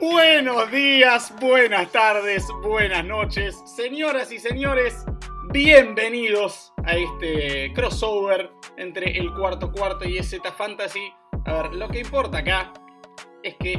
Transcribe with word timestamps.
Buenos 0.00 0.70
días, 0.70 1.30
buenas 1.42 1.92
tardes, 1.92 2.46
buenas 2.62 3.04
noches, 3.04 3.62
señoras 3.66 4.32
y 4.32 4.38
señores, 4.38 5.04
bienvenidos 5.52 6.72
a 6.84 6.96
este 6.96 7.70
crossover 7.74 8.50
entre 8.78 9.18
el 9.18 9.30
cuarto 9.34 9.70
cuarto 9.70 10.08
y 10.08 10.16
EZ 10.16 10.40
Fantasy. 10.56 11.12
A 11.44 11.52
ver, 11.52 11.74
lo 11.74 11.86
que 11.88 12.00
importa 12.00 12.38
acá 12.38 12.72
es 13.42 13.56
que 13.56 13.78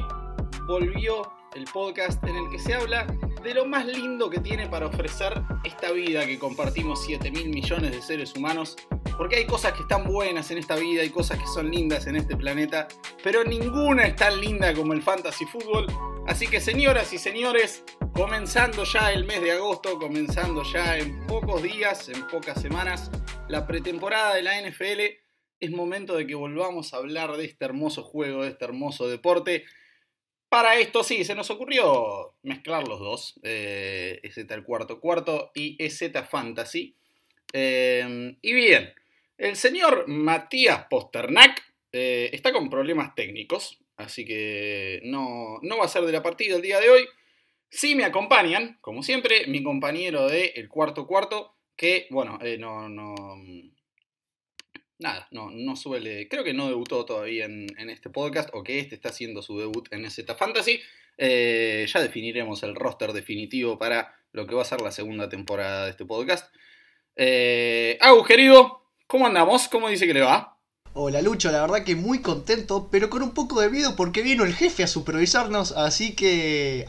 volvió 0.67 1.23
el 1.55 1.65
podcast 1.65 2.23
en 2.23 2.35
el 2.35 2.49
que 2.51 2.59
se 2.59 2.75
habla 2.75 3.07
de 3.41 3.55
lo 3.55 3.65
más 3.65 3.87
lindo 3.87 4.29
que 4.29 4.39
tiene 4.39 4.67
para 4.67 4.85
ofrecer 4.85 5.41
esta 5.63 5.91
vida 5.91 6.27
que 6.27 6.37
compartimos 6.37 7.03
7 7.03 7.31
mil 7.31 7.49
millones 7.49 7.91
de 7.93 8.01
seres 8.03 8.35
humanos. 8.35 8.75
Porque 9.17 9.37
hay 9.37 9.45
cosas 9.45 9.73
que 9.73 9.81
están 9.81 10.03
buenas 10.03 10.51
en 10.51 10.57
esta 10.57 10.75
vida, 10.75 11.01
hay 11.01 11.09
cosas 11.09 11.39
que 11.39 11.47
son 11.47 11.69
lindas 11.69 12.07
en 12.07 12.15
este 12.15 12.35
planeta, 12.35 12.87
pero 13.23 13.43
ninguna 13.43 14.05
es 14.07 14.15
tan 14.15 14.39
linda 14.39 14.73
como 14.73 14.93
el 14.93 15.01
fantasy 15.01 15.45
fútbol. 15.45 15.87
Así 16.27 16.47
que 16.47 16.59
señoras 16.59 17.11
y 17.13 17.17
señores, 17.17 17.83
comenzando 18.13 18.83
ya 18.83 19.11
el 19.11 19.25
mes 19.25 19.41
de 19.41 19.51
agosto, 19.51 19.97
comenzando 19.97 20.63
ya 20.63 20.97
en 20.97 21.25
pocos 21.27 21.63
días, 21.63 22.09
en 22.09 22.27
pocas 22.27 22.61
semanas, 22.61 23.11
la 23.47 23.65
pretemporada 23.67 24.35
de 24.35 24.43
la 24.43 24.61
NFL, 24.61 25.01
es 25.59 25.71
momento 25.71 26.15
de 26.15 26.25
que 26.25 26.35
volvamos 26.35 26.93
a 26.93 26.97
hablar 26.97 27.37
de 27.37 27.45
este 27.45 27.65
hermoso 27.65 28.03
juego, 28.03 28.43
de 28.43 28.49
este 28.49 28.65
hermoso 28.65 29.07
deporte 29.07 29.65
para 30.51 30.77
esto 30.77 31.01
sí, 31.01 31.23
se 31.23 31.33
nos 31.33 31.49
ocurrió 31.49 32.35
mezclar 32.43 32.85
los 32.85 32.99
dos, 32.99 33.39
eh, 33.41 34.19
EZ 34.21 34.37
el 34.49 34.65
cuarto 34.65 34.99
cuarto 34.99 35.49
y 35.55 35.81
EZ 35.81 36.11
Fantasy. 36.29 36.93
Eh, 37.53 38.35
y 38.41 38.53
bien, 38.53 38.93
el 39.41 39.55
señor 39.55 40.07
Matías 40.07 40.85
Posternak 40.87 41.63
eh, 41.91 42.29
está 42.31 42.53
con 42.53 42.69
problemas 42.69 43.15
técnicos, 43.15 43.79
así 43.97 44.23
que 44.23 45.01
no, 45.03 45.57
no 45.63 45.79
va 45.79 45.85
a 45.85 45.89
ser 45.89 46.03
de 46.03 46.11
la 46.11 46.21
partida 46.21 46.55
el 46.55 46.61
día 46.61 46.79
de 46.79 46.91
hoy. 46.91 47.07
Sí 47.67 47.95
me 47.95 48.03
acompañan, 48.03 48.77
como 48.81 49.01
siempre, 49.01 49.47
mi 49.47 49.63
compañero 49.63 50.27
de 50.27 50.53
El 50.55 50.69
Cuarto 50.69 51.07
Cuarto, 51.07 51.55
que, 51.75 52.05
bueno, 52.11 52.37
eh, 52.43 52.59
no, 52.59 52.87
no, 52.87 53.15
nada, 54.99 55.27
no, 55.31 55.49
no 55.49 55.75
suele, 55.75 56.27
creo 56.27 56.43
que 56.43 56.53
no 56.53 56.67
debutó 56.67 57.03
todavía 57.05 57.45
en, 57.45 57.89
este 57.89 58.11
podcast 58.11 58.49
o 58.53 58.63
que 58.63 58.77
este 58.77 58.93
está 58.93 59.09
haciendo 59.09 59.41
su 59.41 59.57
debut 59.57 59.91
en 59.91 60.09
Z 60.11 60.35
Fantasy. 60.35 60.79
Eh, 61.17 61.87
ya 61.91 61.99
definiremos 61.99 62.61
el 62.61 62.75
roster 62.75 63.11
definitivo 63.11 63.79
para 63.79 64.15
lo 64.33 64.45
que 64.45 64.53
va 64.53 64.61
a 64.61 64.65
ser 64.65 64.81
la 64.81 64.91
segunda 64.91 65.29
temporada 65.29 65.85
de 65.85 65.91
este 65.91 66.05
podcast. 66.05 66.53
Eh, 67.15 67.97
Agus, 68.01 68.27
querido, 68.27 68.80
¿cómo 69.11 69.27
andamos? 69.27 69.67
¿Cómo 69.67 69.89
dice 69.89 70.07
que 70.07 70.13
le 70.13 70.21
va? 70.21 70.57
Hola 70.93 71.21
Lucho, 71.21 71.51
la 71.51 71.59
verdad 71.59 71.83
que 71.83 71.97
muy 71.97 72.21
contento, 72.21 72.87
pero 72.89 73.09
con 73.09 73.21
un 73.21 73.33
poco 73.33 73.59
de 73.59 73.69
miedo 73.69 73.93
porque 73.97 74.21
vino 74.21 74.45
el 74.45 74.55
jefe 74.55 74.83
a 74.83 74.87
supervisarnos, 74.87 75.73
así 75.73 76.15
que 76.15 76.85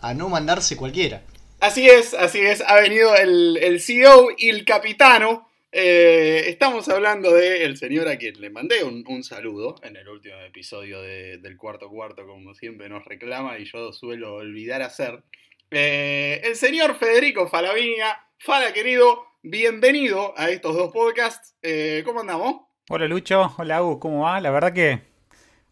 a, 0.00 0.12
no 0.14 0.28
mandarse 0.28 0.76
cualquiera. 0.76 1.22
Así 1.60 1.88
es, 1.88 2.14
así 2.14 2.40
es, 2.40 2.62
ha 2.62 2.74
venido 2.80 3.14
el, 3.14 3.58
el 3.62 3.80
CEO 3.80 4.30
y 4.36 4.48
el 4.48 4.64
capitano 4.64 5.48
eh, 5.70 6.48
estamos 6.48 6.88
hablando 6.88 7.32
del 7.32 7.76
señor 7.76 8.08
a 8.08 8.18
quien 8.18 8.40
le 8.40 8.50
mandé 8.50 8.82
un, 8.82 9.22
saludo 9.22 9.76
en 9.84 9.96
el 9.96 10.08
último 10.08 10.40
episodio 10.40 11.00
del 11.00 11.56
cuarto 11.56 11.88
cuarto, 11.88 12.26
como 12.26 12.56
siempre 12.56 12.88
nos 12.88 13.04
reclama 13.04 13.56
y 13.60 13.66
yo 13.66 13.92
suelo 13.92 14.34
olvidar 14.34 14.82
hacer. 14.82 15.22
Eh, 15.70 16.40
el 16.42 16.56
señor 16.56 16.96
Federico 16.96 17.48
Falavinia. 17.48 18.18
Fala 18.44 18.72
querido, 18.72 19.26
bienvenido 19.42 20.34
a 20.36 20.50
estos 20.50 20.74
dos 20.74 20.92
podcasts. 20.92 21.54
Eh, 21.62 22.02
¿Cómo 22.04 22.20
andamos? 22.20 22.62
Hola 22.90 23.06
Lucho, 23.06 23.54
hola 23.56 23.82
Hugo, 23.82 24.00
¿cómo 24.00 24.24
va? 24.24 24.40
La 24.40 24.50
verdad 24.50 24.72
que 24.72 25.02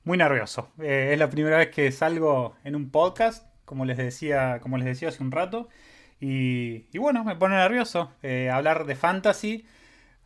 muy 0.04 0.16
nervioso. 0.16 0.70
es 0.78 1.18
la 1.18 1.28
primera 1.28 1.58
vez 1.58 1.70
que 1.70 1.90
salgo 1.90 2.54
en 2.62 2.76
un 2.76 2.90
podcast, 2.90 3.44
como 3.64 3.84
les 3.84 3.96
decía, 3.96 4.60
como 4.62 4.78
les 4.78 4.86
decía 4.86 5.08
hace 5.08 5.22
un 5.22 5.32
rato. 5.32 5.68
Y, 6.20 6.96
bueno, 6.96 7.24
me 7.24 7.34
pone 7.34 7.56
nervioso 7.56 8.12
hablar 8.52 8.84
de 8.84 8.94
fantasy 8.94 9.66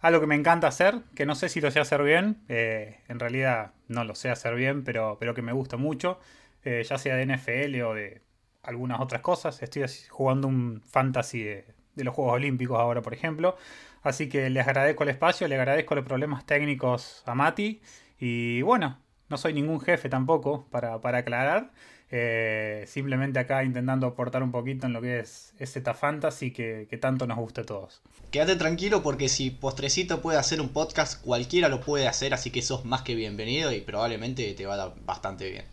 algo 0.04 0.20
que 0.20 0.26
me 0.26 0.34
encanta 0.34 0.66
hacer, 0.66 1.00
que 1.14 1.24
no 1.24 1.34
sé 1.34 1.48
si 1.48 1.62
lo 1.62 1.70
sé 1.70 1.80
hacer 1.80 2.02
bien, 2.02 2.44
eh, 2.50 3.00
en 3.08 3.18
realidad 3.18 3.72
no 3.88 4.04
lo 4.04 4.14
sé 4.14 4.28
hacer 4.28 4.54
bien, 4.54 4.84
pero, 4.84 5.16
pero 5.18 5.32
que 5.32 5.40
me 5.40 5.52
gusta 5.54 5.78
mucho, 5.78 6.20
eh, 6.62 6.84
ya 6.86 6.98
sea 6.98 7.16
de 7.16 7.22
NFL 7.24 7.80
o 7.80 7.94
de 7.94 8.20
algunas 8.62 9.00
otras 9.00 9.22
cosas. 9.22 9.62
Estoy 9.62 9.86
jugando 10.10 10.46
un 10.46 10.82
fantasy 10.82 11.44
de, 11.44 11.64
los 11.96 12.14
Juegos 12.14 12.34
Olímpicos 12.34 12.78
ahora, 12.78 13.02
por 13.02 13.14
ejemplo. 13.14 13.56
Así 14.02 14.28
que 14.28 14.50
les 14.50 14.66
agradezco 14.66 15.04
el 15.04 15.10
espacio, 15.10 15.48
le 15.48 15.54
agradezco 15.54 15.94
los 15.94 16.04
problemas 16.04 16.44
técnicos 16.44 17.22
a 17.26 17.34
Mati. 17.34 17.80
Y 18.18 18.62
bueno, 18.62 18.98
no 19.28 19.38
soy 19.38 19.52
ningún 19.52 19.80
jefe 19.80 20.08
tampoco, 20.08 20.66
para, 20.70 21.00
para 21.00 21.18
aclarar. 21.18 21.70
Eh, 22.10 22.84
simplemente 22.86 23.38
acá 23.38 23.64
intentando 23.64 24.06
aportar 24.06 24.42
un 24.42 24.52
poquito 24.52 24.86
en 24.86 24.92
lo 24.92 25.00
que 25.00 25.20
es 25.20 25.52
Z 25.58 25.94
Fantasy 25.94 26.52
que, 26.52 26.86
que, 26.88 26.98
tanto 26.98 27.26
nos 27.26 27.38
gusta 27.38 27.62
a 27.62 27.64
todos. 27.64 28.02
Quédate 28.30 28.56
tranquilo 28.56 29.02
porque 29.02 29.28
si 29.28 29.50
Postrecito 29.50 30.20
puede 30.20 30.38
hacer 30.38 30.60
un 30.60 30.68
podcast, 30.68 31.20
cualquiera 31.24 31.68
lo 31.68 31.80
puede 31.80 32.06
hacer, 32.06 32.34
así 32.34 32.50
que 32.50 32.62
sos 32.62 32.84
más 32.84 33.02
que 33.02 33.14
bienvenido 33.14 33.72
y 33.72 33.80
probablemente 33.80 34.52
te 34.54 34.66
va 34.66 34.74
a 34.74 34.76
dar 34.76 34.94
bastante 35.04 35.50
bien. 35.50 35.64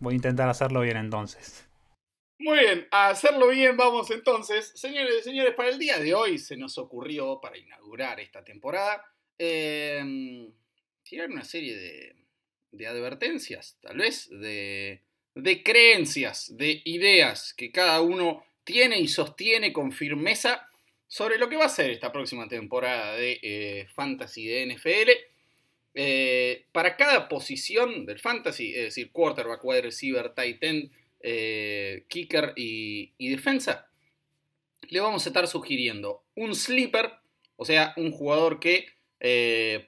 Voy 0.00 0.14
a 0.14 0.16
intentar 0.16 0.48
hacerlo 0.48 0.80
bien 0.80 0.96
entonces. 0.96 1.67
Muy 2.38 2.58
bien, 2.60 2.86
a 2.90 3.08
hacerlo 3.08 3.48
bien 3.48 3.76
vamos 3.76 4.10
entonces. 4.10 4.72
Señores 4.74 5.16
y 5.20 5.22
señores, 5.22 5.54
para 5.54 5.70
el 5.70 5.78
día 5.78 5.98
de 5.98 6.14
hoy 6.14 6.38
se 6.38 6.56
nos 6.56 6.78
ocurrió, 6.78 7.40
para 7.40 7.58
inaugurar 7.58 8.20
esta 8.20 8.44
temporada, 8.44 9.04
eh, 9.38 10.48
tirar 11.02 11.30
una 11.30 11.44
serie 11.44 11.76
de, 11.76 12.16
de 12.70 12.86
advertencias, 12.86 13.78
tal 13.80 13.98
vez, 13.98 14.28
de 14.30 15.02
de 15.42 15.62
creencias, 15.62 16.56
de 16.56 16.82
ideas 16.84 17.54
que 17.54 17.70
cada 17.70 18.00
uno 18.00 18.44
tiene 18.64 18.98
y 18.98 19.08
sostiene 19.08 19.72
con 19.72 19.92
firmeza 19.92 20.66
sobre 21.06 21.38
lo 21.38 21.48
que 21.48 21.56
va 21.56 21.66
a 21.66 21.70
ser 21.70 21.90
esta 21.90 22.12
próxima 22.12 22.48
temporada 22.48 23.14
de 23.14 23.38
eh, 23.42 23.86
Fantasy 23.94 24.46
de 24.46 24.66
NFL. 24.66 25.10
Eh, 25.94 26.66
para 26.72 26.96
cada 26.96 27.28
posición 27.28 28.04
del 28.04 28.18
Fantasy, 28.18 28.74
es 28.74 28.82
decir, 28.82 29.10
quarterback, 29.10 29.64
wide 29.64 29.82
receiver, 29.82 30.34
tight 30.34 30.62
end, 30.62 30.90
eh, 31.20 32.04
kicker 32.08 32.52
y, 32.56 33.28
defensa, 33.30 33.90
le 34.88 35.00
vamos 35.00 35.26
a 35.26 35.28
estar 35.30 35.46
sugiriendo 35.46 36.24
un 36.34 36.54
sleeper, 36.54 37.12
o 37.56 37.64
sea, 37.64 37.94
un 37.96 38.12
jugador 38.12 38.60
que 38.60 38.86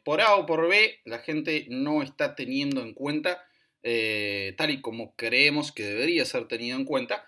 por 0.04 0.20
A 0.20 0.34
o 0.34 0.44
por 0.44 0.68
B 0.68 0.98
la 1.04 1.20
gente 1.20 1.66
no 1.68 2.02
está 2.02 2.34
teniendo 2.34 2.82
en 2.82 2.94
cuenta 2.94 3.46
eh, 3.82 4.54
tal 4.58 4.70
y 4.70 4.80
como 4.80 5.14
creemos 5.16 5.72
que 5.72 5.84
debería 5.84 6.24
ser 6.24 6.46
tenido 6.48 6.76
en 6.76 6.84
cuenta. 6.84 7.26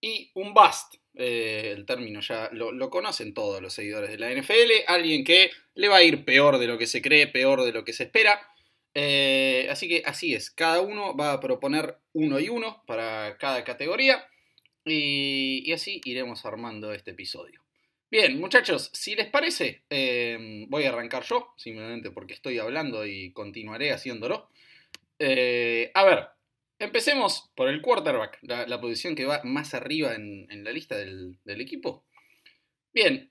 Y 0.00 0.32
un 0.34 0.52
bust, 0.52 0.94
eh, 1.14 1.72
el 1.76 1.86
término 1.86 2.20
ya 2.20 2.50
lo, 2.52 2.90
conocen 2.90 3.34
todos 3.34 3.62
los 3.62 3.72
seguidores 3.72 4.10
de 4.10 4.18
la 4.18 4.32
NFL, 4.32 4.84
alguien 4.88 5.22
que 5.24 5.50
le 5.74 5.88
va 5.88 5.98
a 5.98 6.02
ir 6.02 6.24
peor 6.24 6.58
de 6.58 6.66
lo 6.66 6.76
que 6.76 6.86
se 6.86 7.02
cree, 7.02 7.28
peor 7.28 7.62
de 7.62 7.72
lo 7.72 7.84
que 7.84 7.92
se 7.92 8.04
espera. 8.04 8.40
Eh, 8.94 9.68
así 9.70 9.88
que 9.88 10.02
así 10.04 10.34
es, 10.34 10.50
cada 10.50 10.80
uno 10.80 11.16
va 11.16 11.32
a 11.32 11.40
proponer 11.40 11.98
uno 12.12 12.38
y 12.38 12.48
uno 12.48 12.82
para 12.86 13.38
cada 13.38 13.64
categoría 13.64 14.26
y, 14.84 15.72
así 15.72 16.00
iremos 16.04 16.44
armando 16.44 16.92
este 16.92 17.12
episodio. 17.12 17.62
Bien, 18.10 18.38
muchachos, 18.38 18.90
si 18.92 19.14
les 19.14 19.28
parece, 19.28 19.84
voy 20.68 20.84
a 20.84 20.90
arrancar 20.90 21.22
yo, 21.24 21.54
simplemente 21.56 22.10
porque 22.10 22.34
estoy 22.34 22.58
hablando 22.58 23.06
y 23.06 23.32
continuaré 23.32 23.92
haciéndolo. 23.92 24.50
Eh, 25.24 25.92
a 25.94 26.04
ver, 26.04 26.28
empecemos 26.80 27.52
por 27.54 27.68
el 27.68 27.80
quarterback, 27.80 28.40
la, 28.42 28.80
posición 28.80 29.14
que 29.14 29.24
va 29.24 29.40
más 29.44 29.72
arriba 29.72 30.14
en, 30.14 30.64
la 30.64 30.72
lista 30.72 30.96
del, 30.96 31.38
equipo. 31.46 32.04
Bien, 32.92 33.30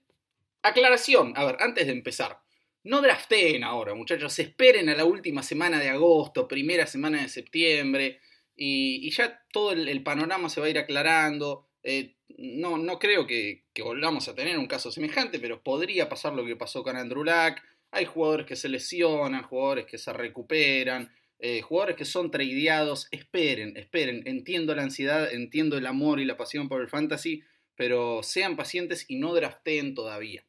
aclaración, 0.62 1.34
a 1.36 1.44
ver, 1.44 1.58
antes 1.60 1.86
de 1.86 1.92
empezar. 1.92 2.40
No 2.84 3.02
drafteen 3.02 3.64
ahora, 3.64 3.94
muchachos. 3.94 4.38
Esperen 4.40 4.90
a 4.90 4.96
la 4.96 5.06
última 5.06 5.44
semana 5.44 5.80
de 5.80 5.90
agosto, 5.90 6.48
primera 6.48 6.88
semana 6.88 7.22
de 7.22 7.30
septiembre. 7.30 8.20
Y, 8.56 9.10
ya 9.12 9.44
todo 9.52 9.72
el, 9.72 10.04
panorama 10.04 10.50
se 10.50 10.60
va 10.62 10.68
a 10.68 10.70
ir 10.70 10.80
aclarando. 10.80 11.68
Eh, 11.84 12.16
no, 12.38 12.78
no 12.78 12.98
creo 12.98 13.28
que, 13.28 13.66
volvamos 13.84 14.28
a 14.28 14.36
tener 14.36 14.58
un 14.58 14.68
caso 14.68 14.92
semejante, 14.92 15.40
pero 15.40 15.62
podría 15.62 16.10
pasar 16.10 16.34
lo 16.34 16.46
que 16.46 16.56
pasó 16.56 16.84
con 16.84 16.98
Andrew 16.98 17.24
Luck. 17.24 17.60
Hay 17.92 18.06
jugadores 18.06 18.46
que 18.48 18.56
se 18.56 18.70
lesionan, 18.70 19.44
jugadores 19.44 19.86
que 19.86 19.98
se 19.98 20.12
recuperan. 20.14 21.12
Eh, 21.40 21.62
jugadores 21.62 21.96
que 21.96 22.06
son 22.06 22.30
tradeados, 22.30 23.08
esperen, 23.10 23.76
esperen, 23.76 24.22
entiendo 24.28 24.76
la 24.76 24.84
ansiedad, 24.84 25.34
entiendo 25.34 25.76
el 25.76 25.88
amor 25.88 26.20
y 26.20 26.26
la 26.26 26.38
pasión 26.38 26.70
por 26.70 26.82
el 26.82 26.88
fantasy, 26.88 27.42
pero 27.76 28.22
sean 28.22 28.56
pacientes 28.56 29.06
y 29.08 29.16
no 29.16 29.34
drafteen 29.34 29.96
todavía. 29.96 30.46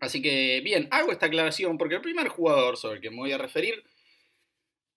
Así 0.00 0.22
que 0.22 0.60
bien, 0.64 0.88
hago 0.90 1.12
esta 1.12 1.26
aclaración 1.26 1.76
porque 1.76 1.96
el 1.96 2.00
primer 2.00 2.28
jugador 2.28 2.76
sobre 2.76 2.96
el 2.96 3.00
que 3.02 3.10
me 3.10 3.18
voy 3.18 3.32
a 3.32 3.38
referir 3.38 3.84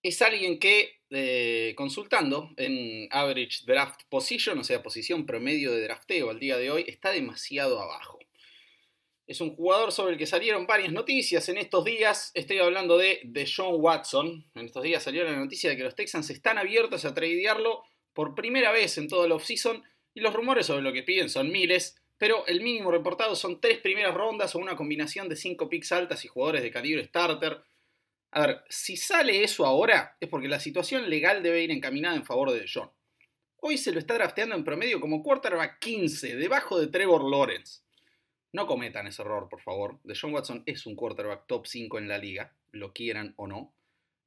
es 0.01 0.21
alguien 0.21 0.59
que, 0.59 1.01
eh, 1.09 1.73
consultando 1.77 2.51
en 2.57 3.07
Average 3.11 3.65
Draft 3.65 4.01
Position, 4.09 4.59
o 4.59 4.63
sea, 4.63 4.83
posición 4.83 5.25
promedio 5.25 5.71
de 5.71 5.83
drafteo 5.83 6.29
al 6.29 6.39
día 6.39 6.57
de 6.57 6.71
hoy, 6.71 6.85
está 6.87 7.11
demasiado 7.11 7.79
abajo. 7.81 8.19
es 9.25 9.39
un 9.39 9.55
jugador 9.55 9.93
sobre 9.93 10.13
el 10.13 10.17
que 10.17 10.25
salieron 10.25 10.67
varias 10.67 10.91
noticias 10.91 11.47
en 11.47 11.57
estos 11.57 11.85
días. 11.85 12.31
Estoy 12.33 12.59
hablando 12.59 12.97
de, 12.97 13.21
de 13.23 13.49
John 13.49 13.75
Watson. 13.79 14.43
En 14.53 14.65
estos 14.65 14.83
días 14.83 15.01
salió 15.01 15.23
la 15.23 15.37
noticia 15.37 15.69
de 15.69 15.77
que 15.77 15.83
los 15.83 15.95
Texans 15.95 16.29
están 16.29 16.57
abiertos 16.57 17.05
a 17.05 17.13
tradearlo 17.13 17.83
por 18.13 18.35
primera 18.35 18.73
vez 18.73 18.97
en 18.97 19.07
todo 19.07 19.25
el 19.25 19.31
offseason 19.31 19.81
y 20.13 20.19
los 20.19 20.33
rumores 20.33 20.65
sobre 20.65 20.83
lo 20.83 20.91
que 20.91 21.03
piden 21.03 21.29
son 21.29 21.51
miles, 21.51 21.95
pero 22.17 22.45
el 22.47 22.61
mínimo 22.61 22.91
reportado 22.91 23.35
son 23.35 23.59
tres 23.59 23.79
primeras 23.79 24.13
rondas 24.13 24.55
o 24.55 24.59
una 24.59 24.75
combinación 24.75 25.27
de 25.29 25.35
cinco 25.35 25.69
picks 25.69 25.91
altas 25.91 26.23
y 26.25 26.27
jugadores 26.27 26.63
de 26.63 26.71
calibre 26.71 27.05
starter. 27.05 27.61
A 28.31 28.47
ver, 28.47 28.63
si 28.69 28.97
sale 28.97 29.43
eso 29.43 29.65
ahora 29.65 30.17
es 30.19 30.29
porque 30.29 30.47
la 30.47 30.59
situación 30.59 31.09
legal 31.09 31.43
debe 31.43 31.63
ir 31.63 31.71
encaminada 31.71 32.15
en 32.15 32.25
favor 32.25 32.51
de 32.51 32.65
John. 32.71 32.89
Hoy 33.57 33.77
se 33.77 33.91
lo 33.91 33.99
está 33.99 34.15
drafteando 34.15 34.55
en 34.55 34.63
promedio 34.63 34.99
como 34.99 35.23
quarterback 35.23 35.79
15, 35.79 36.35
debajo 36.35 36.79
de 36.79 36.87
Trevor 36.87 37.29
Lawrence. 37.29 37.81
No 38.51 38.67
cometan 38.67 39.07
ese 39.07 39.21
error, 39.21 39.47
por 39.49 39.61
favor. 39.61 39.99
De 40.03 40.15
John 40.19 40.33
Watson 40.33 40.63
es 40.65 40.85
un 40.85 40.95
quarterback 40.95 41.47
top 41.47 41.65
5 41.65 41.97
en 41.97 42.07
la 42.07 42.17
liga, 42.17 42.53
lo 42.71 42.93
quieran 42.93 43.33
o 43.37 43.47
no. 43.47 43.73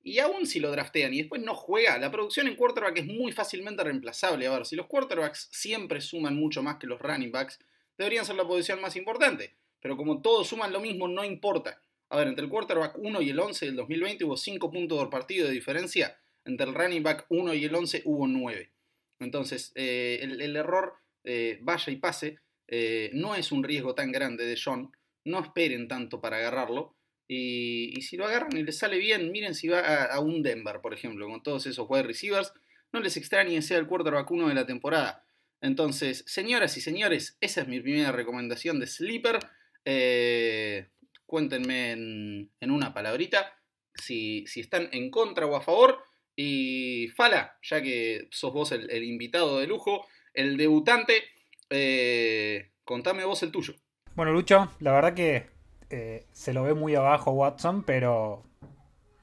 Y 0.03 0.21
aún 0.21 0.47
si 0.47 0.61
lo 0.61 0.71
draftean 0.71 1.13
y 1.15 1.19
después 1.19 1.43
no 1.43 1.55
juega, 1.55 1.99
la 1.99 2.11
producción 2.11 2.47
en 2.47 2.57
quarterback 2.57 2.99
es 2.99 3.07
muy 3.07 3.33
fácilmente 3.33 3.83
reemplazable. 3.83 4.47
A 4.47 4.53
ver, 4.53 4.65
si 4.65 4.77
los 4.77 4.87
quarterbacks 4.87 5.49
siempre 5.51 6.01
suman 6.01 6.37
mucho 6.37 6.63
más 6.63 6.77
que 6.77 6.87
los 6.87 7.01
running 7.01 7.33
backs, 7.33 7.59
deberían 7.99 8.25
ser 8.25 8.37
la 8.37 8.47
posición 8.47 8.81
más 8.81 8.97
importante. 8.97 9.55
Pero 9.81 9.97
como 9.97 10.21
todos 10.21 10.49
suman 10.49 10.73
lo 10.73 10.81
mismo, 10.81 11.09
no 11.09 11.25
importa. 11.25 11.81
A 12.09 12.17
ver, 12.17 12.29
entre 12.29 12.45
el 12.45 12.51
quarterback 12.51 12.99
1 12.99 13.23
y 13.23 13.31
el 13.31 13.39
11 13.39 13.67
del 13.67 13.77
2020 13.77 14.25
hubo 14.25 14.37
5 14.37 14.71
puntos 14.71 14.99
por 14.99 15.11
partido 15.11 15.47
de 15.47 15.53
diferencia. 15.53 16.19
Entre 16.45 16.67
el 16.67 16.75
running 16.75 17.03
back 17.03 17.27
1 17.29 17.55
y 17.55 17.65
el 17.65 17.75
11 17.75 18.03
hubo 18.05 18.27
9. 18.27 18.71
Entonces, 19.19 19.73
eh, 19.75 20.21
el, 20.23 20.57
error, 20.57 20.95
eh, 21.25 21.59
vaya 21.63 21.93
y 21.93 21.97
pase, 21.97 22.39
eh, 22.69 23.11
no 23.13 23.35
es 23.35 23.53
un 23.53 23.65
riesgo 23.65 23.95
tan 23.95 24.13
grande 24.13 24.45
de 24.47 24.59
John. 24.63 24.93
No 25.25 25.41
esperen 25.41 25.89
tanto 25.89 26.21
para 26.21 26.39
agarrarlo. 26.39 26.95
Y, 27.29 28.01
si 28.03 28.17
lo 28.17 28.27
agarran 28.27 28.57
y 28.57 28.63
les 28.63 28.79
sale 28.79 28.99
bien, 28.99 29.33
miren 29.33 29.55
si 29.55 29.67
va 29.67 30.05
a, 30.05 30.21
un 30.21 30.43
Denver, 30.43 30.81
por 30.81 30.95
ejemplo, 30.95 31.29
con 31.29 31.43
todos 31.43 31.67
esos 31.67 31.87
wide 31.89 32.05
receivers, 32.05 32.53
no 32.93 33.01
les 33.01 33.17
extrañe 33.17 33.61
sea 33.63 33.79
el 33.79 33.89
quarterback 33.89 34.31
uno 34.31 34.49
de 34.49 34.55
la 34.55 34.65
temporada. 34.65 35.26
Entonces, 35.61 36.25
señoras 36.27 36.77
y 36.77 36.81
señores, 36.81 37.37
esa 37.41 37.63
es 37.63 37.69
mi 37.69 37.81
primera 37.81 38.13
recomendación 38.13 38.79
de 38.79 38.87
Sleeper. 38.87 39.39
Eh, 39.85 40.89
cuéntenme 41.25 41.93
en, 41.93 42.71
una 42.71 42.93
palabrita 42.93 43.55
si, 43.95 44.45
están 44.57 44.89
en 44.93 45.11
contra 45.11 45.47
o 45.47 45.57
a 45.57 45.61
favor. 45.61 45.99
Y 46.35 47.09
Fala, 47.17 47.59
ya 47.63 47.81
que 47.81 48.29
sos 48.31 48.53
vos 48.53 48.73
el, 48.73 49.05
invitado 49.05 49.59
de 49.59 49.67
lujo, 49.67 50.07
el 50.35 50.57
debutante, 50.59 51.25
eh, 51.71 52.73
contame 52.85 53.25
vos 53.25 53.43
el 53.43 53.51
tuyo. 53.51 53.75
Bueno, 54.15 54.33
Lucho, 54.33 54.71
la 54.81 54.93
verdad 54.93 55.15
que 55.15 55.47
eh, 55.89 56.27
se 56.33 56.53
lo 56.53 56.63
ve 56.63 56.75
muy 56.75 56.95
abajo 56.95 57.31
Watson, 57.33 57.85
pero 57.85 58.45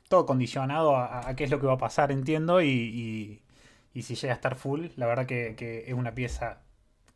todo 0.07 0.25
condicionado 0.25 0.95
a, 0.95 1.35
qué 1.35 1.44
es 1.44 1.50
lo 1.50 1.59
que 1.59 1.65
va 1.65 1.74
a 1.74 1.77
pasar, 1.77 2.12
entiendo, 2.12 2.62
y, 2.62 3.43
si 4.01 4.16
llega 4.16 4.34
a 4.34 4.36
estar 4.36 4.56
full, 4.56 4.88
la 4.95 5.06
verdad 5.06 5.25
que, 5.25 5.86
es 5.88 5.94
una 5.94 6.16
pieza 6.16 6.62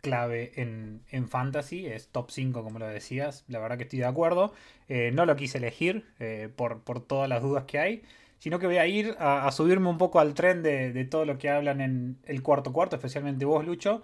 clave 0.01 0.51
en, 0.56 1.27
Fantasy, 1.27 1.88
es 1.88 2.09
top 2.09 2.29
5 2.31 2.63
como 2.63 2.79
lo 2.79 2.88
decías, 2.88 3.44
la 3.47 3.59
verdad 3.59 3.77
que 3.77 3.83
estoy 3.83 4.00
de 4.00 4.06
acuerdo, 4.06 4.53
eh, 4.88 5.12
no 5.13 5.25
lo 5.25 5.35
quise 5.35 5.57
elegir 5.57 6.06
eh, 6.19 6.50
por, 6.56 6.81
todas 7.06 7.27
las 7.27 7.41
dudas 7.41 7.65
que 7.65 7.79
hay, 7.79 8.03
sino 8.39 8.59
que 8.59 8.68
voy 8.68 8.77
a 8.77 8.85
ir 8.85 9.15
a, 9.19 9.51
subirme 9.51 9.89
un 9.89 9.97
poco 9.97 10.19
al 10.19 10.35
tren 10.35 10.62
de, 10.62 11.06
todo 11.06 11.25
lo 11.25 11.38
que 11.38 11.50
hablan 11.50 11.81
en 11.81 12.19
el 12.25 12.44
cuarto 12.44 12.71
cuarto, 12.71 12.95
especialmente 12.95 13.45
vos 13.45 13.65
Lucho, 13.65 14.01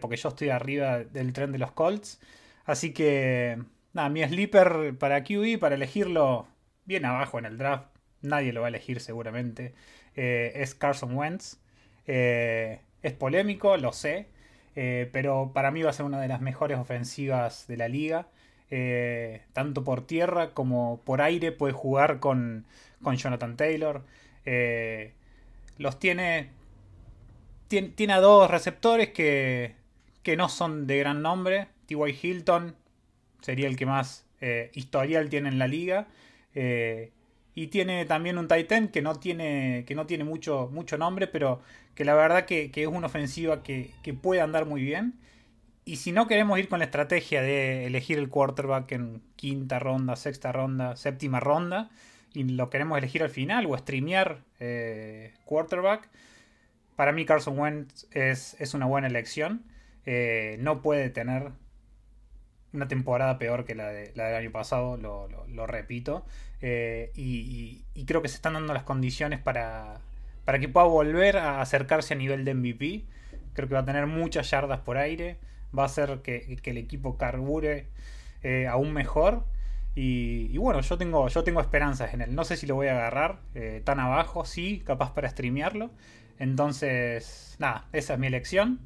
porque 0.00 0.16
yo 0.16 0.28
estoy 0.28 0.50
arriba 0.50 1.04
del 1.04 1.32
tren 1.32 1.52
de 1.52 1.58
los 1.58 1.70
Colts, 1.72 2.20
así 2.66 2.92
que 2.92 3.58
Nada, 3.92 4.08
mi 4.08 4.22
sleeper 4.22 4.96
para 4.98 5.24
QE, 5.24 5.58
para 5.58 5.74
elegirlo 5.74 6.46
bien 6.84 7.04
abajo 7.04 7.38
en 7.38 7.44
el 7.44 7.58
draft, 7.58 7.88
nadie 8.22 8.52
lo 8.52 8.60
va 8.60 8.68
a 8.68 8.70
elegir 8.70 9.00
seguramente, 9.00 9.74
eh, 10.14 10.52
es 10.56 10.74
Carson 10.74 11.16
Wentz. 11.16 11.58
Eh, 12.06 12.80
es 13.02 13.12
polémico, 13.12 13.76
lo 13.76 13.92
sé, 13.92 14.26
eh, 14.76 15.08
pero 15.12 15.52
para 15.54 15.70
mí 15.70 15.82
va 15.82 15.90
a 15.90 15.92
ser 15.92 16.06
una 16.06 16.20
de 16.20 16.28
las 16.28 16.40
mejores 16.40 16.78
ofensivas 16.78 17.66
de 17.66 17.76
la 17.76 17.88
liga. 17.88 18.28
tanto 19.52 19.82
por 19.84 20.06
tierra 20.06 20.54
como 20.54 21.00
por 21.04 21.20
aire 21.22 21.50
puede 21.52 21.72
jugar 21.72 22.20
con, 22.20 22.66
con 23.02 23.16
Jonathan 23.16 23.56
Taylor. 23.56 24.04
los 25.78 25.98
tiene, 25.98 26.50
tiene, 27.68 27.88
tiene. 27.88 28.12
a 28.12 28.20
dos 28.20 28.50
receptores 28.50 29.10
que, 29.10 29.74
que 30.22 30.36
no 30.36 30.48
son 30.48 30.86
de 30.86 30.98
gran 30.98 31.22
nombre. 31.22 31.68
T.Y. 31.86 32.18
Hilton 32.22 32.76
sería 33.40 33.66
el 33.66 33.76
que 33.76 33.86
más 33.86 34.24
eh, 34.40 34.70
historial 34.74 35.28
tiene 35.28 35.48
en 35.48 35.58
la 35.58 35.66
liga. 35.66 36.06
Eh, 36.54 37.12
y 37.54 37.68
tiene 37.68 38.04
también 38.04 38.38
un 38.38 38.48
Titan 38.48 38.88
que 38.88 39.02
no 39.02 39.16
tiene, 39.16 39.84
que 39.86 39.94
no 39.94 40.06
tiene 40.06 40.24
mucho, 40.24 40.68
mucho 40.72 40.98
nombre, 40.98 41.26
pero 41.26 41.60
que 41.94 42.04
la 42.04 42.14
verdad 42.14 42.44
que, 42.44 42.70
es 42.74 42.86
una 42.86 43.06
ofensiva 43.06 43.62
que, 43.62 43.92
puede 44.22 44.40
andar 44.40 44.66
muy 44.66 44.82
bien. 44.82 45.14
Y 45.84 45.96
si 45.96 46.12
no 46.12 46.28
queremos 46.28 46.58
ir 46.58 46.68
con 46.68 46.78
la 46.78 46.84
estrategia 46.84 47.42
de 47.42 47.86
elegir 47.86 48.18
el 48.18 48.28
quarterback 48.28 48.92
en 48.92 49.22
quinta 49.36 49.78
ronda, 49.78 50.16
sexta 50.16 50.52
ronda, 50.52 50.96
séptima 50.96 51.40
ronda, 51.40 51.90
y 52.32 52.44
lo 52.44 52.70
queremos 52.70 52.96
elegir 52.98 53.22
al 53.22 53.30
final 53.30 53.66
o 53.66 53.76
streamear 53.76 54.38
eh, 54.60 55.34
quarterback, 55.44 56.08
para 56.94 57.12
mí 57.12 57.24
Carson 57.24 57.58
Wentz 57.58 58.06
es, 58.12 58.56
es 58.60 58.74
una 58.74 58.86
buena 58.86 59.08
elección. 59.08 59.64
no 60.58 60.82
puede 60.82 61.10
tener 61.10 61.52
una 62.72 62.88
temporada 62.88 63.38
peor 63.38 63.64
que 63.64 63.74
la, 63.74 63.88
de, 63.88 64.12
la 64.14 64.26
del 64.26 64.36
año 64.36 64.52
pasado, 64.52 64.96
lo, 64.96 65.66
repito. 65.66 66.24
Eh, 66.62 67.10
y, 67.14 67.84
creo 68.06 68.22
que 68.22 68.28
se 68.28 68.36
están 68.36 68.54
dando 68.54 68.74
las 68.74 68.82
condiciones 68.82 69.38
para, 69.40 70.00
para 70.44 70.58
que 70.58 70.68
pueda 70.68 70.86
volver 70.86 71.36
a 71.36 71.60
acercarse 71.60 72.14
a 72.14 72.16
nivel 72.16 72.44
de 72.44 72.54
MVP. 72.54 73.04
Creo 73.52 73.68
que 73.68 73.74
va 73.74 73.80
a 73.80 73.84
tener 73.84 74.06
muchas 74.06 74.50
yardas 74.50 74.80
por 74.80 74.96
aire. 74.98 75.36
Va 75.76 75.84
a 75.84 75.86
hacer 75.86 76.20
que, 76.22 76.58
el 76.64 76.78
equipo 76.78 77.16
carbure 77.16 77.86
eh, 78.42 78.66
aún 78.66 78.92
mejor. 78.92 79.44
Y, 79.94 80.56
bueno, 80.58 80.80
yo 80.80 80.96
tengo, 80.98 81.28
yo 81.28 81.44
tengo 81.44 81.60
esperanzas 81.60 82.14
en 82.14 82.22
él. 82.22 82.34
No 82.34 82.44
sé 82.44 82.56
si 82.56 82.66
lo 82.66 82.74
voy 82.74 82.88
a 82.88 82.92
agarrar 82.92 83.40
eh, 83.54 83.82
tan 83.84 84.00
abajo, 84.00 84.44
sí, 84.44 84.82
capaz 84.84 85.12
para 85.12 85.28
streamearlo. 85.28 85.90
Entonces, 86.38 87.56
nada, 87.58 87.86
esa 87.92 88.14
es 88.14 88.18
mi 88.18 88.26
elección. 88.28 88.80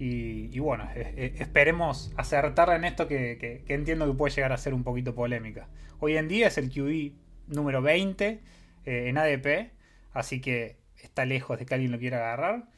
Y, 0.00 0.58
bueno, 0.60 0.88
esperemos 0.94 2.12
acertar 2.16 2.70
en 2.70 2.84
esto 2.84 3.08
que, 3.08 3.64
entiendo 3.68 4.06
que 4.06 4.16
puede 4.16 4.34
llegar 4.34 4.52
a 4.52 4.56
ser 4.56 4.72
un 4.72 4.84
poquito 4.84 5.14
polémica. 5.14 5.68
Hoy 5.98 6.16
en 6.16 6.28
día 6.28 6.46
es 6.46 6.58
el 6.58 6.70
QB 6.70 7.12
número 7.48 7.82
20 7.82 8.26
eh, 8.28 8.40
en 8.84 9.18
ADP, 9.18 9.72
así 10.12 10.40
que 10.40 10.76
está 11.02 11.24
lejos 11.24 11.58
de 11.58 11.66
que 11.66 11.74
alguien 11.74 11.90
lo 11.90 11.98
quiera 11.98 12.18
agarrar, 12.18 12.68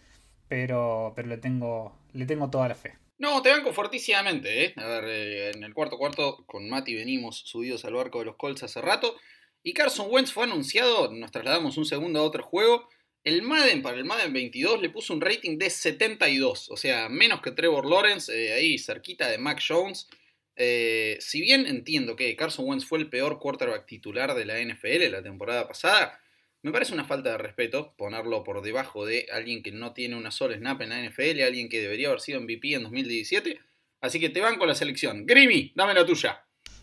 pero, 0.48 1.12
pero 1.14 1.28
le, 1.28 1.36
tengo, 1.36 1.94
le 2.14 2.24
tengo 2.24 2.48
toda 2.48 2.68
la 2.68 2.74
fe. 2.74 2.94
No, 3.18 3.42
te 3.42 3.50
banco 3.50 3.74
fortísimamente, 3.74 4.64
¿eh? 4.64 4.74
A 4.76 4.86
ver, 4.86 5.04
eh, 5.04 5.50
en 5.50 5.62
el 5.62 5.74
cuarto 5.74 5.98
cuarto 5.98 6.42
con 6.46 6.70
Mati 6.70 6.94
venimos 6.94 7.36
subidos 7.44 7.84
al 7.84 7.92
barco 7.92 8.20
de 8.20 8.24
los 8.24 8.36
Colts 8.36 8.62
hace 8.62 8.80
rato. 8.80 9.14
Y 9.62 9.74
Carson 9.74 10.06
Wentz 10.10 10.32
fue 10.32 10.44
anunciado, 10.44 11.12
nos 11.12 11.30
trasladamos 11.30 11.76
un 11.76 11.84
segundo 11.84 12.20
a 12.20 12.22
otro 12.22 12.42
juego. 12.42 12.88
El 13.22 13.42
Madden 13.42 13.82
para 13.82 13.98
el 13.98 14.04
Madden 14.04 14.32
22 14.32 14.80
le 14.80 14.88
puso 14.88 15.12
un 15.12 15.20
rating 15.20 15.58
de 15.58 15.68
72, 15.68 16.70
o 16.70 16.76
sea, 16.76 17.08
menos 17.10 17.42
que 17.42 17.50
Trevor 17.50 17.84
Lawrence, 17.84 18.32
eh, 18.32 18.54
ahí 18.54 18.78
cerquita 18.78 19.28
de 19.28 19.36
Mac 19.36 19.62
Jones. 19.66 20.08
Eh, 20.56 21.18
si 21.20 21.40
bien 21.40 21.66
entiendo 21.66 22.16
que 22.16 22.34
Carson 22.34 22.66
Wentz 22.66 22.86
fue 22.86 22.98
el 22.98 23.08
peor 23.08 23.38
quarterback 23.38 23.86
titular 23.86 24.34
de 24.34 24.44
la 24.46 24.58
NFL 24.58 25.10
la 25.10 25.22
temporada 25.22 25.68
pasada, 25.68 26.18
me 26.62 26.72
parece 26.72 26.92
una 26.92 27.04
falta 27.04 27.30
de 27.30 27.38
respeto 27.38 27.94
ponerlo 27.96 28.42
por 28.44 28.62
debajo 28.62 29.06
de 29.06 29.26
alguien 29.32 29.62
que 29.62 29.72
no 29.72 29.92
tiene 29.92 30.16
una 30.16 30.30
sola 30.30 30.56
snap 30.56 30.80
en 30.82 30.90
la 30.90 31.02
NFL, 31.02 31.42
alguien 31.42 31.68
que 31.68 31.80
debería 31.80 32.08
haber 32.08 32.20
sido 32.20 32.40
MVP 32.40 32.74
en 32.74 32.82
2017. 32.82 33.60
Así 34.00 34.18
que 34.18 34.30
te 34.30 34.40
van 34.40 34.58
con 34.58 34.68
la 34.68 34.74
selección. 34.74 35.26
Grimmy, 35.26 35.72
dame 35.74 35.94
la 35.94 36.06
tuya. 36.06 36.42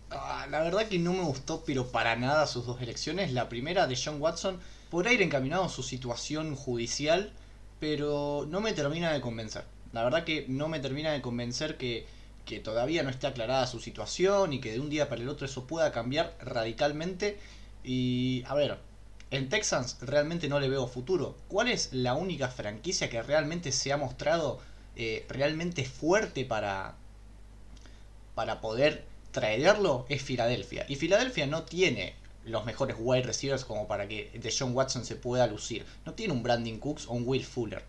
Ah, 0.09 0.47
la 0.49 0.63
verdad 0.63 0.87
que 0.87 0.99
no 0.99 1.13
me 1.13 1.23
gustó, 1.23 1.63
pero 1.65 1.91
para 1.91 2.15
nada 2.15 2.47
sus 2.47 2.65
dos 2.65 2.81
elecciones. 2.81 3.31
La 3.33 3.49
primera 3.49 3.87
de 3.87 3.95
John 3.95 4.21
Watson 4.21 4.59
podrá 4.89 5.13
ir 5.13 5.21
encaminado 5.21 5.69
su 5.69 5.83
situación 5.83 6.55
judicial, 6.55 7.31
pero 7.79 8.45
no 8.49 8.61
me 8.61 8.73
termina 8.73 9.11
de 9.11 9.21
convencer. 9.21 9.63
La 9.93 10.03
verdad 10.03 10.23
que 10.23 10.45
no 10.47 10.67
me 10.67 10.79
termina 10.79 11.11
de 11.11 11.21
convencer 11.21 11.77
que, 11.77 12.05
que 12.45 12.59
todavía 12.59 13.03
no 13.03 13.09
esté 13.09 13.27
aclarada 13.27 13.67
su 13.67 13.79
situación 13.79 14.53
y 14.53 14.59
que 14.59 14.71
de 14.71 14.79
un 14.79 14.89
día 14.89 15.09
para 15.09 15.21
el 15.21 15.29
otro 15.29 15.45
eso 15.45 15.67
pueda 15.67 15.91
cambiar 15.91 16.35
radicalmente. 16.41 17.37
Y 17.83 18.43
a 18.47 18.55
ver, 18.55 18.77
en 19.31 19.49
Texans 19.49 19.97
realmente 20.01 20.47
no 20.47 20.59
le 20.59 20.69
veo 20.69 20.87
futuro. 20.87 21.35
¿Cuál 21.47 21.67
es 21.67 21.93
la 21.93 22.13
única 22.13 22.47
franquicia 22.47 23.09
que 23.09 23.21
realmente 23.21 23.71
se 23.71 23.91
ha 23.91 23.97
mostrado 23.97 24.59
eh, 24.95 25.25
realmente 25.29 25.83
fuerte 25.85 26.45
para, 26.45 26.95
para 28.35 28.61
poder 28.61 29.05
traerlo? 29.31 30.05
Es 30.09 30.21
Filadelfia. 30.21 30.85
Y 30.87 30.95
Filadelfia 30.95 31.45
no 31.45 31.63
tiene 31.63 32.15
los 32.47 32.65
mejores 32.65 32.95
wide 32.99 33.23
receivers 33.23 33.65
como 33.65 33.87
para 33.87 34.07
que 34.07 34.31
de 34.33 34.53
John 34.57 34.75
Watson 34.75 35.05
se 35.05 35.15
pueda 35.15 35.47
lucir. 35.47 35.85
No 36.05 36.13
tiene 36.13 36.33
un 36.33 36.43
Brandon 36.43 36.79
Cooks 36.79 37.07
o 37.07 37.13
un 37.13 37.23
Will 37.25 37.43
Fuller, 37.43 37.83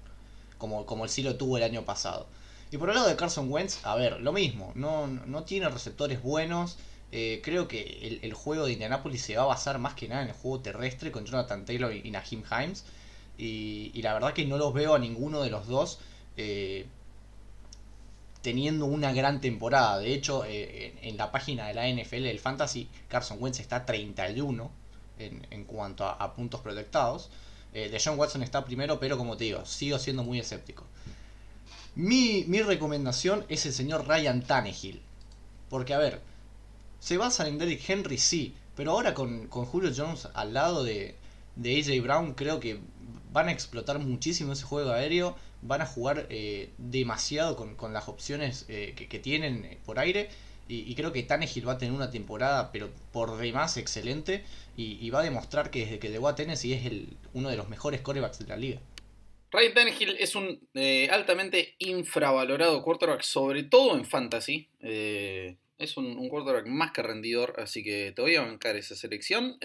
como, 0.59 0.87
como 0.87 1.05
el 1.05 1.11
sí 1.11 1.23
lo 1.23 1.37
tuvo 1.37 1.57
el 1.57 1.63
año 1.63 1.85
pasado. 1.85 2.27
Y 2.71 2.77
por 2.77 2.91
el 2.91 2.97
lado 2.97 3.09
de 3.09 3.17
Carson 3.17 3.51
Wentz, 3.51 3.85
a 3.85 3.97
ver, 3.97 4.21
lo 4.21 4.33
mismo, 4.33 4.73
no, 4.75 5.07
no 5.07 5.45
tiene 5.45 5.69
receptores 5.69 6.23
buenos. 6.23 6.77
Eh, 7.11 7.41
creo 7.43 7.67
que 7.69 8.19
el, 8.23 8.35
juego 8.35 8.67
de 8.67 8.73
Indianapolis 8.73 9.23
se 9.23 9.37
va 9.37 9.45
a 9.45 9.47
basar 9.47 9.79
más 9.79 9.95
que 9.95 10.09
nada 10.09 10.23
en 10.23 10.29
el 10.29 10.35
juego 10.35 10.61
terrestre 10.61 11.11
con 11.11 11.25
Jonathan 11.25 11.65
Taylor 11.65 11.95
y, 11.95 12.11
Nahim 12.11 12.43
Himes. 12.51 12.85
Y, 13.39 14.03
la 14.03 14.13
verdad 14.13 14.35
que 14.35 14.45
no 14.45 14.59
los 14.59 14.75
veo 14.75 14.95
a 14.95 14.99
ninguno 14.99 15.41
de 15.43 15.51
los 15.51 15.67
dos 15.67 16.01
eh, 16.37 16.87
teniendo 18.43 18.87
una 18.87 19.13
gran 19.13 19.41
temporada. 19.41 19.99
De 19.99 20.13
hecho, 20.15 20.45
eh, 20.45 20.95
en, 21.03 21.17
la 21.17 21.33
página 21.33 21.67
de 21.69 21.75
la 21.75 21.89
NFL 21.89 22.23
del 22.23 22.39
Fantasy, 22.39 22.89
Carson 23.09 23.39
Wentz 23.41 23.61
está 23.61 23.85
31 23.85 24.71
en, 25.19 25.47
en 25.51 25.65
cuanto 25.65 26.05
a, 26.05 26.35
puntos 26.35 26.61
proyectados. 26.61 27.31
de 27.73 28.01
John 28.03 28.19
Watson 28.19 28.43
está 28.43 28.65
primero, 28.65 28.99
pero 28.99 29.19
como 29.19 29.37
te 29.37 29.45
digo, 29.45 29.65
sigo 29.67 29.99
siendo 29.99 30.23
muy 30.25 30.39
escéptico. 30.39 30.85
Mi, 31.95 32.45
mi 32.47 32.63
recomendación 32.63 33.45
es 33.49 33.67
el 33.67 33.73
señor 33.73 34.07
Ryan 34.07 34.43
Tannehill. 34.43 35.03
Porque, 35.69 35.95
a 35.95 35.99
ver, 35.99 36.21
se 37.01 37.17
basa 37.17 37.49
en 37.49 37.59
Derrick 37.59 37.89
Henry, 37.89 38.19
sí, 38.19 38.55
pero 38.77 38.93
ahora 38.93 39.15
con, 39.15 39.49
Julio 39.49 39.93
Jones 39.95 40.29
al 40.35 40.55
lado 40.55 40.85
de, 40.85 41.17
de 41.57 41.81
AJ 41.81 42.03
Brown, 42.03 42.35
creo 42.35 42.61
que 42.61 42.81
van 43.33 43.49
a 43.49 43.53
explotar 43.53 43.99
muchísimo 43.99 44.53
ese 44.53 44.65
juego 44.65 44.91
aéreo, 44.91 45.37
van 45.63 45.83
a 45.83 45.87
jugar 45.87 46.27
eh, 46.31 46.71
demasiado 46.79 47.57
con, 47.57 47.93
las 47.93 48.09
opciones 48.09 48.67
eh, 48.69 48.95
que, 48.97 49.19
tienen 49.19 49.65
eh, 49.65 49.79
por 49.85 49.99
aire. 49.99 50.29
Y, 50.71 50.95
creo 50.97 51.15
que 51.15 51.23
Tannehill 51.23 51.67
va 51.67 51.73
a 51.73 51.79
tener 51.79 51.95
una 51.95 52.11
temporada, 52.11 52.71
pero 52.73 52.91
por 53.11 53.39
demás 53.39 53.79
excelente. 53.79 54.45
Y, 54.77 55.09
va 55.09 55.21
a 55.21 55.23
demostrar 55.23 55.71
que 55.71 55.87
desde 55.87 55.99
que 55.99 56.11
llegó 56.11 56.29
a 56.29 56.35
Tennessee 56.35 56.75
es 56.75 56.93
uno 57.33 57.49
de 57.49 57.57
los 57.57 57.71
mejores 57.71 58.03
corebacks 58.03 58.39
de 58.41 58.47
la 58.49 58.57
liga. 58.59 58.81
Ryan 59.51 59.73
Tannehill 59.73 60.17
es 60.19 60.37
un 60.37 60.61
altamente 61.11 61.75
infravalorado 61.79 62.83
quarterback, 62.83 63.23
sobre 63.23 63.63
todo 63.63 63.97
en 63.97 64.05
fantasy. 64.05 64.69
Es 64.79 65.97
un, 65.97 66.29
quarterback 66.29 66.67
más 66.67 66.93
que 66.93 67.03
rendidor, 67.03 67.55
así 67.59 67.83
que 67.83 68.13
te 68.15 68.21
voy 68.21 68.37
a 68.37 68.43
bancar 68.43 68.77
esa 68.77 68.95
selección. 68.95 69.57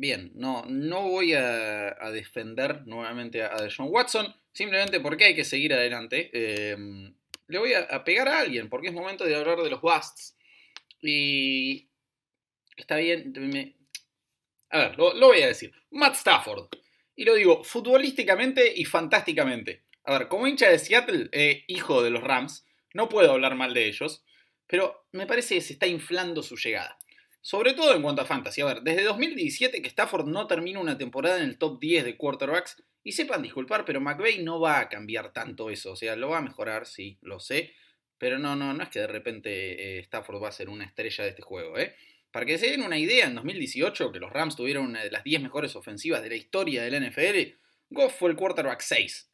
Bien, 0.00 0.32
no, 0.34 0.64
no 0.66 1.08
voy 1.08 1.34
a, 1.34 1.94
defender 2.12 2.86
nuevamente 2.86 3.42
a, 3.42 3.68
John 3.74 3.88
Watson, 3.90 4.34
simplemente 4.52 5.00
porque 5.00 5.24
hay 5.24 5.34
que 5.34 5.44
seguir 5.44 5.72
adelante. 5.74 6.30
Em, 6.32 7.14
le 7.46 7.58
voy 7.58 7.74
a, 7.74 8.02
pegar 8.04 8.28
a 8.28 8.40
alguien, 8.40 8.68
porque 8.68 8.88
es 8.88 8.94
momento 8.94 9.24
de 9.24 9.36
hablar 9.36 9.58
de 9.58 9.70
los 9.70 9.80
busts. 9.80 10.36
Y 11.02 11.88
está 12.76 12.96
bien, 12.96 13.32
a 14.70 14.78
ver, 14.78 14.98
lo, 14.98 15.14
voy 15.14 15.42
a 15.42 15.48
decir. 15.48 15.72
Matt 15.90 16.14
Stafford. 16.14 16.68
Y 17.16 17.24
lo 17.24 17.34
digo 17.34 17.62
futbolísticamente 17.64 18.72
y 18.74 18.84
fantásticamente. 18.84 19.84
A 20.04 20.18
ver, 20.18 20.28
como 20.28 20.46
hincha 20.46 20.70
de 20.70 20.78
Seattle, 20.78 21.28
eh, 21.32 21.64
hijo 21.66 22.02
de 22.02 22.10
los 22.10 22.22
Rams, 22.22 22.64
no 22.94 23.08
puedo 23.08 23.32
hablar 23.32 23.54
mal 23.54 23.74
de 23.74 23.86
ellos 23.86 24.24
pero 24.70 25.08
me 25.10 25.26
parece 25.26 25.56
que 25.56 25.60
se 25.60 25.72
está 25.72 25.88
inflando 25.88 26.44
su 26.44 26.56
llegada. 26.56 26.96
Sobre 27.42 27.72
todo 27.72 27.94
en 27.94 28.02
cuanto 28.02 28.22
a 28.22 28.26
fantasy. 28.26 28.60
A 28.60 28.66
ver, 28.66 28.82
desde 28.82 29.04
2017 29.04 29.80
que 29.80 29.88
Stafford 29.88 30.26
no 30.26 30.46
termina 30.46 30.80
una 30.80 30.98
temporada 30.98 31.38
en 31.38 31.44
el 31.44 31.58
top 31.58 31.80
10 31.80 32.04
de 32.04 32.16
quarterbacks. 32.16 32.82
Y 33.02 33.12
sepan 33.12 33.40
disculpar, 33.40 33.86
pero 33.86 34.00
McVeigh 34.00 34.42
no 34.42 34.60
va 34.60 34.78
a 34.78 34.88
cambiar 34.90 35.32
tanto 35.32 35.70
eso. 35.70 35.92
O 35.92 35.96
sea, 35.96 36.16
lo 36.16 36.28
va 36.28 36.38
a 36.38 36.42
mejorar, 36.42 36.84
sí, 36.84 37.18
lo 37.22 37.40
sé. 37.40 37.72
Pero 38.18 38.38
no, 38.38 38.56
no, 38.56 38.74
no 38.74 38.82
es 38.82 38.90
que 38.90 39.00
de 39.00 39.06
repente 39.06 39.96
eh, 39.96 40.00
Stafford 40.00 40.42
va 40.42 40.48
a 40.48 40.52
ser 40.52 40.68
una 40.68 40.84
estrella 40.84 41.24
de 41.24 41.30
este 41.30 41.40
juego, 41.40 41.78
¿eh? 41.78 41.94
Para 42.30 42.44
que 42.44 42.58
se 42.58 42.70
den 42.70 42.82
una 42.82 42.98
idea, 42.98 43.26
en 43.26 43.34
2018, 43.34 44.12
que 44.12 44.20
los 44.20 44.30
Rams 44.30 44.54
tuvieron 44.54 44.84
una 44.84 45.02
de 45.02 45.10
las 45.10 45.24
10 45.24 45.40
mejores 45.42 45.74
ofensivas 45.74 46.22
de 46.22 46.28
la 46.28 46.36
historia 46.36 46.82
del 46.82 47.10
NFL, 47.10 47.56
Goff 47.88 48.18
fue 48.18 48.30
el 48.30 48.36
quarterback 48.36 48.80
6. 48.82 49.29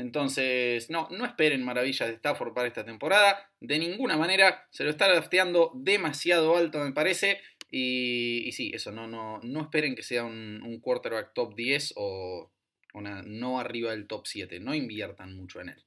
Entonces, 0.00 0.88
no, 0.88 1.08
no 1.10 1.26
esperen 1.26 1.62
maravillas 1.62 2.08
de 2.08 2.14
Stafford 2.14 2.54
para 2.54 2.66
esta 2.66 2.86
temporada. 2.86 3.50
De 3.60 3.78
ninguna 3.78 4.16
manera. 4.16 4.66
Se 4.70 4.82
lo 4.82 4.88
está 4.88 5.06
drafteando 5.06 5.72
demasiado 5.74 6.56
alto, 6.56 6.78
me 6.78 6.92
parece. 6.92 7.38
Y, 7.70 8.50
sí, 8.52 8.72
eso, 8.74 8.92
no, 8.92 9.06
no, 9.06 9.40
no 9.42 9.60
esperen 9.60 9.94
que 9.94 10.02
sea 10.02 10.24
un, 10.24 10.80
quarterback 10.80 11.34
top 11.34 11.54
10 11.54 11.92
o 11.96 12.50
una, 12.94 13.22
no 13.22 13.60
arriba 13.60 13.90
del 13.90 14.06
top 14.06 14.26
7. 14.26 14.58
No 14.60 14.74
inviertan 14.74 15.36
mucho 15.36 15.60
en 15.60 15.68
él. 15.68 15.84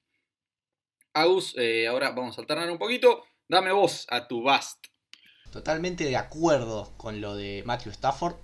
Agus, 1.14 1.56
eh, 1.58 1.88
ahora 1.88 2.12
vamos 2.12 2.38
a 2.38 2.42
alternar 2.42 2.70
un 2.70 2.78
poquito. 2.78 3.24
Dame 3.50 3.72
voz 3.72 4.06
a 4.12 4.28
tu 4.28 4.44
Bast. 4.44 4.86
Totalmente 5.52 6.04
de 6.04 6.18
acuerdo 6.18 6.94
con 6.98 7.20
lo 7.20 7.36
de 7.36 7.64
Matthew 7.66 7.94
Stafford. 7.94 8.36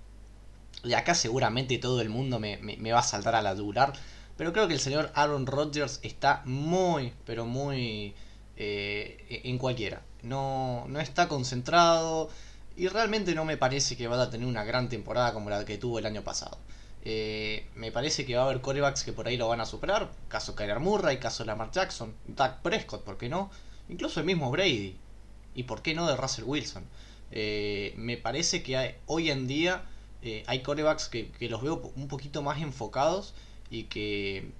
Y 0.82 0.94
acá 0.94 1.14
seguramente 1.14 1.78
todo 1.78 2.00
el 2.00 2.08
mundo 2.08 2.40
me, 2.40 2.56
me 2.56 2.92
va 2.92 2.98
a 2.98 3.04
saltar 3.04 3.36
a 3.36 3.42
la 3.42 3.54
durar 3.54 3.92
pero 4.40 4.54
creo 4.54 4.68
que 4.68 4.72
el 4.72 4.80
señor 4.80 5.12
Aaron 5.16 5.44
Rodgers 5.44 6.00
está 6.02 6.40
muy, 6.46 7.12
pero 7.26 7.44
muy 7.44 8.14
eh, 8.56 9.42
en 9.44 9.58
cualquiera. 9.58 10.00
No, 10.22 10.86
no 10.88 10.98
está 10.98 11.28
concentrado 11.28 12.30
y 12.74 12.88
realmente 12.88 13.34
no 13.34 13.44
me 13.44 13.58
parece 13.58 13.98
que 13.98 14.08
vaya 14.08 14.22
a 14.22 14.30
tener 14.30 14.46
una 14.46 14.64
gran 14.64 14.88
temporada 14.88 15.34
como 15.34 15.50
la 15.50 15.66
que 15.66 15.76
tuvo 15.76 15.98
el 15.98 16.06
año 16.06 16.24
pasado. 16.24 16.56
Eh, 17.04 17.66
me 17.74 17.92
parece 17.92 18.24
que 18.24 18.34
va 18.34 18.44
a 18.44 18.46
haber 18.46 18.62
corebacks 18.62 19.04
que 19.04 19.12
por 19.12 19.28
ahí 19.28 19.36
lo 19.36 19.46
van 19.46 19.60
a 19.60 19.66
superar. 19.66 20.10
Caso 20.28 20.54
Kyler 20.54 20.80
Murray, 20.80 21.18
caso 21.18 21.44
Lamar 21.44 21.70
Jackson, 21.70 22.14
Doug 22.26 22.62
Prescott, 22.62 23.04
¿por 23.04 23.18
qué 23.18 23.28
no? 23.28 23.50
Incluso 23.90 24.20
el 24.20 24.26
mismo 24.26 24.50
Brady. 24.50 24.96
¿Y 25.54 25.64
por 25.64 25.82
qué 25.82 25.94
no 25.94 26.06
de 26.06 26.16
Russell 26.16 26.44
Wilson? 26.46 26.84
Eh, 27.30 27.92
me 27.98 28.16
parece 28.16 28.62
que 28.62 28.96
hoy 29.04 29.30
en 29.30 29.46
día 29.46 29.84
hay 30.46 30.62
corebacks 30.62 31.10
que, 31.10 31.30
que, 31.30 31.50
los 31.50 31.60
veo 31.60 31.92
un 31.94 32.08
poquito 32.08 32.40
más 32.40 32.62
enfocados 32.62 33.34
y 33.70 33.84
que, 33.84 34.50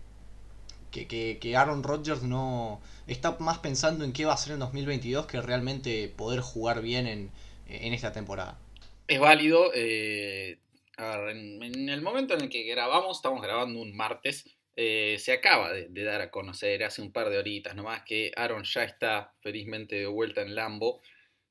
que, 0.91 1.57
Aaron 1.57 1.83
Rodgers 1.83 2.23
no 2.23 2.81
está 3.07 3.37
más 3.41 3.59
pensando 3.59 4.05
en 4.05 4.13
qué 4.13 4.25
va 4.25 4.33
a 4.33 4.35
hacer 4.35 4.55
en 4.55 4.61
2022 4.61 5.27
que 5.27 5.41
realmente 5.41 6.09
poder 6.17 6.41
jugar 6.41 6.81
bien 6.81 7.07
en, 7.07 7.31
esta 7.69 8.13
temporada. 8.13 8.59
Es 9.07 9.21
válido. 9.21 9.73
Eh, 9.75 10.59
en, 10.99 11.89
el 11.89 12.03
momento 12.03 12.35
en 12.35 12.43
el 12.43 12.49
que 12.49 12.63
grabamos, 12.65 13.19
estamos 13.19 13.43
grabando 13.43 13.81
un 13.81 13.95
martes, 13.97 14.49
eh, 14.77 15.17
se 15.19 15.33
acaba 15.33 15.73
de, 15.73 16.05
dar 16.05 16.21
a 16.21 16.31
conocer 16.31 16.85
hace 16.85 17.03
un 17.03 17.13
par 17.13 17.29
de 17.29 17.39
horitas 17.39 17.75
nomás 17.75 18.03
que 18.05 18.33
Aaron 18.37 18.65
ya 18.65 18.85
está 18.85 19.33
felizmente 19.41 19.97
de 19.97 20.07
vuelta 20.07 20.43
en 20.43 20.55
Lambo. 20.55 21.01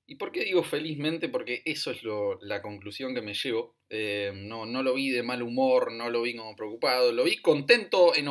¿Y 0.09 0.15
por 0.15 0.31
qué 0.31 0.43
digo 0.43 0.63
felizmente? 0.63 1.29
Porque 1.29 1.61
eso 1.65 1.91
es 1.91 2.01
la 2.41 2.63
conclusión 2.63 3.13
que 3.13 3.21
me 3.21 3.35
llevo. 3.35 3.75
Eh, 3.91 4.31
no, 4.33 4.65
no 4.65 4.81
lo 4.81 4.95
vi 4.95 5.11
de 5.11 5.21
mal 5.21 5.43
humor, 5.43 5.91
no 5.91 6.09
lo 6.09 6.23
vi 6.23 6.35
como 6.35 6.55
preocupado, 6.55 7.11
lo 7.11 7.25
vi 7.25 7.37
contento, 7.37 8.15
en 8.15 8.27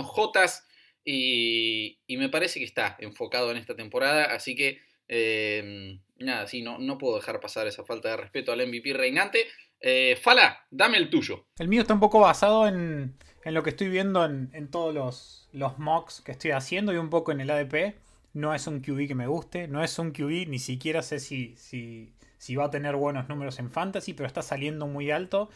y, 1.04 2.00
y 2.04 2.16
me 2.16 2.30
parece 2.30 2.58
que 2.58 2.64
está 2.64 2.97
enfocado 2.99 3.52
en 3.52 3.58
esta 3.58 3.76
temporada. 3.76 4.25
Así 4.25 4.56
que, 4.56 4.80
eh, 5.06 6.00
nada, 6.16 6.49
sí, 6.49 6.62
no, 6.62 6.78
no 6.80 6.99
puedo 6.99 7.14
dejar 7.14 7.38
pasar 7.38 7.68
esa 7.68 7.85
falta 7.85 8.11
de 8.11 8.16
respeto 8.16 8.50
al 8.50 8.66
MVP 8.66 8.92
reinante. 8.94 9.47
Eh, 9.80 10.18
Fala, 10.20 10.66
dame 10.73 10.99
el 10.99 11.08
tuyo. 11.08 11.47
El 11.61 11.68
mío 11.68 11.82
está 11.82 11.94
un 11.94 12.00
poco 12.00 12.18
basado 12.18 12.66
en, 12.66 13.16
en 13.44 13.54
lo 13.54 13.62
que 13.62 13.70
estoy 13.70 13.88
viendo 13.88 14.25
en, 14.25 14.50
en 14.52 14.68
todos 14.68 14.92
los, 14.92 15.49
los 15.52 15.78
mocks 15.78 16.23
que 16.23 16.32
estoy 16.32 16.50
haciendo 16.50 16.92
y 16.92 16.97
un 16.97 17.08
poco 17.08 17.30
en 17.30 17.40
el 17.40 17.50
ADP. 17.50 17.94
No 18.35 18.54
es 18.54 18.66
un 18.66 18.80
QB 18.80 19.08
que 19.08 19.14
me 19.14 19.26
guste, 19.26 19.68
no 19.68 19.82
es 19.82 19.99
un 19.99 20.12
QB, 20.12 20.49
ni 20.49 20.58
siquiera 20.58 21.02
sé 21.02 21.18
si, 21.18 21.56
si, 21.56 22.12
si 22.38 22.56
va 22.56 22.66
a 22.66 22.70
tener 22.70 22.97
buenos 22.97 23.28
números 23.28 23.58
en 23.58 23.70
fantasy, 23.70 24.12
pero 24.14 24.26
está 24.26 24.42
saliendo 24.42 24.87
muy 24.87 25.11
alto. 25.11 25.49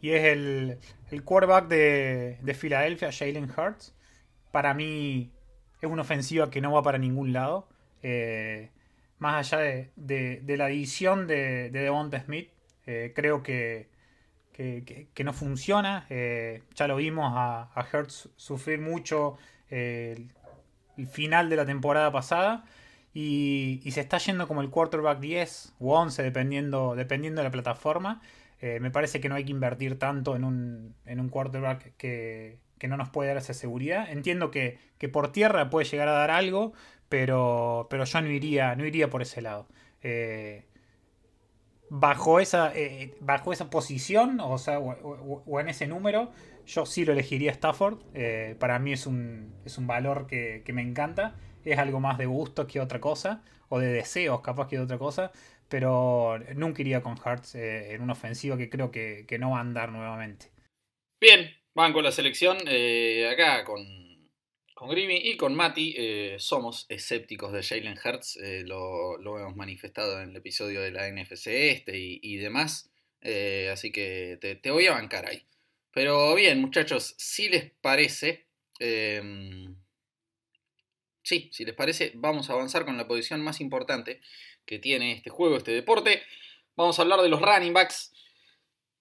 Y 0.00 0.10
es 0.10 0.24
el, 0.24 0.78
el 1.10 1.24
quarterback 1.24 1.68
de, 1.68 2.38
de 2.42 2.54
Filadelfia, 2.54 3.12
Jalen 3.12 3.50
Hurts. 3.50 3.94
Para 4.50 4.74
mí 4.74 5.30
es 5.80 5.90
una 5.90 6.02
ofensiva 6.02 6.50
que 6.50 6.60
no 6.60 6.72
va 6.72 6.82
para 6.82 6.98
ningún 6.98 7.32
lado. 7.32 7.68
Eh, 8.02 8.70
más 9.18 9.52
allá 9.52 9.62
de, 9.96 10.40
de, 10.40 10.56
la 10.56 10.70
edición 10.70 11.26
de, 11.26 11.70
de 11.70 11.80
Devonta 11.80 12.20
Smith, 12.20 12.48
eh, 12.86 13.12
creo 13.14 13.42
que, 13.42 13.88
que, 14.52 15.08
que, 15.12 15.24
no 15.24 15.32
funciona. 15.32 16.06
Eh, 16.08 16.62
ya 16.74 16.88
lo 16.88 16.96
vimos 16.96 17.32
a, 17.34 17.70
a 17.74 17.86
Hertz 17.92 18.30
sufrir 18.36 18.80
mucho 18.80 19.36
final 21.06 21.48
de 21.48 21.56
la 21.56 21.66
temporada 21.66 22.10
pasada. 22.10 22.64
Y, 23.12 23.80
se 23.90 24.00
está 24.00 24.18
yendo 24.18 24.46
como 24.46 24.60
el 24.60 24.70
quarterback 24.70 25.18
10 25.18 25.74
o 25.80 25.98
11, 25.98 26.22
dependiendo, 26.22 26.94
dependiendo 26.94 27.40
de 27.40 27.48
la 27.48 27.50
plataforma. 27.50 28.20
Eh, 28.60 28.78
me 28.80 28.90
parece 28.90 29.20
que 29.20 29.28
no 29.28 29.34
hay 29.34 29.44
que 29.44 29.50
invertir 29.52 29.98
tanto 29.98 30.36
en 30.36 30.44
un, 30.44 30.94
en 31.06 31.20
un 31.20 31.28
quarterback 31.28 31.96
que, 31.96 32.58
no 32.88 32.96
nos 32.96 33.10
puede 33.10 33.28
dar 33.28 33.38
esa 33.38 33.54
seguridad. 33.54 34.10
Entiendo 34.10 34.50
que, 34.50 34.78
por 35.12 35.32
tierra 35.32 35.70
puede 35.70 35.86
llegar 35.86 36.08
a 36.08 36.12
dar 36.12 36.30
algo, 36.30 36.72
pero, 37.08 37.88
pero 37.90 38.04
yo 38.04 38.20
no 38.20 38.28
iría, 38.30 38.74
no 38.76 38.86
iría 38.86 39.10
por 39.10 39.22
ese 39.22 39.42
lado. 39.42 39.66
Eh, 40.02 40.64
bajo, 41.90 42.40
esa, 42.40 42.72
eh, 42.74 43.14
bajo 43.20 43.52
esa 43.52 43.68
posición, 43.68 44.40
o, 44.40 44.56
sea, 44.56 44.78
o 44.78 45.60
en 45.60 45.68
ese 45.68 45.86
número, 45.86 46.32
yo 46.70 46.86
sí 46.86 47.04
lo 47.04 47.12
elegiría 47.12 47.50
Stafford. 47.50 47.98
Eh, 48.14 48.56
para 48.58 48.78
mí 48.78 48.92
es 48.92 49.06
un, 49.06 49.54
es 49.64 49.78
un 49.78 49.86
valor 49.86 50.26
que, 50.26 50.62
me 50.72 50.82
encanta. 50.82 51.36
Es 51.64 51.78
algo 51.78 52.00
más 52.00 52.16
de 52.18 52.26
gusto 52.26 52.66
que 52.66 52.80
otra 52.80 53.00
cosa. 53.00 53.42
O 53.68 53.78
de 53.78 53.88
deseos, 53.88 54.40
capaz 54.40 54.68
que 54.68 54.76
de 54.76 54.82
otra 54.82 54.98
cosa. 54.98 55.32
Pero 55.68 56.38
nunca 56.54 56.82
iría 56.82 57.02
con 57.02 57.16
Hearts 57.16 57.54
eh, 57.54 57.94
en 57.94 58.02
una 58.02 58.12
ofensiva 58.12 58.56
que 58.56 58.70
creo 58.70 58.90
que, 58.90 59.26
no 59.38 59.50
va 59.50 59.58
a 59.58 59.60
andar 59.60 59.90
nuevamente. 59.90 60.50
Bien, 61.20 61.50
van 61.74 61.92
con 61.92 62.04
la 62.04 62.12
selección. 62.12 62.58
Eh, 62.66 63.28
acá 63.32 63.64
con, 63.64 63.84
Con 64.80 64.88
Grimy 64.88 65.16
y 65.24 65.36
con 65.36 65.54
Mati 65.54 65.94
eh, 65.94 66.36
somos 66.38 66.86
escépticos 66.88 67.52
de 67.52 67.62
Jalen 67.62 67.98
Hurts, 68.02 68.36
eh, 68.38 68.62
lo, 68.64 69.18
lo, 69.18 69.38
hemos 69.38 69.54
manifestado 69.54 70.22
en 70.22 70.30
el 70.30 70.36
episodio 70.36 70.80
de 70.80 70.90
la 70.90 71.06
NFC 71.06 71.48
este 71.48 71.98
y, 71.98 72.18
y 72.22 72.38
demás, 72.38 72.90
eh, 73.20 73.68
así 73.70 73.92
que 73.92 74.38
te, 74.40 74.54
te, 74.54 74.70
voy 74.70 74.86
a 74.86 74.92
bancar 74.92 75.26
ahí. 75.28 75.44
Pero 75.92 76.34
bien, 76.34 76.62
muchachos, 76.62 77.14
si 77.18 77.50
les 77.50 77.70
parece, 77.82 78.46
em, 78.78 79.76
sí, 81.22 81.50
si 81.52 81.66
les 81.66 81.74
parece, 81.74 82.12
vamos 82.14 82.48
a 82.48 82.54
avanzar 82.54 82.86
con 82.86 82.96
la 82.96 83.06
posición 83.06 83.42
más 83.42 83.60
importante 83.60 84.22
que 84.64 84.78
tiene 84.78 85.12
este 85.12 85.28
juego, 85.28 85.58
este 85.58 85.72
deporte. 85.72 86.22
Vamos 86.74 86.98
a 86.98 87.02
hablar 87.02 87.20
de 87.20 87.28
los 87.28 87.42
running 87.42 87.74
backs. 87.74 88.14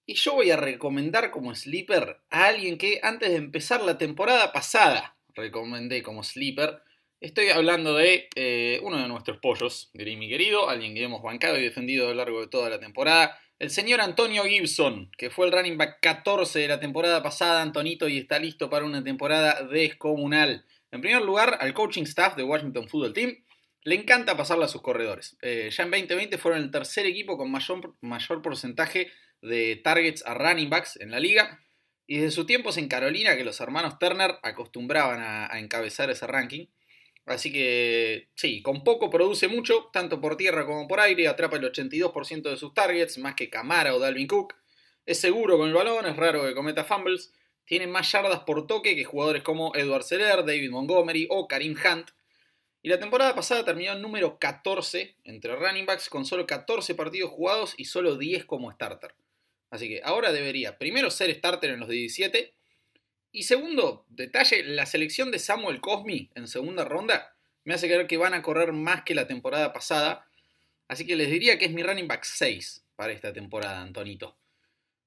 Y 0.05 0.15
yo 0.15 0.33
voy 0.33 0.51
a 0.51 0.57
recomendar 0.57 1.31
como 1.31 1.55
sleeper 1.55 2.19
a 2.29 2.47
alguien 2.47 2.77
que 2.77 2.99
antes 3.01 3.29
de 3.29 3.37
empezar 3.37 3.81
la 3.81 3.97
temporada 3.97 4.51
pasada 4.51 5.15
recomendé 5.35 6.03
como 6.03 6.23
sleeper. 6.23 6.81
Estoy 7.21 7.49
hablando 7.49 7.95
de 7.95 8.29
eh, 8.35 8.79
uno 8.83 8.97
de 8.97 9.07
nuestros 9.07 9.37
pollos, 9.39 9.91
mi 9.93 10.29
querido, 10.29 10.69
alguien 10.69 10.95
que 10.95 11.03
hemos 11.03 11.21
bancado 11.21 11.57
y 11.57 11.63
defendido 11.63 12.07
a 12.07 12.09
lo 12.09 12.15
largo 12.15 12.39
de 12.39 12.47
toda 12.47 12.69
la 12.69 12.79
temporada, 12.79 13.37
el 13.59 13.71
señor 13.71 13.99
Antonio 13.99 14.43
Gibson, 14.45 15.11
que 15.17 15.29
fue 15.29 15.45
el 15.45 15.51
running 15.51 15.77
back 15.77 15.99
14 16.01 16.59
de 16.59 16.67
la 16.69 16.79
temporada 16.79 17.21
pasada, 17.21 17.61
Antonito, 17.61 18.07
y 18.07 18.17
está 18.17 18.39
listo 18.39 18.69
para 18.69 18.85
una 18.85 19.03
temporada 19.03 19.63
descomunal. 19.63 20.65
En 20.91 21.01
primer 21.01 21.21
lugar, 21.21 21.57
al 21.59 21.73
coaching 21.73 22.03
staff 22.03 22.37
de 22.37 22.43
Washington 22.43 22.87
Football 22.87 23.13
Team 23.13 23.35
le 23.83 23.95
encanta 23.95 24.37
pasarla 24.37 24.65
a 24.65 24.69
sus 24.69 24.81
corredores. 24.81 25.37
Eh, 25.41 25.69
ya 25.71 25.83
en 25.83 25.91
2020 25.91 26.37
fueron 26.37 26.61
el 26.61 26.71
tercer 26.71 27.05
equipo 27.05 27.37
con 27.37 27.51
mayor, 27.51 27.95
mayor 27.99 28.41
porcentaje 28.41 29.11
de 29.41 29.75
targets 29.83 30.25
a 30.25 30.33
running 30.35 30.69
backs 30.69 30.95
en 30.95 31.11
la 31.11 31.19
liga. 31.19 31.59
Y 32.11 32.17
desde 32.17 32.31
sus 32.31 32.47
tiempos 32.47 32.77
en 32.77 32.87
Carolina, 32.87 33.37
que 33.37 33.43
los 33.43 33.61
hermanos 33.61 33.99
Turner 33.99 34.39
acostumbraban 34.41 35.19
a, 35.21 35.59
encabezar 35.59 36.09
ese 36.09 36.25
ranking. 36.25 36.65
Así 37.27 37.53
que 37.53 38.29
sí, 38.33 38.63
con 38.63 38.83
poco 38.83 39.11
produce 39.11 39.47
mucho, 39.47 39.91
tanto 39.93 40.19
por 40.19 40.35
tierra 40.35 40.65
como 40.65 40.87
por 40.87 40.99
aire, 41.01 41.27
atrapa 41.27 41.57
el 41.57 41.71
82% 41.71 42.49
de 42.49 42.57
sus 42.57 42.73
targets, 42.73 43.19
más 43.19 43.35
que 43.35 43.51
Camara 43.51 43.93
o 43.93 43.99
Dalvin 43.99 44.25
Cook. 44.25 44.55
Es 45.05 45.19
seguro 45.19 45.59
con 45.59 45.67
el 45.67 45.75
balón, 45.75 46.07
es 46.07 46.17
raro 46.17 46.47
que 46.47 46.55
cometa 46.55 46.83
fumbles. 46.83 47.31
Tiene 47.63 47.85
más 47.85 48.11
yardas 48.11 48.39
por 48.39 48.65
toque 48.65 48.95
que 48.95 49.03
jugadores 49.03 49.43
como 49.43 49.75
Edward 49.75 50.01
Seller, 50.01 50.37
David 50.37 50.71
Montgomery 50.71 51.27
o 51.29 51.47
Karim 51.47 51.75
Hunt. 51.77 52.09
Y 52.81 52.89
la 52.89 52.99
temporada 52.99 53.35
pasada 53.35 53.63
terminó 53.63 53.91
en 53.91 54.01
número 54.01 54.39
14 54.39 55.15
entre 55.25 55.55
running 55.55 55.85
backs 55.85 56.09
con 56.09 56.25
solo 56.25 56.47
14 56.47 56.95
partidos 56.95 57.29
jugados 57.29 57.75
y 57.77 57.85
solo 57.85 58.15
10 58.15 58.45
como 58.45 58.71
starter. 58.71 59.13
Así 59.71 59.87
que 59.87 60.01
ahora 60.03 60.31
debería 60.31 60.77
primero 60.77 61.11
ser 61.11 61.33
starter 61.33 61.71
en 61.71 61.79
los 61.79 61.89
17. 61.89 62.53
Y 63.31 63.43
segundo, 63.43 64.05
detalle, 64.09 64.63
la 64.63 64.85
selección 64.85 65.31
de 65.31 65.39
Samuel 65.39 65.81
Cosmi 65.81 66.31
en 66.35 66.47
segunda 66.47 66.85
ronda 66.85 67.35
me 67.63 67.75
hace 67.75 67.87
creer 67.87 68.07
que 68.07 68.17
van 68.17 68.33
a 68.33 68.41
correr 68.41 68.73
más 68.73 69.03
que 69.03 69.13
la 69.13 69.27
temporada 69.27 69.71
pasada. 69.71 70.25
Así 70.87 71.05
que 71.05 71.15
les 71.15 71.29
diría 71.29 71.59
que 71.59 71.65
es 71.65 71.71
mi 71.71 71.83
running 71.83 72.07
back 72.07 72.23
6 72.23 72.85
para 72.95 73.13
esta 73.13 73.31
temporada, 73.31 73.81
Antonito. 73.81 74.35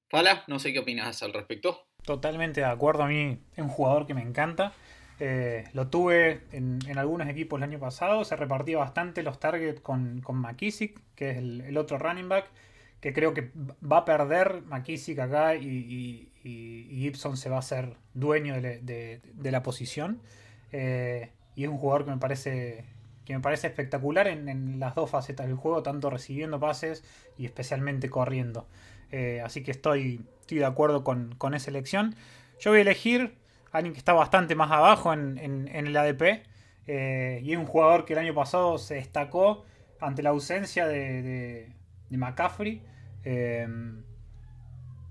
Fala, 0.07 0.45
no 0.47 0.59
sé 0.59 0.71
qué 0.71 0.79
opinas 0.79 1.21
al 1.23 1.33
respecto. 1.33 1.87
Totalmente 2.05 2.61
de 2.61 2.67
acuerdo, 2.67 3.03
a 3.03 3.07
mí 3.07 3.39
es 3.51 3.59
un 3.59 3.69
jugador 3.69 4.07
que 4.07 4.13
me 4.13 4.21
encanta. 4.21 4.73
Eh, 5.19 5.65
lo 5.73 5.89
tuve 5.89 6.41
en, 6.51 6.79
algunos 6.97 7.27
equipos 7.27 7.59
el 7.59 7.63
año 7.63 7.79
pasado, 7.79 8.23
se 8.23 8.35
repartía 8.35 8.77
bastante 8.77 9.23
los 9.23 9.39
targets 9.39 9.81
con, 9.81 10.21
con 10.21 10.37
McKissick, 10.37 10.99
que 11.15 11.31
es 11.31 11.37
el 11.37 11.77
otro 11.77 11.97
running 11.97 12.29
back 12.29 12.49
que 13.03 13.11
creo 13.11 13.33
que 13.33 13.51
va 13.83 13.97
a 13.97 14.05
perder 14.05 14.61
McKissick 14.65 15.19
acá 15.19 15.55
y, 15.55 16.29
Gibson 16.41 17.35
se 17.35 17.49
va 17.49 17.57
a 17.57 17.59
hacer 17.59 17.97
dueño 18.13 18.61
de, 18.61 19.19
la 19.43 19.61
posición. 19.61 20.21
Eh, 20.71 21.29
y 21.53 21.65
es 21.65 21.69
un 21.69 21.77
jugador 21.77 22.05
que 22.05 22.11
me 22.11 22.17
parece 22.17 22.85
que 23.25 23.33
me 23.33 23.41
parece 23.41 23.67
espectacular 23.67 24.27
en, 24.27 24.79
las 24.79 24.95
dos 24.95 25.09
facetas 25.09 25.47
del 25.47 25.57
juego, 25.57 25.83
tanto 25.83 26.09
recibiendo 26.09 26.61
pases 26.61 27.03
y 27.37 27.45
especialmente 27.45 28.09
corriendo. 28.09 28.67
Eh, 29.11 29.41
así 29.43 29.63
que 29.63 29.71
estoy, 29.71 30.25
de 30.47 30.65
acuerdo 30.65 31.03
con, 31.03 31.53
esa 31.53 31.71
elección. 31.71 32.15
Yo 32.61 32.71
voy 32.71 32.79
a 32.79 32.81
elegir 32.83 33.35
a 33.73 33.79
alguien 33.79 33.91
que 33.91 33.99
está 33.99 34.13
bastante 34.13 34.55
más 34.55 34.71
abajo 34.71 35.11
en, 35.11 35.67
el 35.67 35.97
ADP. 35.97 36.45
Eh, 36.87 37.41
y 37.43 37.51
es 37.51 37.57
un 37.57 37.65
jugador 37.65 38.05
que 38.05 38.13
el 38.13 38.19
año 38.19 38.33
pasado 38.33 38.77
se 38.77 38.95
destacó 38.95 39.65
ante 39.99 40.23
la 40.23 40.29
ausencia 40.29 40.87
de 40.87 41.73
McCaffrey. 42.09 42.81
Em, 43.25 44.03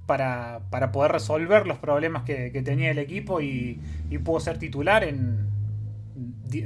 para, 0.07 0.93
poder 0.93 1.13
resolver 1.13 1.67
los 1.67 1.79
problemas 1.79 2.25
que, 2.25 2.51
tenía 2.65 2.91
el 2.91 2.99
equipo 2.99 3.41
y, 3.41 3.81
pudo 4.25 4.41
ser 4.41 4.59
titular 4.59 5.05
en 5.05 5.51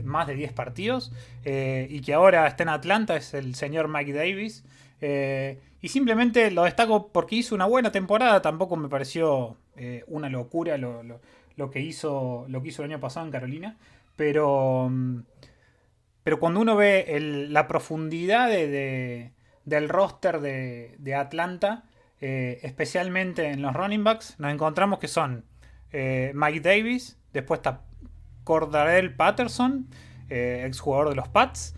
más 0.05 0.27
de 0.27 0.35
10 0.35 0.53
partidos 0.53 1.13
eh, 1.45 1.87
y 1.89 2.01
que 2.01 2.13
ahora 2.13 2.49
está 2.49 2.65
en 2.65 2.71
Atlanta 2.71 3.15
es 3.17 3.35
el 3.35 3.55
señor 3.55 3.87
Mike 3.87 4.13
Davis 4.13 4.65
eh, 5.01 5.61
y 5.81 5.89
simplemente 5.89 6.51
lo 6.51 6.65
destaco 6.65 7.13
porque 7.13 7.37
hizo 7.37 7.55
una 7.55 7.67
buena 7.67 7.93
temporada 7.93 8.43
tampoco 8.43 8.75
me 8.75 8.89
pareció 8.89 9.57
eh, 9.77 10.03
una 10.09 10.29
locura 10.29 10.77
lo, 10.77 11.71
que 11.71 11.81
hizo 11.81 12.47
lo 12.49 12.63
que 12.63 12.71
hizo 12.71 12.83
el 12.83 12.91
año 12.91 13.01
pasado 13.01 13.27
en 13.27 13.33
Carolina 13.33 13.77
pero 14.17 14.91
pero 16.25 16.41
cuando 16.41 16.59
uno 16.59 16.75
ve 16.75 17.47
la 17.49 17.69
profundidad 17.69 18.49
de 18.49 19.31
del 19.67 19.89
roster 19.89 20.41
de, 20.41 21.15
Atlanta, 21.15 21.85
eh, 22.21 22.61
especialmente 22.63 23.49
en 23.51 23.61
los 23.61 23.75
running 23.75 24.05
backs, 24.05 24.37
nos 24.39 24.53
encontramos 24.53 24.99
que 24.99 25.09
son 25.09 25.45
eh, 25.93 26.33
Mike 26.35 26.61
Davis, 26.61 27.19
después 27.35 27.59
está 27.59 27.83
Cordarell 28.45 29.15
Patterson, 29.15 29.89
eh, 30.31 30.65
exjugador 30.67 31.11
de 31.11 31.17
los 31.17 31.29
Pats, 31.29 31.75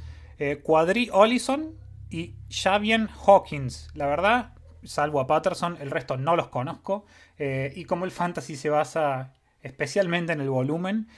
Quadri 0.63 1.11
Olison 1.13 1.75
y 2.11 2.37
Javier 2.49 3.09
Hawkins. 3.27 3.89
La 3.95 4.07
verdad, 4.07 4.53
salvo 4.85 5.21
a 5.21 5.27
Patterson, 5.27 5.77
el 5.81 5.91
resto 5.91 6.17
no 6.17 6.37
los 6.37 6.47
conozco. 6.47 7.07
y 7.39 7.85
como 7.87 8.05
el 8.05 8.13
fantasy 8.13 8.55
se 8.55 8.71
basa 8.71 9.33
especialmente 9.63 10.33
en 10.33 10.41
el 10.41 10.49
volumen, 10.49 11.09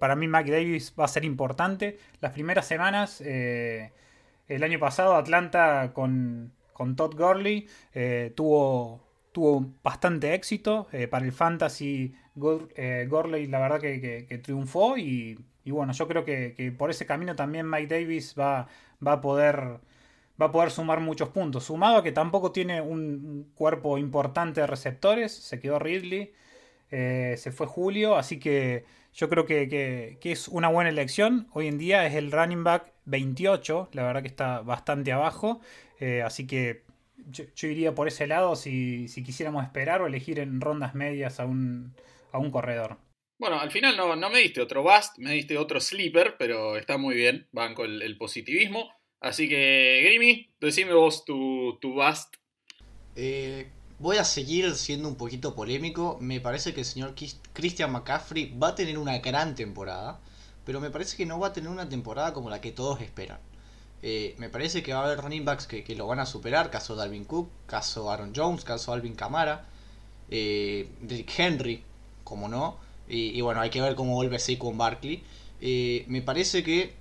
para 0.00 0.16
mí 0.16 0.26
Mike 0.26 0.50
Davis 0.50 0.92
va 0.98 1.04
a 1.04 1.08
ser 1.08 1.24
importante. 1.24 2.00
Las 2.20 2.32
primeras 2.32 2.66
semanas 2.66 3.22
el 4.48 4.62
año 4.62 4.78
pasado 4.78 5.16
Atlanta 5.16 5.92
con, 5.92 6.52
Todd 6.96 7.14
Gurley 7.16 7.66
eh, 7.94 8.32
tuvo, 8.36 9.02
tuvo 9.32 9.72
bastante 9.82 10.34
éxito. 10.34 10.88
Eh, 10.92 11.08
para 11.08 11.24
el 11.24 11.32
fantasy 11.32 12.14
eh, 12.76 13.06
Gurley 13.08 13.46
la 13.46 13.60
verdad 13.60 13.80
que, 13.80 14.40
triunfó 14.42 14.96
y, 14.96 15.38
bueno, 15.64 15.92
yo 15.92 16.06
creo 16.06 16.24
que, 16.24 16.74
por 16.76 16.90
ese 16.90 17.06
camino 17.06 17.34
también 17.34 17.68
Mike 17.68 17.94
Davis 17.94 18.34
va, 18.38 18.68
va, 19.04 19.12
a 19.12 19.20
poder, 19.20 19.80
va 20.40 20.46
a 20.46 20.52
poder 20.52 20.70
sumar 20.70 21.00
muchos 21.00 21.30
puntos. 21.30 21.64
Sumado 21.64 21.98
a 21.98 22.02
que 22.02 22.12
tampoco 22.12 22.52
tiene 22.52 22.80
un 22.80 23.50
cuerpo 23.54 23.98
importante 23.98 24.60
de 24.60 24.66
receptores, 24.66 25.32
se 25.32 25.58
quedó 25.58 25.78
Ridley, 25.78 26.32
se 26.88 27.52
fue 27.52 27.66
Julio, 27.66 28.16
así 28.16 28.38
que 28.38 28.84
yo 29.16 29.30
creo 29.30 29.46
que, 29.46 30.18
es 30.22 30.48
una 30.48 30.68
buena 30.68 30.90
elección. 30.90 31.48
Hoy 31.52 31.68
en 31.68 31.78
día 31.78 32.06
es 32.06 32.14
el 32.14 32.30
running 32.30 32.62
back 32.62 32.92
28, 33.06 33.88
la 33.92 34.02
verdad 34.02 34.20
que 34.20 34.28
está 34.28 34.60
bastante 34.60 35.10
abajo. 35.10 35.60
Eh, 35.98 36.22
así 36.22 36.46
que 36.46 36.82
yo, 37.30 37.44
iría 37.66 37.94
por 37.94 38.08
ese 38.08 38.26
lado 38.26 38.56
si, 38.56 39.06
quisiéramos 39.24 39.64
esperar 39.64 40.02
o 40.02 40.06
elegir 40.06 40.38
en 40.38 40.60
rondas 40.60 40.94
medias 40.94 41.40
a 41.40 41.46
un, 41.46 41.94
a 42.30 42.38
un 42.38 42.50
corredor. 42.50 42.98
Bueno, 43.38 43.58
al 43.58 43.70
final 43.70 43.96
no, 43.96 44.30
me 44.30 44.38
diste 44.38 44.60
otro 44.60 44.82
bust, 44.82 45.18
me 45.18 45.32
diste 45.32 45.56
otro 45.56 45.80
sleeper, 45.80 46.36
pero 46.38 46.76
está 46.76 46.98
muy 46.98 47.16
bien, 47.16 47.48
van 47.52 47.74
con 47.74 47.90
el, 47.90 48.18
positivismo. 48.18 48.90
Así 49.20 49.48
que, 49.48 50.02
Grimy, 50.04 50.50
decime 50.60 50.92
vos 50.92 51.24
tu, 51.24 51.78
tu 51.80 51.94
bust. 51.94 52.36
Eh, 53.14 53.70
Voy 53.98 54.18
a 54.18 54.24
seguir 54.24 54.74
siendo 54.74 55.08
un 55.08 55.14
poquito 55.14 55.54
polémico. 55.54 56.18
Me 56.20 56.38
parece 56.40 56.74
que 56.74 56.80
el 56.80 56.86
señor 56.86 57.14
Christian 57.54 57.92
McCaffrey 57.92 58.54
va 58.58 58.68
a 58.68 58.74
tener 58.74 58.98
una 58.98 59.18
gran 59.18 59.54
temporada. 59.54 60.20
Pero 60.66 60.80
me 60.80 60.90
parece 60.90 61.16
que 61.16 61.24
no 61.24 61.38
va 61.38 61.48
a 61.48 61.52
tener 61.54 61.70
una 61.70 61.88
temporada 61.88 62.34
como 62.34 62.50
la 62.50 62.60
que 62.60 62.72
todos 62.72 63.00
esperan. 63.00 63.38
Eh, 64.02 64.34
me 64.36 64.50
parece 64.50 64.82
que 64.82 64.92
va 64.92 65.00
a 65.00 65.04
haber 65.06 65.20
running 65.20 65.46
backs 65.46 65.66
que, 65.66 65.94
lo 65.96 66.06
van 66.06 66.20
a 66.20 66.26
superar. 66.26 66.70
Caso 66.70 66.94
Dalvin 66.94 67.24
Cook, 67.24 67.48
caso 67.66 68.10
Aaron 68.10 68.32
Jones, 68.36 68.64
caso 68.64 68.92
Alvin 68.92 69.14
Kamara. 69.14 69.64
Eh, 70.30 70.88
Henry, 71.34 71.82
como 72.22 72.48
no. 72.48 72.76
Y, 73.08 73.40
bueno, 73.40 73.60
hay 73.60 73.70
que 73.70 73.80
ver 73.80 73.94
cómo 73.94 74.12
vuelve 74.12 74.38
con 74.58 74.76
Barkley. 74.76 75.22
Eh, 75.62 76.04
me 76.08 76.20
parece 76.20 76.62
que 76.62 76.92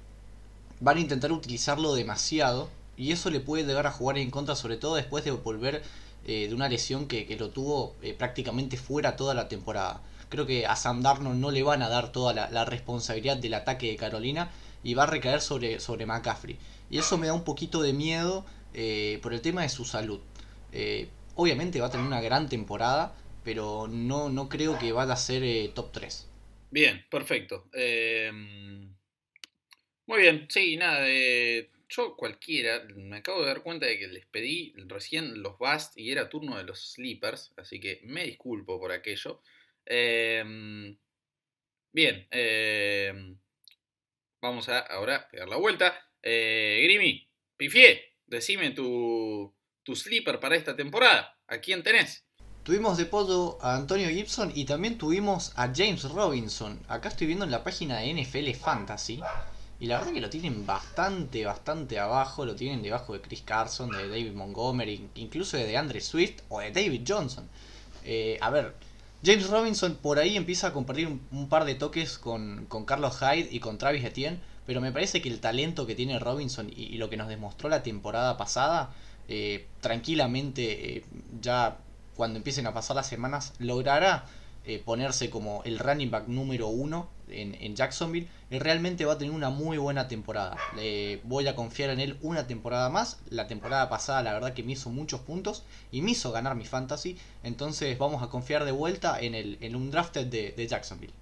van 0.79 0.97
a 0.97 1.01
intentar 1.01 1.33
utilizarlo 1.33 1.93
demasiado. 1.93 2.69
Y 2.95 3.11
eso 3.11 3.29
le 3.29 3.41
puede 3.41 3.65
llegar 3.65 3.85
a 3.85 3.91
jugar 3.91 4.17
en 4.17 4.31
contra, 4.31 4.55
sobre 4.55 4.77
todo 4.77 4.95
después 4.95 5.25
de 5.25 5.31
volver 5.31 5.83
eh, 6.27 6.47
de 6.47 6.55
una 6.55 6.67
lesión 6.67 7.07
que, 7.07 7.35
lo 7.37 7.49
tuvo 7.49 7.95
eh, 8.01 8.13
prácticamente 8.13 8.77
fuera 8.77 9.15
toda 9.15 9.35
la 9.35 9.47
temporada. 9.47 10.01
Creo 10.29 10.47
que 10.47 10.65
a 10.65 10.75
Sam 10.75 11.03
Darnold 11.03 11.39
no 11.39 11.51
le 11.51 11.61
van 11.61 11.83
a 11.83 11.89
dar 11.89 12.11
toda 12.11 12.33
la, 12.33 12.65
responsabilidad 12.65 13.37
del 13.37 13.53
ataque 13.53 13.91
de 13.91 13.95
Carolina 13.95 14.49
y 14.83 14.95
va 14.95 15.03
a 15.03 15.05
recaer 15.05 15.39
sobre, 15.39 15.79
sobre 15.79 16.07
McCaffrey. 16.07 16.57
Y 16.89 16.97
eso 16.97 17.19
me 17.19 17.27
da 17.27 17.33
un 17.33 17.43
poquito 17.43 17.81
de 17.81 17.93
miedo 17.93 18.43
eh, 18.73 19.19
por 19.21 19.33
el 19.33 19.41
tema 19.41 19.61
de 19.61 19.69
su 19.69 19.85
salud. 19.85 20.19
obviamente 21.35 21.79
va 21.79 21.87
a 21.87 21.91
tener 21.91 22.07
una 22.07 22.21
gran 22.21 22.49
temporada, 22.49 23.13
pero 23.43 23.87
no, 23.87 24.29
no 24.29 24.49
creo 24.49 24.79
que 24.79 24.91
vaya 24.91 25.13
a 25.13 25.17
ser 25.17 25.71
top 25.73 25.91
3. 25.91 26.27
Bien, 26.71 27.05
perfecto. 27.09 27.65
Muy 30.07 30.21
bien, 30.21 30.47
sí, 30.49 30.75
nada, 30.77 31.05
yo 31.95 32.15
cualquiera, 32.15 32.83
me 32.95 33.17
acabo 33.17 33.41
de 33.41 33.47
dar 33.47 33.63
cuenta 33.63 33.85
de 33.85 33.97
que 33.97 34.07
les 34.07 34.25
pedí 34.25 34.73
recién 34.87 35.41
los 35.41 35.57
Bast 35.57 35.97
y 35.97 36.11
era 36.11 36.29
turno 36.29 36.57
de 36.57 36.63
los 36.63 36.93
Sleepers, 36.93 37.53
así 37.57 37.79
que 37.79 38.01
me 38.03 38.23
disculpo 38.23 38.79
por 38.79 38.91
aquello. 38.91 39.41
Em, 39.85 40.97
bien, 41.91 42.27
em, 42.31 43.37
vamos 44.41 44.69
a 44.69 44.79
ahora 44.79 45.27
pegar 45.29 45.47
la 45.47 45.57
vuelta. 45.57 45.93
Eh, 46.21 46.81
Grimy, 46.83 47.29
Pifié, 47.57 48.15
decime 48.25 48.71
tu, 48.71 49.55
tu 49.83 49.95
sleeper 49.95 50.39
para 50.39 50.55
esta 50.55 50.75
temporada. 50.75 51.37
¿A 51.47 51.59
quién 51.59 51.83
tenés? 51.83 52.25
Tuvimos 52.63 52.97
de 52.97 53.05
pollo 53.05 53.59
a 53.61 53.75
Antonio 53.75 54.09
Gibson 54.09 54.51
y 54.55 54.65
también 54.65 54.97
tuvimos 54.97 55.53
a 55.55 55.71
James 55.73 56.03
Robinson. 56.03 56.83
Acá 56.87 57.09
estoy 57.09 57.27
viendo 57.27 57.45
en 57.45 57.51
la 57.51 57.63
página 57.63 57.99
de 57.99 58.09
NFL 58.09 58.55
Fantasy. 58.55 59.21
Y 59.85 59.87
la 59.87 59.99
verdad 59.99 60.13
que 60.13 60.21
lo 60.21 60.31
tienen 60.31 60.65
bastante, 60.65 61.45
bastante 61.45 61.99
abajo. 61.99 62.43
Lo 62.43 62.55
tienen 62.55 62.81
debajo 62.81 63.13
de 63.13 63.21
Chris 63.21 63.43
Carson, 63.45 63.91
de 63.91 64.09
David 64.09 64.31
Montgomery, 64.31 65.09
incluso 65.13 65.57
de 65.57 65.67
DeAndre 65.67 66.01
Swift 66.01 66.41
o 66.49 66.59
de 66.59 66.71
David 66.71 67.03
Johnson. 67.07 67.47
Eh, 68.03 68.39
a 68.41 68.49
ver, 68.49 68.73
James 69.23 69.47
Robinson 69.47 69.95
por 70.01 70.17
ahí 70.17 70.37
empieza 70.37 70.69
a 70.69 70.73
compartir 70.73 71.07
un, 71.07 71.49
par 71.49 71.65
de 71.65 71.75
toques 71.75 72.17
con, 72.17 72.65
Carlos 72.87 73.19
Hyde 73.19 73.49
y 73.51 73.59
con 73.59 73.77
Travis 73.77 74.03
Etienne. 74.03 74.39
Pero 74.65 74.81
me 74.81 74.91
parece 74.91 75.21
que 75.21 75.29
el 75.29 75.39
talento 75.39 75.85
que 75.85 75.93
tiene 75.93 76.17
Robinson 76.17 76.67
y, 76.75 76.97
lo 76.97 77.11
que 77.11 77.17
nos 77.17 77.27
demostró 77.27 77.69
la 77.69 77.83
temporada 77.83 78.37
pasada, 78.37 78.91
eh, 79.27 79.67
tranquilamente 79.81 80.97
eh, 80.97 81.05
ya 81.39 81.77
cuando 82.15 82.37
empiecen 82.37 82.65
a 82.65 82.73
pasar 82.73 82.95
las 82.95 83.05
semanas, 83.05 83.53
logrará 83.59 84.25
ponerse 84.83 85.29
como 85.29 85.61
el 85.63 85.77
running 85.77 86.09
back 86.09 86.27
número 86.27 86.69
uno 86.69 87.07
en, 87.29 87.75
Jacksonville 87.75 88.27
y 88.49 88.59
realmente 88.59 89.05
va 89.05 89.13
a 89.13 89.17
tener 89.17 89.33
una 89.33 89.49
muy 89.49 89.77
buena 89.77 90.07
temporada. 90.07 90.57
voy 91.23 91.47
a 91.47 91.55
confiar 91.55 91.89
en 91.89 91.99
él 91.99 92.17
una 92.21 92.47
temporada 92.47 92.89
más. 92.89 93.19
La 93.29 93.47
temporada 93.47 93.89
pasada 93.89 94.23
la 94.23 94.33
verdad 94.33 94.53
que 94.53 94.63
me 94.63 94.73
hizo 94.73 94.89
muchos 94.89 95.21
puntos 95.21 95.63
y 95.91 96.01
me 96.01 96.11
hizo 96.11 96.31
ganar 96.31 96.55
mi 96.55 96.65
fantasy. 96.65 97.17
Entonces 97.43 97.97
vamos 97.97 98.23
a 98.23 98.29
confiar 98.29 98.65
de 98.65 98.71
vuelta 98.71 99.19
en, 99.19 99.35
el, 99.35 99.57
en 99.61 99.75
un 99.75 99.91
drafted 99.91 100.27
de, 100.27 100.67
Jacksonville. 100.67 101.13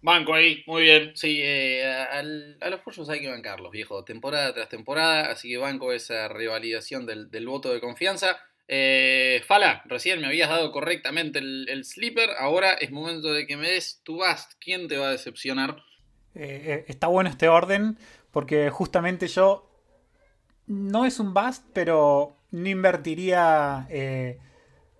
Banco 0.00 0.34
ahí, 0.34 0.64
muy 0.66 0.82
bien. 0.82 1.12
Sí, 1.14 1.40
eh, 1.42 1.84
a 1.84 2.70
los 2.70 2.80
pollos 2.80 3.08
hay 3.08 3.20
que 3.20 3.30
bancarlos, 3.30 3.70
viejo. 3.70 4.04
Temporada 4.04 4.52
tras 4.52 4.68
temporada. 4.68 5.30
Así 5.30 5.48
que 5.48 5.58
banco 5.58 5.92
esa 5.92 6.28
revalidación 6.28 7.06
del 7.06 7.46
voto 7.46 7.72
de 7.72 7.80
confianza. 7.80 8.36
Eh, 8.68 9.42
Fala, 9.46 9.82
recién 9.86 10.20
me 10.20 10.26
habías 10.26 10.48
dado 10.48 10.72
correctamente 10.72 11.38
el, 11.38 11.84
sleeper, 11.84 12.30
ahora 12.38 12.72
es 12.72 12.90
momento 12.90 13.32
de 13.32 13.46
que 13.46 13.56
me 13.56 13.68
des 13.68 14.00
tu 14.02 14.16
bust. 14.16 14.52
¿Quién 14.60 14.88
te 14.88 14.96
va 14.96 15.08
a 15.08 15.12
decepcionar? 15.12 15.82
Eh, 16.34 16.62
eh, 16.64 16.84
está 16.88 17.08
bueno 17.08 17.28
este 17.28 17.48
orden 17.48 17.98
porque 18.30 18.70
justamente 18.70 19.28
yo 19.28 19.68
no 20.66 21.04
es 21.04 21.20
un 21.20 21.34
bust, 21.34 21.64
pero 21.74 22.36
no 22.50 22.68
invertiría 22.68 23.88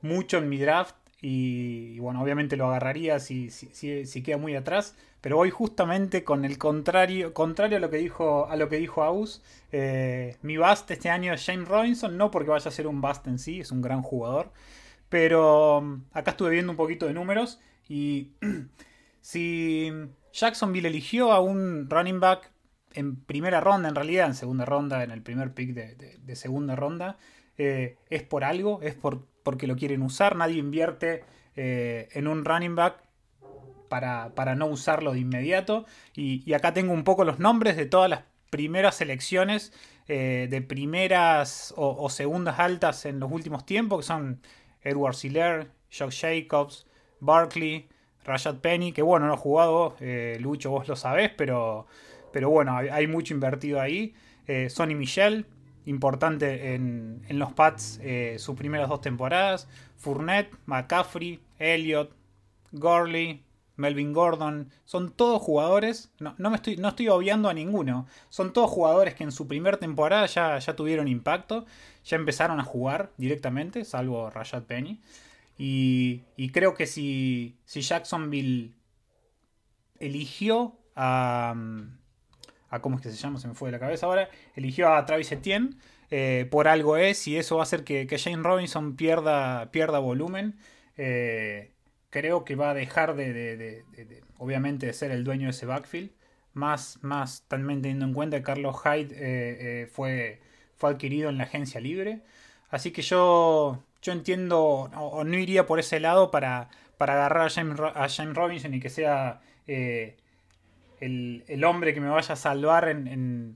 mucho 0.03 0.39
en 0.39 0.49
mi 0.49 0.59
draft 0.59 0.97
y, 1.23 1.99
bueno, 2.01 2.21
obviamente 2.21 2.57
lo 2.57 2.67
agarraría 2.67 3.21
si, 3.21 3.51
si, 3.51 4.23
queda 4.23 4.37
muy 4.37 4.57
atrás. 4.57 4.97
Pero 5.21 5.37
voy 5.37 5.51
justamente 5.51 6.25
con 6.25 6.45
el 6.45 6.59
contrario, 6.59 7.33
contrario 7.33 7.77
a 7.77 7.81
lo 7.81 7.91
que 7.91 7.99
dijo, 7.99 8.49
a 8.49 8.57
lo 8.57 8.69
que 8.69 8.77
dijo 8.77 9.05
Aus. 9.05 9.41
Eh, 9.71 10.37
mi 10.43 10.57
bust 10.57 10.91
este 10.91 11.11
año 11.11 11.33
es 11.33 11.47
James 11.47 11.69
Robinson, 11.69 12.19
no 12.19 12.33
porque 12.33 12.51
vaya 12.51 12.69
a 12.69 12.73
ser 12.73 12.89
un 12.89 13.01
bust 13.01 13.27
en 13.29 13.39
sí, 13.39 13.61
es 13.61 13.71
un 13.71 13.83
gran 13.83 14.03
jugador. 14.03 14.51
Pero 15.09 15.81
mm, 15.81 16.05
acá 16.13 16.33
estuve 16.33 16.51
viendo 16.51 16.73
un 16.73 16.77
poquito 16.77 17.07
de 17.07 17.15
números 17.15 17.61
y 17.89 18.33
si 19.21 19.93
Jacksonville 20.33 20.89
eligió 20.89 21.31
a 21.31 21.41
un 21.41 21.89
running 21.89 22.19
back 22.19 22.51
en 22.95 23.17
primera 23.17 23.61
ronda, 23.61 23.89
en 23.89 23.95
realidad 23.95 24.27
en 24.27 24.35
segunda 24.35 24.65
ronda, 24.65 25.05
en 25.05 25.11
el 25.11 25.23
primer 25.23 25.55
pick 25.55 25.73
de, 25.73 26.37
segunda 26.37 26.75
ronda, 26.77 27.19
eh, 27.59 27.97
es 28.11 28.23
por 28.23 28.45
algo, 28.45 28.81
es 28.83 28.95
por 28.95 29.23
porque 29.43 29.67
lo 29.67 29.77
quieren 29.77 30.03
usar. 30.03 30.37
Nadie 30.37 30.59
invierte 30.59 31.25
eh, 31.57 32.09
en 32.13 32.29
un 32.29 32.45
running 32.45 32.75
back 32.75 33.03
para, 33.89 34.55
no 34.55 34.67
usarlo 34.67 35.13
de 35.13 35.21
inmediato. 35.21 35.85
Y, 36.15 36.53
acá 36.55 36.73
tengo 36.73 36.93
un 36.93 37.05
poco 37.05 37.25
los 37.25 37.39
nombres 37.39 37.77
de 37.77 37.87
todas 37.87 38.09
las 38.09 38.23
primeras 38.51 38.97
selecciones 38.97 39.73
eh, 40.09 40.47
de 40.51 40.63
primeras 40.63 41.75
o, 41.77 42.09
segundas 42.09 42.59
altas 42.59 43.05
en 43.05 43.21
los 43.21 43.31
últimos 43.31 43.67
tiempos, 43.67 44.01
que 44.01 44.07
son 44.07 44.41
Edward 44.83 45.15
Siller, 45.15 45.71
Josh 45.97 46.23
Jacobs, 46.23 46.87
Barkley, 47.21 47.89
Rashad 48.25 48.57
Penny, 48.57 48.93
que 48.93 49.03
bueno, 49.03 49.27
no 49.27 49.35
ha 49.35 49.37
jugado, 49.37 49.97
Lucho, 50.39 50.71
vos 50.71 50.89
lo 50.89 50.97
sabés, 50.97 51.31
pero, 51.37 51.87
pero 52.33 52.49
bueno, 52.49 52.77
hay, 52.77 53.07
mucho 53.07 53.35
invertido 53.35 53.81
ahí. 53.81 54.15
Sonny 54.69 54.95
Michel, 54.95 55.47
importante 55.87 56.75
en, 56.75 57.23
los 57.31 57.53
Pats 57.53 57.99
eh, 58.03 58.37
sus 58.39 58.57
primeras 58.57 58.89
dos 58.89 59.01
temporadas. 59.01 59.69
Fournette, 59.97 60.55
McCaffrey, 60.67 61.41
Elliott, 61.59 62.13
Gorley, 62.73 63.45
Melvin 63.77 64.13
Gordon, 64.13 64.71
son 64.85 65.11
todos 65.11 65.41
jugadores, 65.41 66.13
no, 66.19 66.35
me 66.51 66.57
estoy, 66.57 66.77
no 66.77 66.89
estoy 66.89 67.09
obviando 67.09 67.49
a 67.49 67.55
ninguno, 67.55 68.07
son 68.29 68.53
todos 68.53 68.71
jugadores 68.71 69.15
que 69.15 69.25
en 69.25 69.33
su 69.33 69.49
primera 69.49 69.79
temporada 69.79 70.27
ya, 70.27 70.59
ya 70.59 70.77
tuvieron 70.77 71.09
impacto, 71.09 71.67
ya 72.05 72.17
empezaron 72.17 72.61
a 72.61 72.65
jugar 72.65 73.13
directamente, 73.17 73.85
salvo 73.85 74.31
Rashad 74.31 74.65
Penny. 74.65 75.01
Y, 75.59 76.23
y 76.37 76.51
creo 76.51 76.75
que 76.75 76.87
si, 76.87 77.57
si 77.65 77.83
Jacksonville 77.83 78.73
eligió 79.99 80.77
a, 80.97 81.55
a 82.73 82.81
cómo 82.81 82.97
es 82.97 83.03
que 83.03 83.11
se 83.11 83.17
llama, 83.17 83.39
se 83.39 83.47
me 83.47 83.55
fue 83.55 83.69
de 83.69 83.73
la 83.73 83.79
cabeza 83.79 84.07
ahora, 84.07 84.31
eligió 84.57 84.93
a 84.93 85.05
Travis 85.05 85.31
Etienne, 85.31 85.77
eh, 86.11 86.49
por 86.51 86.69
algo 86.69 86.97
es, 86.97 87.29
y 87.29 87.37
eso 87.37 87.57
va 87.57 87.63
a 87.63 87.65
hacer 87.65 87.85
que, 87.85 88.07
que 88.07 88.17
Robinson 88.37 88.97
pierda, 88.97 89.71
pierda 89.71 89.99
volumen. 89.99 90.57
Eh, 90.97 91.71
creo 92.09 92.45
que 92.47 92.57
va 92.57 92.71
a 92.71 92.75
dejar 92.75 93.15
de, 93.15 93.85
obviamente, 94.39 94.87
de 94.87 94.95
ser 94.95 95.11
el 95.11 95.23
dueño 95.23 95.45
de 95.45 95.51
ese 95.51 95.67
backfield. 95.67 96.13
Más, 96.55 96.99
más 97.03 97.45
también 97.47 97.83
teniendo 97.83 98.07
en 98.07 98.15
cuenta 98.15 98.39
que 98.39 98.43
Carlos 98.43 98.77
Hyde 98.83 99.09
eh, 99.13 99.87
fue, 99.87 100.41
fue 100.77 100.91
adquirido 100.91 101.29
en 101.29 101.37
la 101.37 101.45
agencia 101.45 101.79
libre. 101.79 102.23
Así 102.71 102.91
que 102.91 103.03
yo, 103.03 103.85
yo 104.01 104.13
entiendo, 104.13 104.63
o, 104.97 105.25
no 105.25 105.39
iría 105.39 105.67
por 105.67 105.79
ese 105.79 106.01
lado 106.01 106.31
para, 106.31 106.71
para 106.97 107.15
agarrar 107.15 107.49
a 107.49 107.51
James, 107.51 107.79
a 107.81 108.25
Robinson 108.33 108.73
y 108.73 108.81
que 108.81 108.89
sea 108.89 109.43
el, 111.03 111.65
hombre 111.65 111.95
que 111.95 112.01
me 112.01 112.09
vaya 112.09 112.35
a 112.35 112.37
salvar 112.37 112.97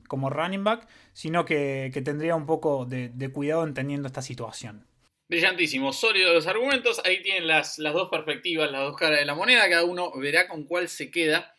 como 0.07 0.29
running 0.29 0.63
back, 0.63 0.87
sino 1.13 1.45
que, 1.45 1.91
tendría 2.03 2.35
un 2.35 2.45
poco 2.45 2.85
de, 2.85 3.29
cuidado 3.31 3.63
entendiendo 3.63 4.07
esta 4.07 4.21
situación. 4.21 4.85
Brillantísimo, 5.29 5.91
sólidos 5.91 6.33
los 6.33 6.47
argumentos. 6.47 7.01
Ahí 7.03 7.21
tienen 7.21 7.47
las, 7.47 7.77
dos 7.77 8.09
perspectivas, 8.09 8.71
las 8.71 8.81
dos 8.81 8.97
caras 8.97 9.19
de 9.19 9.25
la 9.25 9.35
moneda. 9.35 9.69
Cada 9.69 9.83
uno 9.83 10.11
verá 10.15 10.47
con 10.47 10.63
cuál 10.65 10.87
se 10.87 11.11
queda. 11.11 11.53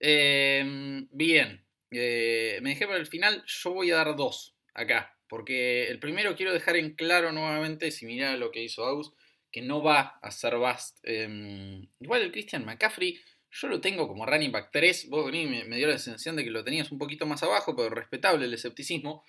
Eh, 0.00 1.06
bien, 1.12 1.64
eh, 1.90 2.58
me 2.62 2.70
dejé 2.70 2.86
para 2.86 2.98
el 2.98 3.06
final. 3.06 3.44
Yo 3.46 3.72
voy 3.72 3.90
a 3.90 3.96
dar 3.96 4.16
dos 4.16 4.56
acá. 4.74 5.16
Porque 5.28 5.86
el 5.86 6.00
primero 6.00 6.34
quiero 6.34 6.52
dejar 6.52 6.76
en 6.76 6.94
claro 6.94 7.30
nuevamente, 7.30 7.92
similar 7.92 8.34
a 8.34 8.36
lo 8.36 8.50
que 8.50 8.64
hizo 8.64 8.84
Aus, 8.84 9.12
que 9.52 9.62
no 9.62 9.80
va 9.80 10.18
a 10.22 10.30
ser 10.32 10.56
Bast. 10.58 10.98
Em, 11.04 11.86
igual 12.00 12.22
el 12.22 12.32
Christian 12.32 12.64
McCaffrey 12.64 13.20
yo 13.50 13.68
lo 13.68 13.80
tengo 13.80 14.06
como 14.06 14.26
running 14.26 14.52
back 14.52 14.70
3. 14.72 15.08
Vos 15.08 15.30
me, 15.32 15.64
me 15.64 15.76
dio 15.76 15.88
la 15.88 15.98
sensación 15.98 16.36
de 16.36 16.44
que 16.44 16.50
lo 16.50 16.64
tenías 16.64 16.90
un 16.92 16.98
poquito 16.98 17.26
más 17.26 17.42
abajo, 17.42 17.74
pero 17.74 17.90
respetable 17.90 18.46
el 18.46 18.54
escepticismo. 18.54 19.24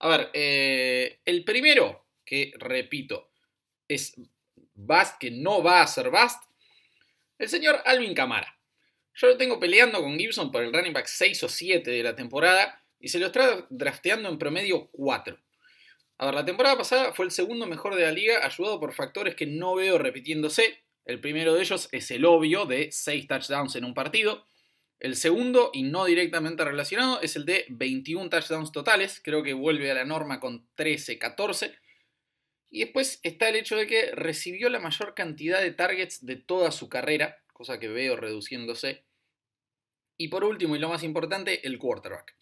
A 0.00 0.08
ver, 0.08 0.30
eh, 0.32 1.20
el 1.24 1.44
primero, 1.44 2.06
que 2.24 2.52
repito, 2.58 3.30
es 3.88 4.14
Bast, 4.74 5.18
que 5.18 5.30
no 5.30 5.62
va 5.62 5.82
a 5.82 5.86
ser 5.86 6.10
Bast, 6.10 6.44
el 7.38 7.48
señor 7.48 7.82
Alvin 7.84 8.14
Camara. 8.14 8.58
Yo 9.14 9.26
lo 9.26 9.36
tengo 9.36 9.58
peleando 9.58 10.00
con 10.00 10.16
Gibson 10.16 10.52
por 10.52 10.62
el 10.62 10.72
running 10.72 10.92
back 10.92 11.06
6 11.06 11.42
o 11.42 11.48
7 11.48 11.90
de 11.90 12.02
la 12.04 12.14
temporada 12.14 12.84
y 13.00 13.08
se 13.08 13.18
lo 13.18 13.26
está 13.26 13.66
drafteando 13.70 14.28
en 14.28 14.38
promedio 14.38 14.88
4. 14.92 15.36
A 16.18 16.26
ver, 16.26 16.34
la 16.34 16.44
temporada 16.44 16.76
pasada 16.76 17.12
fue 17.12 17.24
el 17.24 17.32
segundo 17.32 17.66
mejor 17.66 17.96
de 17.96 18.02
la 18.02 18.12
liga, 18.12 18.44
ayudado 18.44 18.78
por 18.78 18.92
factores 18.92 19.34
que 19.34 19.46
no 19.46 19.74
veo 19.74 19.98
repitiéndose. 19.98 20.84
El 21.08 21.20
primero 21.20 21.54
de 21.54 21.62
ellos 21.62 21.88
es 21.90 22.10
el 22.10 22.26
obvio 22.26 22.66
de 22.66 22.92
6 22.92 23.26
touchdowns 23.26 23.74
en 23.76 23.86
un 23.86 23.94
partido. 23.94 24.46
El 25.00 25.16
segundo, 25.16 25.70
y 25.72 25.84
no 25.84 26.04
directamente 26.04 26.66
relacionado, 26.66 27.22
es 27.22 27.34
el 27.34 27.46
de 27.46 27.64
21 27.70 28.28
touchdowns 28.28 28.72
totales. 28.72 29.18
Creo 29.24 29.42
que 29.42 29.54
vuelve 29.54 29.90
a 29.90 29.94
la 29.94 30.04
norma 30.04 30.38
con 30.38 30.68
13, 30.74 31.18
14. 31.18 31.74
Y 32.68 32.80
después 32.80 33.20
está 33.22 33.48
el 33.48 33.56
hecho 33.56 33.76
de 33.76 33.86
que 33.86 34.10
recibió 34.12 34.68
la 34.68 34.80
mayor 34.80 35.14
cantidad 35.14 35.62
de 35.62 35.72
targets 35.72 36.26
de 36.26 36.36
toda 36.36 36.70
su 36.72 36.90
carrera, 36.90 37.42
cosa 37.54 37.78
que 37.78 37.88
veo 37.88 38.14
reduciéndose. 38.14 39.06
Y 40.18 40.28
por 40.28 40.44
último, 40.44 40.76
y 40.76 40.78
lo 40.78 40.90
más 40.90 41.04
importante, 41.04 41.66
el 41.66 41.78
quarterback. 41.78 42.36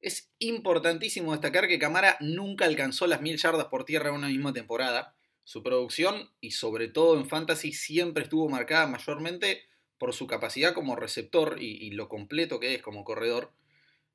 Es 0.00 0.30
importantísimo 0.38 1.32
destacar 1.32 1.66
que 1.66 1.80
Camara 1.80 2.16
nunca 2.20 2.64
alcanzó 2.64 3.08
las 3.08 3.22
1000 3.22 3.38
yardas 3.38 3.66
por 3.66 3.84
tierra 3.84 4.10
en 4.10 4.14
una 4.14 4.28
misma 4.28 4.52
temporada. 4.52 5.13
Su 5.44 5.62
producción, 5.62 6.30
y 6.40 6.52
sobre 6.52 6.88
todo 6.88 7.18
en 7.18 7.26
Fantasy, 7.26 7.72
siempre 7.72 8.24
estuvo 8.24 8.48
marcada 8.48 8.86
mayormente 8.86 9.62
por 9.98 10.14
su 10.14 10.26
capacidad 10.26 10.74
como 10.74 10.96
receptor 10.96 11.62
y, 11.62 11.90
lo 11.90 12.08
completo 12.08 12.60
que 12.60 12.74
es 12.74 12.82
como 12.82 13.04
corredor. 13.04 13.52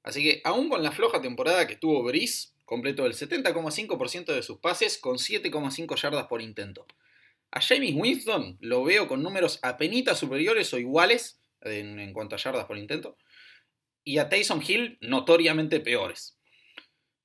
Así 0.03 0.23
que, 0.23 0.41
aún 0.43 0.69
con 0.69 0.83
la 0.83 0.91
floja 0.91 1.21
temporada 1.21 1.67
que 1.67 1.75
tuvo 1.75 2.03
Brice, 2.03 2.49
completó 2.65 3.05
el 3.05 3.13
70,5% 3.13 4.33
de 4.33 4.43
sus 4.43 4.57
pases 4.57 4.97
con 4.97 5.17
7,5 5.17 5.95
yardas 6.01 6.27
por 6.27 6.41
intento. 6.41 6.85
A 7.51 7.61
James 7.61 7.95
Winston 7.95 8.57
lo 8.61 8.83
veo 8.83 9.07
con 9.07 9.23
números 9.23 9.59
apenas 9.61 10.19
superiores 10.19 10.73
o 10.73 10.77
iguales 10.77 11.39
en, 11.61 12.13
cuanto 12.13 12.35
a 12.35 12.39
yardas 12.39 12.65
por 12.65 12.77
intento. 12.77 13.17
Y 14.03 14.17
a 14.17 14.29
Taysom 14.29 14.61
Hill 14.67 14.97
notoriamente 15.01 15.79
peores. 15.79 16.38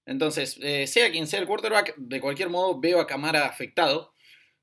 Entonces, 0.07 0.59
eh, 0.63 0.87
sea 0.87 1.11
quien 1.11 1.27
sea 1.27 1.41
el 1.41 1.47
quarterback, 1.47 1.95
de 1.97 2.21
cualquier 2.21 2.51
modo 2.51 2.79
veo 2.79 3.01
a 3.01 3.07
Camara 3.07 3.47
afectado. 3.47 4.13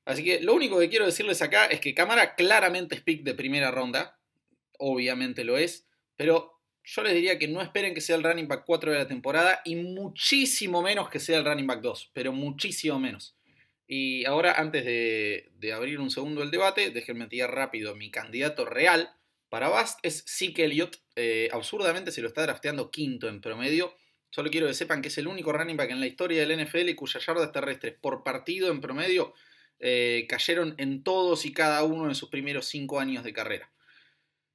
Así 0.05 0.23
que 0.23 0.41
lo 0.41 0.53
único 0.53 0.79
que 0.79 0.89
quiero 0.89 1.05
decirles 1.05 1.41
acá 1.41 1.65
es 1.65 1.79
que 1.79 1.93
Camara 1.93 2.35
claramente 2.35 2.95
es 2.95 3.01
pick 3.01 3.23
de 3.23 3.33
primera 3.33 3.71
ronda. 3.71 4.19
Obviamente 4.77 5.43
lo 5.43 5.57
es. 5.57 5.87
Pero 6.15 6.59
yo 6.83 7.03
les 7.03 7.13
diría 7.13 7.37
que 7.39 7.47
no 7.47 7.61
esperen 7.61 7.93
que 7.93 8.01
sea 8.01 8.15
el 8.15 8.23
running 8.23 8.47
back 8.47 8.63
4 8.65 8.91
de 8.91 8.97
la 8.97 9.07
temporada 9.07 9.61
y 9.65 9.75
muchísimo 9.75 10.81
menos 10.81 11.09
que 11.09 11.19
sea 11.19 11.37
el 11.37 11.45
running 11.45 11.67
back 11.67 11.81
2. 11.81 12.11
Pero 12.13 12.33
muchísimo 12.33 12.99
menos. 12.99 13.35
Y 13.87 14.25
ahora, 14.25 14.53
antes 14.53 14.85
de, 14.85 15.73
abrir 15.73 15.99
un 15.99 16.09
segundo 16.09 16.43
el 16.43 16.51
debate, 16.51 16.91
déjenme 16.91 17.27
tirar 17.27 17.53
rápido. 17.53 17.93
Mi 17.95 18.09
candidato 18.09 18.65
real 18.65 19.13
para 19.49 19.67
Bast 19.67 19.99
es 20.03 20.23
Zeke 20.27 20.63
Elliott. 20.63 20.97
Eh, 21.15 21.49
absurdamente 21.51 22.11
se 22.11 22.21
lo 22.21 22.29
está 22.29 22.43
drafteando 22.43 22.89
quinto 22.89 23.27
en 23.27 23.41
promedio. 23.41 23.93
Solo 24.31 24.49
quiero 24.49 24.67
que 24.67 24.73
sepan 24.73 25.01
que 25.01 25.09
es 25.09 25.17
el 25.17 25.27
único 25.27 25.51
running 25.51 25.75
back 25.77 25.91
en 25.91 25.99
la 25.99 26.07
historia 26.07 26.45
del 26.45 26.65
NFL 26.65 26.95
cuyas 26.95 27.25
yardas 27.25 27.51
terrestres 27.51 27.93
por 27.99 28.23
partido 28.23 28.71
en 28.71 28.79
promedio 28.79 29.33
eh, 29.79 30.25
cayeron 30.29 30.73
en 30.77 31.03
todos 31.03 31.45
y 31.45 31.51
cada 31.53 31.83
uno 31.83 32.07
de 32.07 32.15
sus 32.15 32.29
primeros 32.29 32.67
cinco 32.67 32.99
años 32.99 33.25
de 33.25 33.33
carrera. 33.33 33.71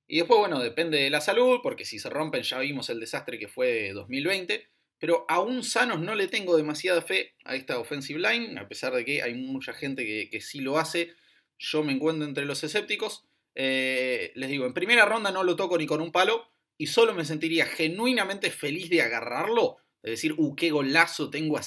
Y 0.09 0.19
después, 0.19 0.39
bueno, 0.39 0.61
depende 0.61 0.99
de 0.99 1.11
la 1.11 1.21
salud, 1.21 1.61
porque 1.63 1.85
si 1.85 1.99
se 1.99 2.09
rompen 2.09 2.43
ya 2.43 2.59
vimos 2.61 2.89
el 2.91 3.01
desastre 3.01 3.39
que 3.39 3.49
fue 3.49 3.93
2020. 3.93 4.69
Pero 4.99 5.27
aún 5.29 5.63
sanos 5.63 6.01
no 6.01 6.15
le 6.15 6.27
tengo 6.27 6.57
demasiada 6.57 7.03
fe 7.03 7.35
a 7.45 7.55
esta 7.55 7.79
offensive 7.79 8.19
line, 8.19 8.59
a 8.59 8.67
pesar 8.67 8.95
de 8.95 9.05
que 9.05 9.21
hay 9.21 9.35
mucha 9.35 9.75
gente 9.75 10.29
que, 10.31 10.41
sí 10.41 10.61
lo 10.61 10.79
hace. 10.79 11.13
Yo 11.59 11.83
me 11.83 11.93
encuentro 11.93 12.27
entre 12.27 12.47
los 12.47 12.65
escépticos. 12.65 13.27
Eh, 13.55 14.33
les 14.37 14.49
digo, 14.49 14.65
en 14.65 14.73
primera 14.73 15.05
ronda 15.05 15.31
no 15.31 15.45
lo 15.45 15.55
toco 15.55 15.77
ni 15.77 15.87
con 15.87 16.01
un 16.01 16.13
palo 16.13 16.51
y 16.79 16.87
solo 16.87 17.15
me 17.15 17.25
sentiría 17.25 17.67
genuinamente 17.67 18.51
feliz 18.51 18.91
de 18.91 19.03
agarrarlo, 19.03 19.79
de 20.03 20.11
decir, 20.11 20.35
uh, 20.37 20.55
qué 20.55 20.71
golazo 20.71 21.31
tengo 21.31 21.57
a 21.57 21.63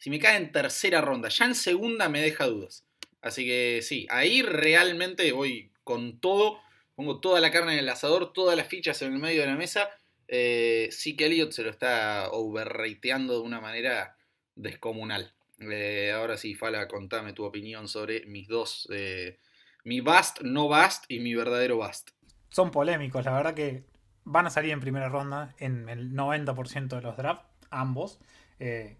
si 0.00 0.08
me 0.08 0.18
cae 0.18 0.36
en 0.36 0.50
tercera 0.50 1.00
ronda. 1.00 1.28
Ya 1.28 1.44
en 1.44 1.54
segunda 1.54 2.08
me 2.08 2.22
deja 2.22 2.46
dudas. 2.46 2.86
Así 3.20 3.44
que 3.44 3.80
sí, 3.82 4.06
ahí 4.10 4.42
realmente 4.42 5.30
voy 5.32 5.72
con 5.84 6.20
todo, 6.20 6.58
pongo 6.94 7.20
toda 7.20 7.40
la 7.40 7.50
carne 7.50 7.74
en 7.74 7.80
el 7.80 7.88
asador, 7.88 8.32
todas 8.32 8.56
las 8.56 8.68
fichas 8.68 9.02
en 9.02 9.12
el 9.12 9.18
medio 9.18 9.42
de 9.42 9.48
la 9.48 9.56
mesa. 9.56 9.90
Eh, 10.28 10.88
sí 10.90 11.16
que 11.16 11.26
Elliot 11.26 11.52
se 11.52 11.62
lo 11.62 11.70
está 11.70 12.30
overrateando 12.30 13.34
de 13.34 13.40
una 13.40 13.60
manera 13.60 14.16
descomunal. 14.54 15.34
Eh, 15.58 16.12
ahora 16.14 16.38
sí, 16.38 16.54
Fala, 16.54 16.88
contame 16.88 17.34
tu 17.34 17.44
opinión 17.44 17.88
sobre 17.88 18.24
mis 18.24 18.48
dos, 18.48 18.88
eh, 18.90 19.38
mi 19.84 20.00
bust, 20.00 20.40
no 20.40 20.68
bust 20.68 21.04
y 21.08 21.20
mi 21.20 21.34
verdadero 21.34 21.76
bust. 21.76 22.10
Son 22.48 22.70
polémicos, 22.70 23.24
la 23.24 23.32
verdad 23.32 23.54
que 23.54 23.84
van 24.24 24.46
a 24.46 24.50
salir 24.50 24.72
en 24.72 24.80
primera 24.80 25.08
ronda 25.08 25.54
en 25.58 25.88
el 25.88 26.12
90% 26.14 26.88
de 26.88 27.02
los 27.02 27.16
drafts, 27.16 27.44
ambos. 27.70 28.18
Eh, 28.58 28.96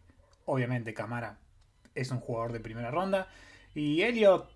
obviamente 0.46 0.94
Camara 0.94 1.38
es 1.94 2.10
un 2.10 2.20
jugador 2.20 2.52
de 2.52 2.60
primera 2.60 2.90
ronda. 2.90 3.28
Y 3.74 4.02
Elliot 4.02 4.50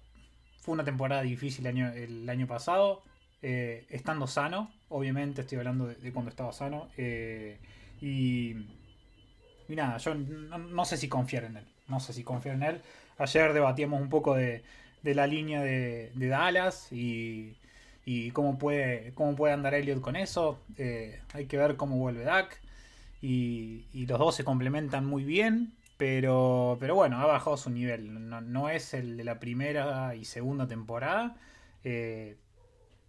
fue 0.61 0.73
una 0.75 0.85
temporada 0.85 1.23
difícil 1.23 1.67
el 1.67 1.77
año, 1.77 1.93
el 1.93 2.29
año 2.29 2.47
pasado, 2.47 3.03
eh, 3.43 3.87
estando 3.91 4.27
sano. 4.27 4.73
Obviamente 4.89 5.43
estoy 5.43 5.59
hablando 5.59 5.87
de, 5.87 6.13
cuando 6.13 6.31
estaba 6.31 6.53
sano. 6.53 6.89
Eh, 6.97 7.59
y, 8.01 8.57
y, 9.69 9.77
nada, 9.77 9.99
yo 9.99 10.15
no, 10.15 10.85
sé 10.85 10.97
si 10.97 11.09
confiar 11.09 11.45
en 11.45 11.59
él. 11.59 11.67
No 11.89 12.01
sé 12.01 12.13
si 12.13 12.25
confiar 12.25 12.57
en 12.57 12.63
él. 12.63 12.83
Ayer 13.19 13.53
debatíamos 13.53 14.01
un 14.01 14.09
poco 14.09 14.35
de, 14.35 14.65
de 15.03 15.15
la 15.15 15.27
línea 15.27 15.63
de, 15.63 16.11
de 16.15 16.29
Dallas 16.29 16.91
y 16.91 17.57
y 18.05 18.31
cómo 18.33 18.59
puede, 18.59 19.13
cómo 19.15 19.35
puede 19.35 19.55
andar 19.55 19.75
Elliot 19.75 20.01
con 20.01 20.17
eso. 20.17 20.59
Eh, 20.77 21.21
hay 21.33 21.47
que 21.47 21.57
ver 21.57 21.77
cómo 21.77 21.97
vuelve 21.97 22.25
Dak. 22.25 22.61
Y, 23.23 23.87
los 24.07 24.19
dos 24.19 24.35
se 24.35 24.45
complementan 24.45 25.07
muy 25.07 25.25
bien. 25.25 25.73
Pero, 25.97 26.77
pero 26.81 26.95
bueno, 26.95 27.21
ha 27.21 27.27
bajado 27.27 27.57
su 27.57 27.71
nivel. 27.71 28.29
No, 28.29 28.69
es 28.69 28.95
el 28.95 29.17
de 29.17 29.25
la 29.25 29.39
primera 29.39 30.15
y 30.15 30.25
segunda 30.25 30.67
temporada. 30.67 31.37
Eh, 31.85 32.37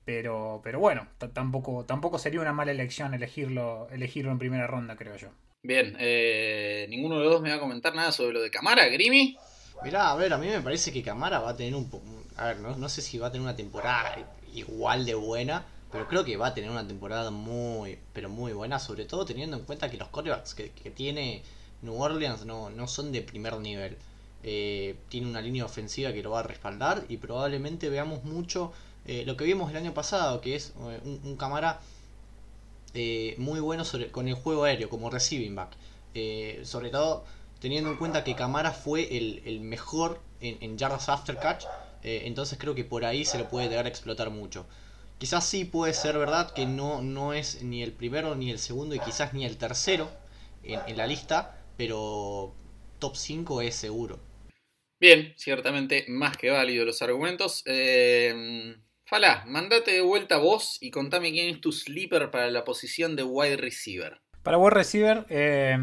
pero, 0.05 0.62
pero 0.63 0.79
bueno, 0.79 1.08
tampoco, 1.34 1.84
tampoco 1.86 2.19
sería 2.19 2.39
una 2.39 2.53
mala 2.53 2.71
elección 2.71 3.13
elegirlo, 3.13 3.89
elegirlo 3.89 4.31
en 4.31 4.38
primera 4.38 4.67
ronda, 4.67 4.95
creo 4.95 5.17
yo. 5.17 5.29
Bien, 5.63 5.97
eh, 5.99 6.86
ninguno 6.89 7.17
de 7.17 7.23
los 7.23 7.34
dos 7.34 7.41
me 7.41 7.49
va 7.49 7.55
a 7.55 7.60
comentar 7.60 7.95
nada 7.95 8.12
sobre 8.12 8.34
lo 8.34 8.41
de 8.41 8.51
Camara, 8.51 8.88
Grimy. 8.88 9.36
Mirá, 9.84 10.12
a 10.12 10.15
ver, 10.15 10.31
a 10.31 10.38
mí 10.38 10.47
me 10.47 10.62
parece 10.62 10.93
que 10.93 11.01
Camara 11.01 11.39
va 11.39 11.49
a 11.49 11.58
tener 11.58 11.73
un... 11.73 11.89
A 12.38 12.47
ver, 12.47 12.60
no, 12.60 12.77
no 12.77 12.88
sé 12.88 13.01
si 13.01 13.17
va 13.17 13.27
a 13.27 13.31
tener 13.31 13.43
una 13.43 13.55
temporada 13.55 14.15
igual 14.56 15.06
de 15.06 15.15
buena, 15.15 15.65
pero 15.91 16.08
creo 16.08 16.26
que 16.26 16.38
va 16.38 16.48
a 16.48 16.54
tener 16.54 16.70
una 16.70 16.88
temporada 16.88 17.32
muy, 17.32 18.00
pero 18.13 18.30
muy 18.30 18.54
buena, 18.54 18.80
sobre 18.80 19.06
todo 19.06 19.26
teniendo 19.26 19.58
en 19.58 19.63
cuenta 19.63 19.89
que 19.89 19.98
los 19.98 20.10
quarterbacks 20.10 20.54
que, 20.56 20.70
tiene 20.91 21.44
New 21.82 22.02
Orleans 22.02 22.46
no, 22.46 22.70
no 22.70 22.88
son 22.88 23.12
de 23.12 23.22
primer 23.22 23.58
nivel. 23.60 23.98
Eh, 24.44 24.96
tiene 25.10 25.28
una 25.28 25.41
línea 25.41 25.65
ofensiva 25.65 26.13
que 26.13 26.22
lo 26.22 26.32
va 26.32 26.41
a 26.41 26.44
respaldar 26.44 27.06
y 27.10 27.18
probablemente 27.18 27.89
veamos 27.89 28.24
mucho 28.24 28.74
eh, 29.08 29.24
lo 29.26 29.38
que 29.38 29.46
vimos 29.46 29.72
el 29.72 29.78
año 29.78 29.94
pasado, 29.94 30.41
que 30.41 30.56
es 30.56 30.74
eh, 30.78 31.02
un, 31.04 31.22
un 31.24 31.36
cámara 31.38 31.80
muy 33.38 33.60
bueno 33.60 33.84
sobre, 33.84 34.10
con 34.10 34.30
el 34.30 34.36
juego 34.36 34.63
aéreo 34.63 34.89
como 34.89 35.10
receiving 35.10 35.54
back. 35.54 35.76
sobre 36.63 36.89
todo 36.91 37.26
teniendo 37.60 37.89
en 37.89 37.98
cuenta 37.98 38.24
que 38.24 38.36
Camara 38.36 38.72
fue 38.72 39.18
el, 39.18 39.60
mejor 39.60 40.22
en, 40.39 40.58
en 40.62 40.78
yardas 40.78 41.10
after 41.10 41.38
catch 41.38 41.65
eh, 42.08 42.28
entonces 42.28 42.60
creo 42.60 42.76
que 42.76 42.84
por 42.84 43.04
ahí 43.04 43.26
se 43.26 43.39
lo 43.39 43.50
puede 43.50 43.68
llegar 43.68 43.88
a 43.88 43.89
explotar 43.89 44.30
mucho. 44.30 44.68
Quizás 45.18 45.44
sí 45.44 45.65
puede 45.65 45.91
ser 45.96 46.20
verdad 46.20 46.54
que 46.54 46.68
no, 46.68 47.02
no 47.02 47.34
es 47.34 47.63
ni 47.63 47.82
el 47.82 47.94
primero 47.94 48.36
ni 48.36 48.52
el 48.52 48.60
segundo 48.60 48.94
y 48.94 49.00
quizás 49.00 49.34
ni 49.34 49.44
el 49.44 49.58
tercero 49.58 50.12
en, 50.62 50.98
la 50.98 51.08
lista, 51.08 51.65
pero 51.78 52.54
top 53.00 53.15
5 53.15 53.62
es 53.62 53.76
seguro. 53.76 54.20
Bien, 55.00 55.34
ciertamente 55.36 56.06
más 56.08 56.38
que 56.38 56.52
válido 56.52 56.86
los 56.86 57.02
argumentos. 57.02 57.63
Eh, 57.65 58.76
Fala, 59.06 59.44
mandate 59.48 59.91
de 59.91 60.02
vuelta 60.02 60.38
vos 60.38 60.78
y 60.82 60.91
contame 60.91 61.32
quién 61.32 61.56
es 61.56 61.60
tu 61.60 61.72
sleeper 61.72 62.30
para 62.30 62.52
la 62.52 62.63
posición 62.63 63.15
de 63.15 63.24
wide 63.24 63.58
receiver. 63.58 64.22
Para 64.44 64.60
wide 64.60 64.76
receiver, 64.76 65.26
eh, 65.30 65.78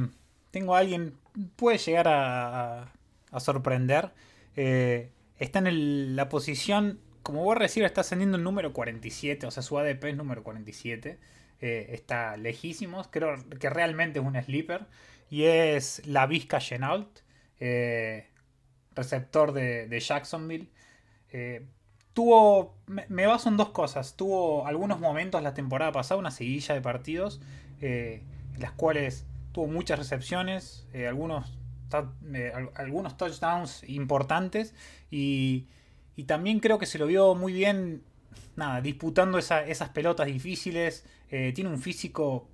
tengo 0.52 0.76
a 0.76 0.78
alguien, 0.78 1.18
puede 1.56 1.78
llegar 1.78 2.06
a, 2.06 2.92
a 3.32 3.40
sorprender. 3.40 4.10
Eh, 4.54 5.10
está 5.38 5.58
en 5.60 6.16
la 6.16 6.28
posición, 6.28 7.00
como 7.22 7.44
vos 7.44 7.56
recibir, 7.56 7.86
está 7.86 8.02
ascendiendo 8.02 8.36
el 8.36 8.44
número 8.44 8.72
47, 8.72 9.46
o 9.46 9.50
sea, 9.50 9.62
su 9.62 9.78
ADP 9.78 10.04
es 10.04 10.16
número 10.16 10.42
47. 10.42 11.18
Eh, 11.62 11.94
está 11.94 12.36
lejísimos, 12.36 13.06
creo 13.08 13.36
que 13.60 13.70
realmente 13.70 14.18
es 14.18 14.24
un 14.24 14.34
sleeper. 14.42 14.86
Y 15.30 15.44
es 15.44 16.04
la 16.06 16.26
Vizca 16.26 16.58
Chenault, 16.58 17.20
eh, 17.60 18.26
receptor 18.94 19.52
de, 19.52 20.00
Jacksonville. 20.00 20.68
Eh, 21.30 21.64
tuvo, 22.12 22.76
me, 22.86 23.26
baso 23.26 23.48
en 23.48 23.56
dos 23.56 23.70
cosas. 23.70 24.16
Tuvo 24.16 24.66
algunos 24.66 24.98
momentos 24.98 25.42
la 25.42 25.54
temporada 25.54 25.92
pasada, 25.92 26.18
una 26.18 26.32
seguilla 26.32 26.74
de 26.74 26.80
partidos, 26.82 27.40
en 27.80 28.22
las 28.58 28.72
cuales 28.72 29.24
tuvo 29.52 29.68
muchas 29.68 29.98
recepciones, 29.98 30.86
algunos 31.08 31.58
algunos 32.74 33.16
touchdowns 33.16 33.82
importantes 33.88 34.74
y, 35.10 35.66
también 36.26 36.60
creo 36.60 36.78
que 36.78 36.86
se 36.86 36.98
lo 36.98 37.06
vio 37.06 37.34
muy 37.34 37.52
bien, 37.52 38.04
nada, 38.54 38.80
disputando 38.80 39.38
esas 39.38 39.88
pelotas 39.88 40.28
difíciles. 40.28 41.04
Eh, 41.30 41.52
tiene 41.52 41.68
un 41.68 41.80
físico, 41.80 42.48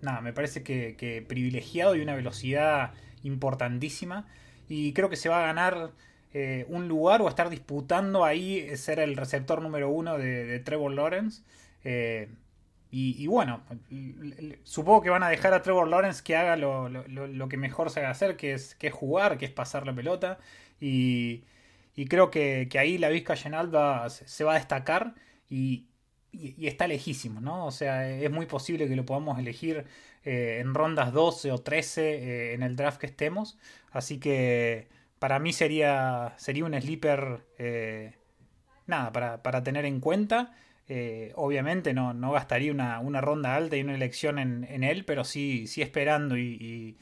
nada, 0.00 0.22
me 0.22 0.32
parece 0.32 0.62
que, 0.62 1.24
privilegiado 1.28 1.94
y 1.94 2.00
una 2.00 2.14
velocidad 2.14 2.94
importantísima. 3.22 4.26
Y 4.66 4.94
creo 4.94 5.10
que 5.10 5.16
se 5.16 5.28
va 5.28 5.42
a 5.42 5.46
ganar 5.46 5.90
eh, 6.32 6.64
un 6.68 6.88
lugar 6.88 7.20
o 7.20 7.26
a 7.26 7.28
estar 7.28 7.50
disputando 7.50 8.24
ahí 8.24 8.74
ser 8.78 8.98
el 8.98 9.14
receptor 9.16 9.60
número 9.60 9.90
uno 9.90 10.16
de, 10.16 10.58
Trevor 10.60 10.92
Lawrence. 10.92 11.42
Y, 12.94 13.26
bueno, 13.26 13.62
supongo 14.64 15.00
que 15.00 15.08
van 15.08 15.22
a 15.22 15.30
dejar 15.30 15.54
a 15.54 15.62
Trevor 15.62 15.88
Lawrence 15.88 16.22
que 16.22 16.36
haga 16.36 16.56
lo, 16.56 17.48
que 17.48 17.56
mejor 17.56 17.88
se 17.88 18.04
hacer, 18.04 18.36
que 18.36 18.52
es, 18.52 18.74
que 18.74 18.88
es 18.88 18.92
jugar, 18.92 19.38
que 19.38 19.46
es 19.46 19.50
pasar 19.50 19.86
la 19.86 19.94
pelota. 19.94 20.38
Y, 20.78 21.44
creo 22.10 22.30
que, 22.30 22.68
ahí 22.78 22.98
la 22.98 23.08
Vizca 23.08 23.34
Genalba 23.34 24.10
se 24.10 24.44
va 24.44 24.52
a 24.52 24.54
destacar 24.56 25.14
y, 25.48 25.86
está 26.60 26.86
lejísimo, 26.86 27.40
¿no? 27.40 27.64
O 27.66 27.70
sea, 27.70 28.10
es 28.10 28.30
muy 28.30 28.44
posible 28.44 28.86
que 28.86 28.96
lo 28.96 29.06
podamos 29.06 29.38
elegir 29.38 29.86
eh, 30.24 30.58
en 30.60 30.74
rondas 30.74 31.14
12 31.14 31.50
o 31.50 31.58
13 31.58 32.02
eh, 32.02 32.54
en 32.54 32.62
el 32.62 32.76
draft 32.76 32.98
que 33.00 33.06
estemos. 33.06 33.58
Así 33.90 34.18
que 34.20 34.88
para 35.18 35.38
mí 35.38 35.54
sería, 35.54 36.34
sería 36.36 36.66
un 36.66 36.78
sleeper, 36.78 37.46
eh, 37.58 38.16
nada, 38.86 39.12
para, 39.12 39.42
para 39.42 39.62
tener 39.62 39.86
en 39.86 40.00
cuenta. 40.00 40.54
Eh, 40.88 41.32
obviamente 41.36 41.94
no, 41.94 42.12
no 42.12 42.32
gastaría 42.32 42.72
una, 42.72 42.98
una, 42.98 43.20
ronda 43.20 43.54
alta 43.54 43.76
y 43.76 43.82
una 43.82 43.94
elección 43.94 44.38
en, 44.38 44.64
en 44.64 44.82
él, 44.82 45.04
pero 45.04 45.24
sí, 45.24 45.66
sí 45.66 45.80
esperando 45.80 46.36
y, 46.36 46.98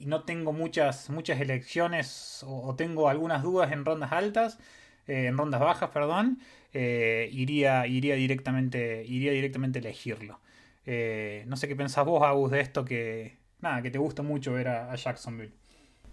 no 0.00 0.24
tengo 0.24 0.52
muchas, 0.52 1.10
muchas 1.10 1.40
elecciones 1.40 2.44
o, 2.46 2.74
tengo 2.74 3.08
algunas 3.08 3.42
dudas 3.42 3.70
en 3.72 3.84
rondas 3.84 4.10
altas, 4.12 4.58
eh, 5.06 5.26
en 5.26 5.38
rondas 5.38 5.60
bajas, 5.60 5.90
perdón, 5.90 6.40
eh, 6.72 7.28
iría, 7.32 7.86
iría, 7.86 8.16
directamente, 8.16 9.04
iría 9.06 9.30
directamente 9.32 9.78
a 9.78 9.82
elegirlo. 9.82 10.40
no 11.46 11.56
sé 11.56 11.68
qué 11.68 11.76
pensás 11.76 12.04
vos, 12.04 12.22
Agus, 12.22 12.50
de 12.50 12.60
esto 12.60 12.84
que, 12.84 13.36
nada, 13.60 13.82
que 13.82 13.90
te 13.90 13.98
gusta 13.98 14.22
mucho 14.22 14.52
ver 14.52 14.68
a, 14.68 14.94
Jacksonville. 14.96 15.52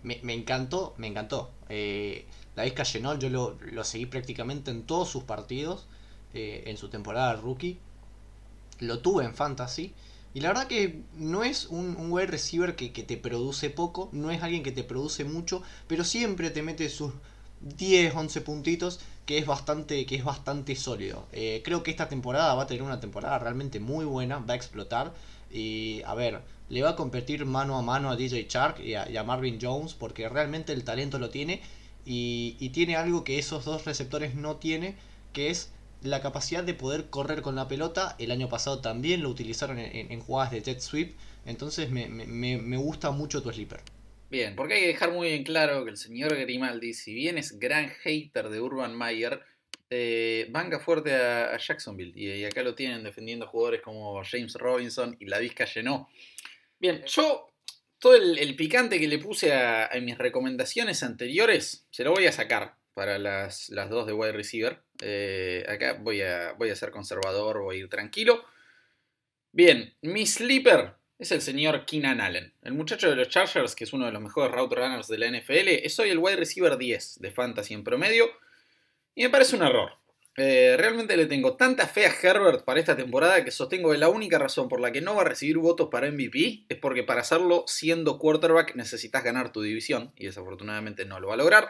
Me, 0.04 0.34
encantó, 0.34 0.94
me 0.98 1.08
encantó. 1.08 1.52
David 1.68 2.74
Cayenol 2.76 3.18
yo 3.18 3.30
lo, 3.30 3.58
lo 3.72 3.84
seguí 3.84 4.06
prácticamente 4.06 4.72
en 4.72 4.84
todos 4.84 5.10
sus 5.10 5.24
partidos. 5.24 5.88
Eh, 6.38 6.70
en 6.70 6.78
su 6.78 6.90
temporada 6.90 7.34
rookie. 7.34 7.80
Lo 8.80 9.00
tuve 9.00 9.26
en 9.26 9.34
fantasy. 9.34 9.92
Y 10.36 10.42
la 10.42 10.50
verdad 10.50 10.68
que 10.68 11.02
no 11.16 11.44
es 11.44 11.66
un, 11.66 11.96
un 11.96 12.12
wide 12.12 12.28
receiver 12.28 12.76
que, 12.76 12.90
te 12.90 13.18
produce 13.18 13.72
poco, 13.72 14.10
no 14.12 14.30
es 14.30 14.44
alguien 14.44 14.62
que 14.62 14.72
te 14.72 14.84
produce 14.84 15.24
mucho, 15.24 15.64
pero 15.88 16.04
siempre 16.04 16.52
te 16.52 16.62
mete 16.62 16.90
sus 16.90 17.12
10, 17.62 18.14
11 18.16 18.42
puntitos, 18.42 19.00
que 19.26 19.40
es 19.40 19.48
bastante, 19.48 20.06
que 20.06 20.16
es 20.16 20.24
bastante 20.24 20.76
sólido. 20.76 21.26
Eh, 21.32 21.64
creo 21.66 21.82
que 21.82 21.90
esta 21.90 22.08
temporada 22.08 22.54
va 22.54 22.64
a 22.64 22.68
tener 22.68 22.84
una 22.84 23.00
temporada 23.00 23.40
realmente 23.40 23.80
muy 23.80 24.06
buena, 24.06 24.38
va 24.38 24.54
a 24.54 24.58
explotar. 24.58 25.16
Y 25.52 26.04
a 26.06 26.14
ver, 26.14 26.42
le 26.70 26.84
va 26.84 26.92
a 26.92 26.96
competir 26.96 27.46
mano 27.46 27.80
a 27.80 27.82
mano 27.82 28.12
a 28.12 28.16
DJ 28.16 28.46
Shark 28.48 28.80
y 28.80 28.94
a, 28.94 29.24
Marvin 29.24 29.58
Jones, 29.60 29.96
porque 29.96 30.30
realmente 30.30 30.72
el 30.72 30.84
talento 30.84 31.18
lo 31.18 31.32
tiene. 31.32 31.64
Y, 32.06 32.58
y 32.60 32.70
tiene 32.70 32.96
algo 32.96 33.24
que 33.24 33.40
esos 33.40 33.66
dos 33.66 33.86
receptores 33.86 34.36
no 34.36 34.58
tiene, 34.58 34.96
que 35.34 35.50
es 35.50 35.72
la 36.10 36.22
capacidad 36.22 36.64
de 36.64 36.74
poder 36.74 37.10
correr 37.10 37.42
con 37.42 37.56
la 37.56 37.68
pelota. 37.68 38.16
El 38.20 38.32
año 38.32 38.50
pasado 38.50 38.82
también 38.82 39.24
lo 39.24 39.30
utilizaron 39.30 39.80
en, 39.80 40.20
jugadas 40.20 40.52
de 40.52 40.62
jet 40.62 40.80
sweep. 40.80 41.16
Entonces 41.46 41.90
me, 41.90 42.78
gusta 42.78 43.12
mucho 43.12 43.42
tu 43.42 43.52
sleeper. 43.52 43.82
Bien, 44.30 44.56
porque 44.56 44.74
hay 44.74 44.82
que 44.82 44.88
dejar 44.88 45.12
muy 45.12 45.30
bien 45.30 45.44
claro 45.44 45.86
que 45.86 45.92
el 45.92 45.98
señor 45.98 46.36
Grimaldi, 46.36 46.94
si 46.94 47.14
bien 47.14 47.38
es 47.38 47.58
gran 47.60 47.90
hater 47.90 48.50
de 48.50 48.60
Urban 48.60 48.98
Meyer, 48.98 49.42
eh, 49.90 50.48
banca 50.50 50.80
fuerte 50.80 51.16
a, 51.16 51.58
Jacksonville. 51.58 52.12
Y, 52.16 52.44
acá 52.44 52.62
lo 52.64 52.76
tienen 52.76 53.04
defendiendo 53.04 53.48
jugadores 53.48 53.82
como 53.82 54.22
James 54.24 54.54
Robinson 54.56 55.16
y 55.20 55.28
la 55.28 55.40
Vizca 55.40 55.66
llenó. 55.66 56.10
Bien, 56.78 57.04
yo 57.06 57.54
todo 58.00 58.16
el, 58.16 58.56
picante 58.56 59.00
que 59.00 59.08
le 59.08 59.18
puse 59.18 59.54
a, 59.54 59.88
a, 59.88 60.00
mis 60.02 60.18
recomendaciones 60.18 61.04
anteriores 61.04 61.88
se 61.90 62.04
lo 62.04 62.12
voy 62.12 62.28
a 62.28 62.32
sacar 62.32 62.76
para 62.98 63.20
las, 63.20 63.70
dos 63.92 64.08
de 64.08 64.14
wide 64.14 64.32
receiver. 64.32 64.82
Eh, 65.02 65.66
acá 65.68 65.94
voy 66.00 66.22
a, 66.22 66.54
voy 66.54 66.70
a 66.70 66.76
ser 66.76 66.92
conservador, 66.92 67.62
voy 67.62 67.78
a 67.78 67.80
ir 67.80 67.90
tranquilo. 67.90 68.44
Bien, 69.52 69.96
mi 70.02 70.26
sleeper 70.26 70.94
es 71.20 71.32
el 71.32 71.42
señor 71.42 71.86
Keenan 71.86 72.22
Allen. 72.22 72.54
El 72.62 72.74
muchacho 72.74 73.10
de 73.10 73.16
los 73.16 73.30
Chargers, 73.30 73.76
que 73.76 73.86
es 73.86 73.94
uno 73.94 74.06
de 74.06 74.12
los 74.12 74.22
mejores 74.22 74.52
route 74.52 74.76
runners 74.76 75.08
de 75.08 75.18
la 75.18 75.32
NFL. 75.32 75.88
Soy 75.90 76.10
el 76.10 76.20
wide 76.20 76.36
receiver 76.36 76.78
10 76.78 77.20
de 77.20 77.32
fantasy 77.32 77.74
en 77.74 77.84
promedio. 77.84 78.30
Y 79.16 79.24
me 79.24 79.30
parece 79.30 79.56
un 79.56 79.64
error. 79.64 79.94
Eh, 80.40 80.76
realmente 80.78 81.18
le 81.18 81.26
tengo 81.26 81.58
tanta 81.58 81.88
fe 81.88 82.06
a 82.06 82.14
Herbert 82.14 82.64
para 82.64 82.80
esta 82.80 82.96
temporada 82.96 83.44
que 83.44 83.50
sostengo 83.50 83.92
que 83.92 83.98
la 83.98 84.10
única 84.10 84.38
razón 84.38 84.70
por 84.70 84.80
la 84.80 84.92
que 84.92 85.02
no 85.02 85.16
va 85.16 85.24
a 85.24 85.26
recibir 85.26 85.58
votos 85.58 85.90
para 85.90 86.12
MVP 86.12 86.66
es 86.70 86.78
porque 86.78 87.02
para 87.02 87.22
hacerlo 87.22 87.64
siendo 87.66 88.20
quarterback 88.20 88.76
necesitas 88.76 89.24
ganar 89.24 89.52
tu 89.52 89.64
división 89.64 90.14
y 90.16 90.26
desafortunadamente 90.26 91.06
no 91.06 91.20
lo 91.20 91.30
va 91.30 91.34
a 91.34 91.38
lograr. 91.38 91.70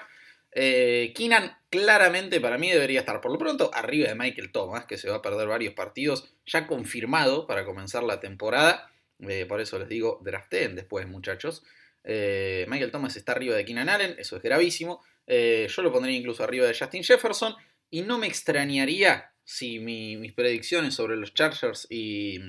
Eh, 0.52 1.14
Keenan 1.16 1.56
claramente 1.70 2.40
para 2.40 2.58
mí 2.58 2.70
debería 2.70 3.02
estar 3.02 3.22
por 3.22 3.32
lo 3.32 3.38
pronto 3.38 3.70
arriba 3.74 4.08
de 4.08 4.16
Michael 4.16 4.52
Thomas, 4.52 4.86
que 4.86 4.98
se 4.98 5.10
va 5.10 5.18
a 5.18 5.22
perder 5.22 5.48
varios 5.48 5.74
partidos 5.74 6.34
ya 6.46 6.68
confirmado 6.68 7.46
para 7.48 7.66
comenzar 7.66 8.04
la 8.04 8.20
temporada. 8.20 8.92
Eh, 9.20 9.46
por 9.48 9.62
eso 9.62 9.78
les 9.80 9.90
digo, 9.90 10.20
drafteen 10.24 10.76
después, 10.76 11.08
muchachos. 11.08 11.64
Eh, 12.04 12.66
Michael 12.70 12.92
Thomas 12.92 13.16
está 13.18 13.34
arriba 13.34 13.56
de 13.56 13.66
Keenan 13.66 13.90
Allen, 13.90 14.16
eso 14.18 14.38
es 14.38 14.44
gravísimo. 14.44 15.04
yo 15.28 15.82
lo 15.82 15.92
pondría 15.92 16.16
incluso 16.16 16.44
arriba 16.44 16.68
de 16.68 16.78
Justin 16.78 17.04
Jefferson. 17.04 17.56
Y 17.90 18.02
no 18.02 18.18
me 18.18 18.28
extrañaría 18.28 19.32
si 19.44 19.80
mis 19.80 20.34
predicciones 20.34 20.94
sobre 20.94 21.16
los 21.16 21.34
Chargers 21.34 21.88
y 21.90 22.40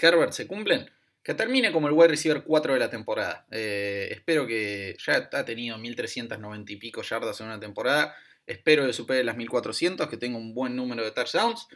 Herbert 0.00 0.32
se 0.32 0.46
cumplen 0.46 0.90
que 1.22 1.34
termine 1.34 1.70
como 1.72 1.88
el 1.88 1.94
wide 1.94 2.08
receiver 2.08 2.42
4 2.44 2.74
de 2.74 2.78
la 2.78 2.90
temporada. 2.90 3.46
Eh, 3.50 4.08
espero 4.10 4.46
que 4.46 4.96
ya 5.04 5.28
ha 5.32 5.44
tenido 5.44 5.76
1390 5.78 6.72
y 6.72 6.76
pico 6.76 7.02
yardas 7.02 7.40
en 7.40 7.46
una 7.46 7.60
temporada. 7.60 8.14
Espero 8.46 8.86
que 8.86 8.92
supere 8.92 9.22
las 9.22 9.36
1400, 9.36 10.08
que 10.08 10.16
tenga 10.16 10.38
un 10.38 10.54
buen 10.54 10.74
número 10.76 11.04
de 11.04 11.10
touchdowns. 11.10 11.68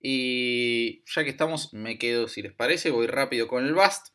Y 0.00 1.04
ya 1.06 1.22
que 1.22 1.30
estamos, 1.30 1.72
me 1.72 1.96
quedo, 1.96 2.26
si 2.26 2.42
les 2.42 2.52
parece, 2.52 2.90
voy 2.90 3.06
rápido 3.06 3.46
con 3.46 3.64
el 3.64 3.72
Bust. 3.72 4.08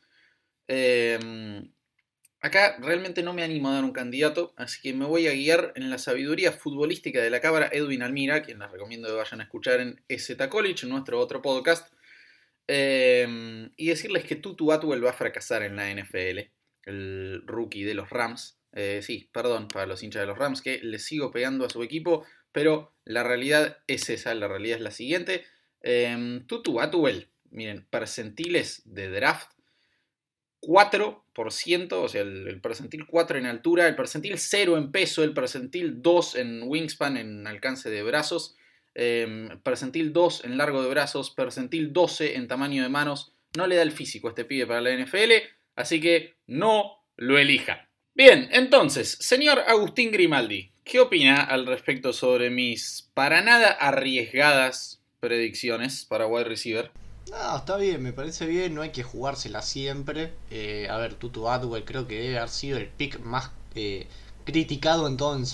Em, 0.68 1.72
acá 2.42 2.78
realmente 2.82 3.24
no 3.24 3.34
me 3.34 3.44
animo 3.44 3.70
a 3.70 3.76
dar 3.76 3.86
un 3.86 3.94
candidato, 3.94 4.54
así 4.58 4.82
que 4.82 4.94
me 4.94 5.06
voy 5.06 5.28
a 5.28 5.32
guiar 5.32 5.72
en 5.76 5.90
la 5.90 5.98
sabiduría 5.98 6.52
futbolística 6.52 7.22
de 7.22 7.30
la 7.30 7.40
cámara 7.40 7.70
Edwin 7.72 8.04
Almira, 8.04 8.42
quien 8.42 8.60
les 8.60 8.70
recomiendo 8.70 9.08
que 9.08 9.14
vayan 9.14 9.40
a 9.40 9.44
escuchar 9.44 9.80
en 9.80 10.04
EZ 10.10 10.36
College, 10.50 10.86
nuestro 10.88 11.20
otro 11.20 11.42
podcast 11.42 11.88
Em, 12.68 13.72
y 13.78 13.88
decirles 13.88 14.26
que 14.26 14.36
Tutu 14.36 14.72
Atwell 14.74 15.04
va 15.04 15.12
a 15.12 15.14
fracasar 15.14 15.64
en 15.64 15.78
la 15.78 15.90
NFL, 15.90 16.52
el 16.84 17.44
rookie 17.46 17.84
de 17.84 17.94
los 17.94 18.10
Rams. 18.10 18.60
Eh, 18.74 19.02
sí, 19.02 19.30
perdón 19.32 19.70
para 19.70 19.86
los 19.86 20.04
hinchas 20.04 20.22
de 20.22 20.28
los 20.28 20.38
Rams, 20.38 20.62
que 20.62 20.80
le 20.84 21.00
sigo 21.00 21.32
pegando 21.32 21.66
a 21.66 21.70
su 21.70 21.82
equipo, 21.82 22.26
pero 22.52 22.92
la 23.06 23.24
realidad 23.24 23.78
es 23.88 24.10
esa, 24.10 24.36
la 24.36 24.48
realidad 24.48 24.78
es 24.78 24.84
la 24.84 24.92
siguiente. 24.92 25.46
Eh, 25.82 26.42
Tutu 26.48 26.82
Atwell, 26.82 27.30
miren, 27.50 27.88
percentiles 27.90 28.82
de 28.86 29.10
draft, 29.10 29.52
4%, 30.60 31.94
o 31.94 32.10
sea, 32.10 32.22
el, 32.22 32.48
el, 32.48 32.60
percentil 32.60 33.06
4 33.06 33.38
en 33.38 33.46
altura, 33.46 33.88
el 33.88 33.96
percentil 33.96 34.38
0 34.38 34.78
en 34.78 34.92
peso, 34.92 35.24
el 35.24 35.34
percentil 35.34 36.02
2 36.02 36.36
en 36.36 36.64
wingspan, 36.64 37.16
en 37.16 37.48
alcance 37.48 37.90
de 37.90 38.04
brazos, 38.04 38.58
Em, 39.00 39.60
percentil 39.62 40.12
2 40.12 40.46
en 40.46 40.58
largo 40.58 40.82
de 40.82 40.90
brazos, 40.90 41.30
percentil 41.30 41.94
12 41.94 42.36
en 42.36 42.48
tamaño 42.48 42.82
de 42.82 42.90
manos. 42.90 43.32
No 43.56 43.68
le 43.68 43.76
da 43.76 43.84
el 43.84 43.92
físico 43.92 44.28
a 44.28 44.32
este 44.32 44.44
pibe 44.44 44.66
para 44.66 44.82
la 44.82 44.90
NFL, 44.90 45.34
así 45.76 46.02
que 46.02 46.38
no 46.48 47.06
lo 47.16 47.38
elija. 47.38 47.90
Bien, 48.16 48.50
entonces, 48.52 49.16
señor 49.22 49.60
Agustín 49.68 50.12
Grimaldi, 50.12 50.72
¿qué 50.84 51.00
opina 51.00 51.44
al 51.44 51.68
respecto 51.68 52.12
sobre 52.12 52.50
mis 52.50 53.12
para 53.14 53.44
nada 53.44 53.70
arriesgadas 53.70 55.00
predicciones 55.20 56.04
para 56.04 56.26
wide 56.26 56.46
receiver? 56.46 56.90
No, 57.30 57.56
está 57.56 57.78
bien, 57.78 58.02
me 58.02 58.14
parece 58.14 58.48
bien, 58.48 58.74
no 58.74 58.82
hay 58.82 58.90
que 58.90 59.04
jugársela 59.04 59.62
siempre. 59.62 60.32
Eh, 60.50 60.88
a 60.90 60.98
ver, 60.98 61.14
Tutu 61.14 61.48
Atwell 61.48 61.86
creo 61.86 62.08
que 62.08 62.20
debe 62.20 62.40
haber 62.40 62.50
sido 62.50 62.80
el 62.80 62.88
pick 62.88 63.20
más 63.20 63.52
eh, 63.76 64.08
criticado 64.44 65.08
en 65.08 65.18
todo 65.18 65.36
en 65.36 65.46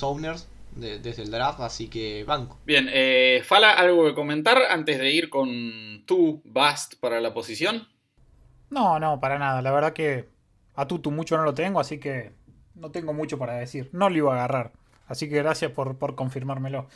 Desde 0.75 1.21
el 1.21 1.31
draft, 1.31 1.59
así 1.59 1.87
que 1.87 2.23
banco. 2.23 2.59
Bien, 2.65 2.89
eh, 2.91 3.41
Fala, 3.43 3.71
¿algo 3.71 4.05
que 4.05 4.13
comentar 4.13 4.57
antes 4.69 4.97
de 4.97 5.11
ir 5.11 5.29
con 5.29 6.03
tu 6.05 6.41
Bast 6.45 6.95
para 6.99 7.21
la 7.21 7.33
posición? 7.33 7.87
No, 8.69 8.99
no, 8.99 9.19
para 9.19 9.37
nada. 9.37 9.61
La 9.61 9.71
verdad 9.71 9.93
que 9.93 10.29
a 10.75 10.87
Tutu 10.87 11.11
mucho 11.11 11.37
no 11.37 11.43
lo 11.43 11.53
tengo, 11.53 11.79
así 11.79 11.99
que 11.99 12.31
no 12.75 12.91
tengo 12.91 13.13
mucho 13.13 13.37
para 13.37 13.53
decir. 13.53 13.89
No 13.93 14.09
lo 14.09 14.17
iba 14.17 14.31
a 14.31 14.35
agarrar. 14.35 14.71
Así 15.07 15.29
que 15.29 15.35
gracias 15.35 15.71
por, 15.71 16.15
confirmármelo. 16.15 16.87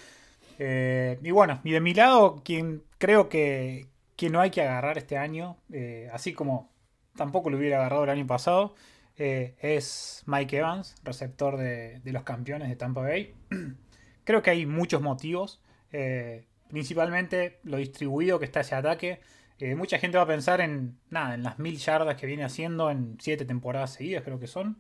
Eh, 0.59 1.19
y 1.21 1.31
bueno, 1.31 1.61
y 1.63 1.71
de 1.71 1.79
mi 1.79 1.93
lado, 1.93 2.41
quien 2.43 2.83
creo 2.97 3.29
que, 3.29 3.85
que 4.15 4.29
no 4.29 4.41
hay 4.41 4.49
que 4.49 4.61
agarrar 4.61 4.97
este 4.97 5.17
año, 5.17 5.57
eh, 5.71 6.09
así 6.11 6.33
como 6.33 6.71
tampoco 7.15 7.49
lo 7.49 7.57
hubiera 7.57 7.77
agarrado 7.77 8.05
el 8.05 8.09
año 8.09 8.25
pasado, 8.25 8.73
eh, 9.17 9.56
es 9.60 10.23
Mike 10.27 10.58
Evans, 10.58 10.95
receptor 11.03 11.58
de, 11.58 12.01
los 12.06 12.23
campeones 12.23 12.69
de 12.69 12.75
Tampa 12.75 13.01
Bay. 13.01 13.34
Creo 14.23 14.41
que 14.43 14.51
hay 14.51 14.65
muchos 14.65 15.01
motivos, 15.01 15.62
eh, 15.91 16.45
principalmente 16.69 17.60
lo 17.63 17.78
distribuido 17.78 18.38
que 18.39 18.45
está 18.45 18.61
ese 18.61 18.76
ataque. 18.76 19.20
Eh, 19.59 19.74
mucha 19.74 19.97
gente 19.97 20.18
va 20.18 20.24
a 20.26 20.28
pensar 20.28 20.61
en, 20.61 20.99
nada, 21.09 21.34
en 21.34 21.41
las 21.41 21.57
mil 21.57 21.78
yardas 21.78 22.15
que 22.15 22.28
viene 22.28 22.43
haciendo 22.43 22.91
en 22.91 23.18
siete 23.20 23.45
temporadas 23.45 23.93
seguidas, 23.93 24.24
creo 24.24 24.39
que 24.39 24.47
son. 24.47 24.78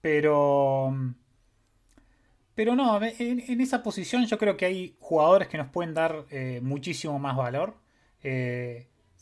Pero, 0.00 0.94
pero 2.54 2.76
no, 2.76 3.00
en, 3.02 3.60
esa 3.60 3.82
posición 3.82 4.26
yo 4.26 4.38
creo 4.38 4.56
que 4.56 4.66
hay 4.66 4.96
jugadores 5.00 5.48
que 5.48 5.58
nos 5.58 5.68
pueden 5.70 5.94
dar 5.94 6.26
muchísimo 6.62 7.18
más 7.18 7.36
valor 7.36 7.76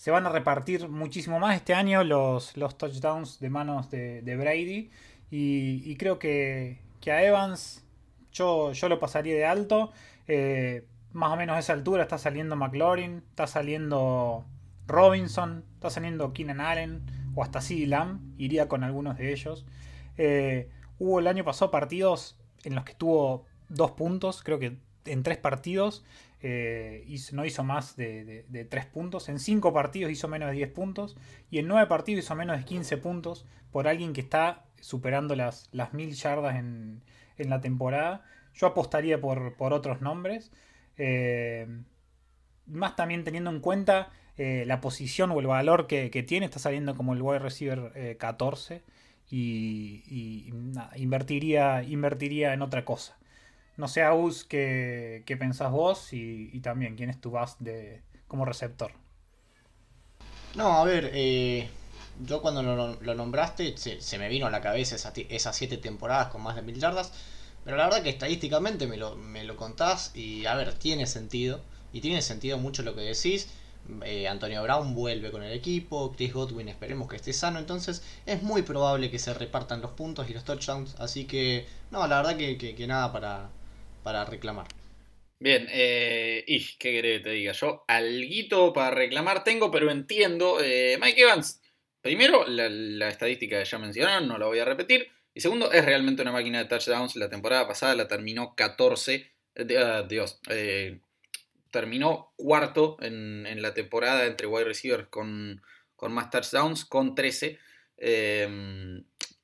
se 0.03 0.11
van 0.11 0.27
a 0.27 0.31
repartir 0.31 0.89
muchísimo 0.89 1.39
más 1.39 1.55
este 1.55 1.75
año 1.75 2.03
los, 2.03 2.57
los 2.57 2.77
touchdowns 2.77 3.39
de 3.39 3.51
manos 3.51 3.89
de, 3.89 4.37
Brady. 4.37 4.91
Y, 5.31 5.95
creo 5.95 6.19
que, 6.19 6.81
a 7.07 7.23
Evans 7.23 7.85
yo, 8.33 8.73
yo 8.73 8.89
lo 8.89 8.99
pasaría 8.99 9.37
de 9.37 9.47
alto. 9.47 9.93
Eh, 10.27 10.85
más 11.13 11.31
o 11.31 11.37
menos 11.37 11.55
a 11.55 11.61
esa 11.61 11.75
altura 11.75 12.03
está 12.03 12.19
saliendo 12.19 12.57
McLaurin, 12.57 13.23
está 13.31 13.47
saliendo 13.47 14.45
Robinson, 14.89 15.65
está 15.75 15.89
saliendo 15.89 16.33
Keenan 16.33 16.61
Allen 16.61 17.05
o 17.37 17.45
hasta 17.45 17.61
CD 17.61 17.87
Lamb. 17.87 18.35
Iría 18.39 18.67
con 18.67 18.83
algunos 18.83 19.17
de 19.19 19.33
ellos. 19.33 19.65
Eh, 20.19 20.69
hubo 20.99 21.21
el 21.21 21.29
año 21.29 21.45
pasado 21.45 21.71
partidos 21.71 22.37
en 22.65 22.75
los 22.75 22.83
que 22.83 22.95
tuvo 22.95 23.47
dos 23.69 23.93
puntos, 23.93 24.43
creo 24.43 24.59
que 24.59 24.79
en 25.05 25.23
tres 25.23 25.39
partidos. 25.39 26.03
Eh, 26.45 27.07
no 27.33 27.45
hizo 27.45 27.63
más 27.63 27.97
de, 27.97 28.45
de, 28.49 28.65
3 28.65 28.87
puntos. 28.87 29.29
En 29.29 29.39
5 29.39 29.73
partidos 29.73 30.11
hizo 30.11 30.27
menos 30.27 30.51
de 30.51 30.57
10 30.57 30.71
puntos. 30.73 31.17
Y 31.51 31.59
en 31.59 31.69
9 31.69 31.87
partidos 31.87 32.25
hizo 32.25 32.35
menos 32.35 32.59
de 32.59 32.65
15 32.65 32.97
puntos 32.99 33.47
por 33.71 33.87
alguien 33.87 34.13
que 34.13 34.21
está 34.21 34.65
superando 34.81 35.37
las, 35.37 35.69
las 35.73 35.95
1000 35.95 36.15
yardas 36.15 36.57
en, 36.57 37.03
en, 37.39 37.49
la 37.51 37.61
temporada. 37.61 38.25
Yo 38.55 38.67
apostaría 38.67 39.21
por, 39.21 39.55
por 39.55 39.73
otros 39.73 40.01
nombres. 40.01 40.51
Eh, 40.97 41.69
más 42.67 42.97
también 42.97 43.23
teniendo 43.25 43.51
en 43.51 43.61
cuenta 43.61 44.11
eh, 44.37 44.65
la 44.67 44.81
posición 44.81 45.31
o 45.31 45.39
el 45.39 45.47
valor 45.47 45.87
que, 45.87 46.11
tiene. 46.27 46.47
Está 46.47 46.59
saliendo 46.59 46.97
como 46.97 47.13
el 47.13 47.23
wide 47.23 47.39
receiver 47.39 48.17
14. 48.19 48.83
Y, 49.31 50.53
invertiría, 50.97 51.85
invertiría 51.85 52.53
en 52.53 52.63
otra 52.63 52.85
cosa. 52.85 53.17
No 53.83 53.89
sé, 53.89 54.05
Aus, 54.05 54.45
qué, 54.45 55.25
qué 55.27 55.37
pensás 55.37 55.73
vos 55.73 56.13
y, 56.13 56.61
también 56.61 56.95
quién 56.95 57.11
es 57.11 57.21
tu 57.21 57.33
base 57.33 58.01
como 58.29 58.45
receptor. 58.45 58.93
No, 60.55 60.75
a 60.75 60.85
ver, 60.85 61.11
eh, 61.13 61.69
yo 62.25 62.41
cuando 62.43 62.63
lo, 62.63 63.15
nombraste 63.17 63.77
se, 63.77 64.19
me 64.19 64.29
vino 64.29 64.47
a 64.47 64.51
la 64.51 64.61
cabeza 64.61 64.95
esas 64.95 65.57
siete 65.57 65.79
temporadas 65.79 66.29
con 66.29 66.43
más 66.43 66.55
de 66.55 66.63
mil 66.63 66.79
yardas. 66.79 67.13
Pero 67.65 67.77
la 67.77 67.87
verdad 67.87 68.05
que 68.05 68.11
estadísticamente 68.11 68.87
me 68.87 68.97
lo, 68.97 69.17
me 69.17 69.43
lo 69.43 69.57
contás 69.57 70.15
y 70.15 70.47
a 70.47 70.55
ver, 70.55 70.75
tiene 70.75 71.09
sentido. 71.09 71.61
Y 71.93 72.01
tiene 72.01 72.23
sentido 72.23 72.59
mucho 72.59 72.85
lo 72.85 72.95
que 72.95 73.01
decís. 73.01 73.49
Eh, 74.05 74.29
Antonio 74.29 74.63
Brown 74.63 74.95
vuelve 74.95 75.33
con 75.33 75.43
el 75.43 75.51
equipo, 75.53 76.13
Chris 76.13 76.33
Godwin 76.33 76.69
esperemos 76.69 77.09
que 77.09 77.17
esté 77.17 77.33
sano, 77.33 77.59
entonces 77.59 78.05
es 78.27 78.45
muy 78.45 78.63
probable 78.63 79.11
que 79.11 79.19
se 79.19 79.35
repartan 79.35 79.81
los 79.81 79.91
puntos 79.91 80.31
y 80.31 80.35
los 80.35 80.45
touchdowns, 80.45 80.95
así 81.01 81.25
que 81.25 81.67
no, 81.91 82.07
la 82.07 82.23
verdad 82.23 82.37
que 82.37 82.87
nada 82.87 83.11
para, 83.13 83.51
para 84.03 84.25
reclamar. 84.25 84.67
Bien, 85.43 85.67
eh, 85.71 86.45
y 86.47 86.65
qué 86.79 86.93
querés 86.93 87.19
que 87.19 87.25
te 87.25 87.31
diga 87.31 87.51
yo, 87.51 87.85
alguito 87.89 88.73
para 88.73 88.95
reclamar 88.95 89.43
tengo, 89.43 89.73
pero 89.73 89.91
entiendo. 89.91 90.61
Eh, 90.63 90.97
Mike 91.01 91.21
Evans, 91.21 91.61
primero, 92.01 92.47
la, 92.47 93.09
estadística 93.09 93.59
que 93.59 93.65
ya 93.65 93.79
mencionaron, 93.79 94.29
no 94.29 94.39
la 94.39 94.47
voy 94.47 94.61
a 94.61 94.65
repetir. 94.65 95.09
Y 95.35 95.41
segundo, 95.41 95.73
es 95.73 95.85
realmente 95.85 96.23
una 96.23 96.31
máquina 96.31 96.59
de 96.59 96.67
touchdowns. 96.67 97.17
La 97.17 97.29
temporada 97.29 97.67
pasada 97.67 97.97
la 97.97 98.07
terminó 98.07 98.55
14. 98.55 99.33
Eh, 99.57 99.77
ah, 99.79 100.05
Dios, 100.09 100.39
eh, 100.49 101.01
terminó 101.73 102.33
cuarto 102.37 102.97
en, 103.01 103.61
la 103.61 103.75
temporada 103.75 104.27
entre 104.27 104.47
wide 104.47 104.65
receivers 104.67 105.09
con, 105.09 105.61
más 106.09 106.31
touchdowns, 106.31 106.85
con 106.85 107.17
13. 107.17 107.59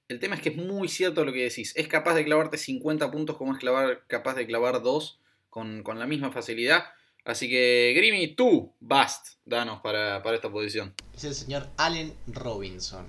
El 0.09 0.21
tema 0.21 0.37
es 0.37 0.41
que 0.41 0.49
es 0.49 0.57
muy 0.57 0.89
cierto 0.89 1.23
lo 1.23 1.35
que 1.35 1.43
decís. 1.43 1.75
Es 1.77 1.87
capaz 1.87 2.15
de 2.15 2.25
clavarte 2.25 2.57
50 2.57 3.11
puntos 3.11 3.37
como 3.37 3.55
es 3.55 3.63
capaz 4.07 4.35
de 4.35 4.47
clavar 4.47 4.81
2 4.81 5.19
con, 5.51 5.85
la 5.85 6.07
misma 6.07 6.33
facilidad. 6.33 6.85
Así 7.27 7.47
que, 7.47 7.93
Grimmy, 7.95 8.29
tú, 8.35 8.73
Bast, 8.81 9.35
danos 9.45 9.83
para, 9.83 10.23
esta 10.35 10.51
posición. 10.51 10.95
Es 11.15 11.25
el 11.25 11.35
señor 11.35 11.69
Allen 11.77 12.15
Robinson. 12.27 13.05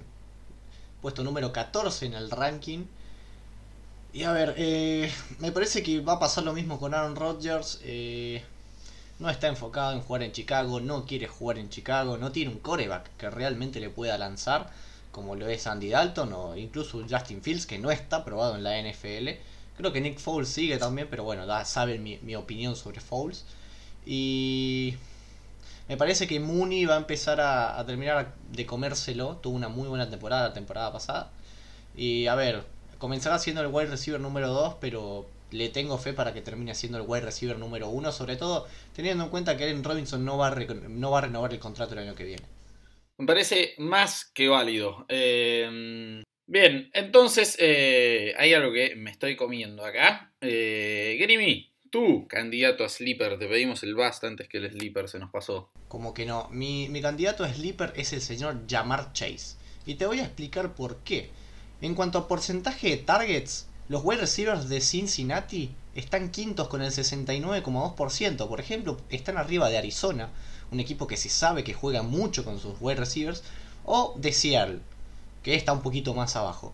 Puesto 1.01 1.23
número 1.23 1.53
14 1.53 2.07
en 2.07 2.15
el 2.15 2.29
ranking. 2.29 2.83
Y 4.11 4.23
a 4.23 4.33
ver, 4.33 4.55
eh, 4.57 5.09
me 5.39 5.53
parece 5.53 5.81
que 5.81 6.01
va 6.01 6.13
a 6.13 6.19
pasar 6.19 6.43
lo 6.43 6.51
mismo 6.51 6.81
con 6.81 6.93
Aaron 6.93 7.15
Rodgers. 7.15 7.79
Eh, 7.85 8.43
no 9.19 9.29
está 9.29 9.47
enfocado 9.47 9.93
en 9.93 10.01
jugar 10.01 10.23
en 10.23 10.33
Chicago, 10.33 10.81
no 10.81 11.05
quiere 11.05 11.27
jugar 11.27 11.59
en 11.59 11.69
Chicago, 11.69 12.17
no 12.17 12.33
tiene 12.33 12.51
un 12.51 12.59
coreback 12.59 13.15
que 13.15 13.29
realmente 13.29 13.79
le 13.79 13.89
pueda 13.89 14.17
lanzar 14.17 14.69
como 15.19 15.35
lo 15.35 15.49
es 15.49 15.67
Andy 15.67 15.89
Dalton 15.89 16.31
o 16.31 16.55
incluso 16.55 17.03
Justin 17.09 17.41
Fields, 17.41 17.65
que 17.65 17.77
no 17.77 17.91
está 17.91 18.23
probado 18.23 18.55
en 18.55 18.63
la 18.63 18.81
NFL. 18.81 19.29
Creo 19.75 19.91
que 19.91 19.99
Nick 19.99 20.17
Foles 20.17 20.47
sigue 20.47 20.77
también, 20.77 21.07
pero 21.09 21.25
bueno, 21.25 21.45
da, 21.45 21.65
saben 21.65 22.01
mi, 22.03 22.35
opinión 22.35 22.77
sobre 22.77 23.01
Foles. 23.01 23.45
Y 24.05 24.95
me 25.89 25.97
parece 25.97 26.25
que 26.25 26.39
Mooney 26.39 26.85
va 26.85 26.95
a 26.95 26.99
empezar 26.99 27.41
a, 27.41 27.83
terminar 27.85 28.33
de 28.49 28.65
comérselo. 28.65 29.35
Tuvo 29.37 29.57
una 29.57 29.67
muy 29.67 29.89
buena 29.89 30.09
temporada 30.09 30.47
la 30.49 30.53
temporada 30.53 30.93
pasada. 30.93 31.31
Y 31.97 32.27
a 32.27 32.35
ver, 32.35 32.63
comenzará 32.97 33.37
siendo 33.39 33.61
el 33.61 33.67
wide 33.67 33.87
receiver 33.87 34.21
número 34.21 34.47
2, 34.53 34.75
pero 34.79 35.27
le 35.51 35.67
tengo 35.67 35.97
fe 35.97 36.13
para 36.13 36.33
que 36.33 36.41
termine 36.41 36.75
siendo 36.75 36.97
el 36.97 37.03
wide 37.05 37.25
receiver 37.25 37.57
número 37.59 37.89
1, 37.89 38.11
sobre 38.13 38.37
todo 38.37 38.67
teniendo 38.95 39.25
en 39.25 39.29
cuenta 39.29 39.57
que 39.57 39.65
Allen 39.65 39.83
Robinson 39.83 40.23
no 40.23 40.37
va, 40.37 40.55
no 40.89 41.11
va 41.11 41.17
a 41.17 41.21
renovar 41.21 41.51
el 41.53 41.59
contrato 41.59 41.93
el 41.93 41.99
año 41.99 42.15
que 42.15 42.23
viene. 42.23 42.58
Me 43.19 43.25
parece 43.25 43.73
más 43.77 44.23
que 44.33 44.47
válido. 44.47 45.05
Em, 45.09 46.23
bien, 46.47 46.89
entonces 46.93 47.57
eh, 47.59 48.33
hay 48.37 48.53
algo 48.53 48.71
que 48.71 48.95
me 48.95 49.11
estoy 49.11 49.35
comiendo 49.35 49.83
acá. 49.83 50.31
Eh, 50.39 51.17
Grimmy, 51.19 51.69
tú, 51.89 52.29
candidato 52.29 52.85
a 52.85 52.89
Sleeper, 52.89 53.37
te 53.37 53.47
pedimos 53.47 53.83
el 53.83 53.95
basta 53.95 54.27
antes 54.27 54.47
que 54.47 54.59
el 54.59 54.71
Sleeper 54.71 55.09
se 55.09 55.19
nos 55.19 55.31
pasó. 55.31 55.69
Como 55.89 56.13
que 56.13 56.25
no, 56.25 56.47
mi, 56.49 56.87
mi 56.87 57.01
candidato 57.01 57.43
a 57.43 57.53
Sleeper 57.53 57.91
es 57.97 58.13
el 58.13 58.21
señor 58.21 58.61
Jamar 58.69 59.11
Chase. 59.11 59.57
Y 59.85 59.95
te 59.95 60.05
voy 60.05 60.21
a 60.21 60.23
explicar 60.23 60.73
por 60.73 61.03
qué. 61.03 61.29
En 61.81 61.95
cuanto 61.95 62.19
a 62.19 62.27
porcentaje 62.29 62.89
de 62.89 62.97
targets, 62.97 63.67
los 63.89 64.01
wide 64.05 64.21
receivers 64.21 64.69
de 64.69 64.79
Cincinnati 64.79 65.71
están 65.93 66.31
quintos 66.31 66.69
con 66.69 66.81
el 66.81 66.91
69,2%. 66.91 68.47
Por 68.47 68.61
ejemplo, 68.61 68.97
están 69.09 69.37
arriba 69.37 69.69
de 69.69 69.77
Arizona, 69.77 70.29
un 70.71 70.79
equipo 70.79 71.07
que 71.07 71.17
se 71.17 71.29
sabe 71.29 71.63
que 71.63 71.73
juega 71.73 72.03
mucho 72.03 72.43
con 72.45 72.59
sus 72.59 72.73
wide 72.79 72.99
receivers, 72.99 73.43
o 73.85 74.15
de 74.17 74.31
Seattle, 74.33 74.79
que 75.43 75.55
está 75.55 75.73
un 75.73 75.81
poquito 75.81 76.13
más 76.13 76.35
abajo. 76.35 76.73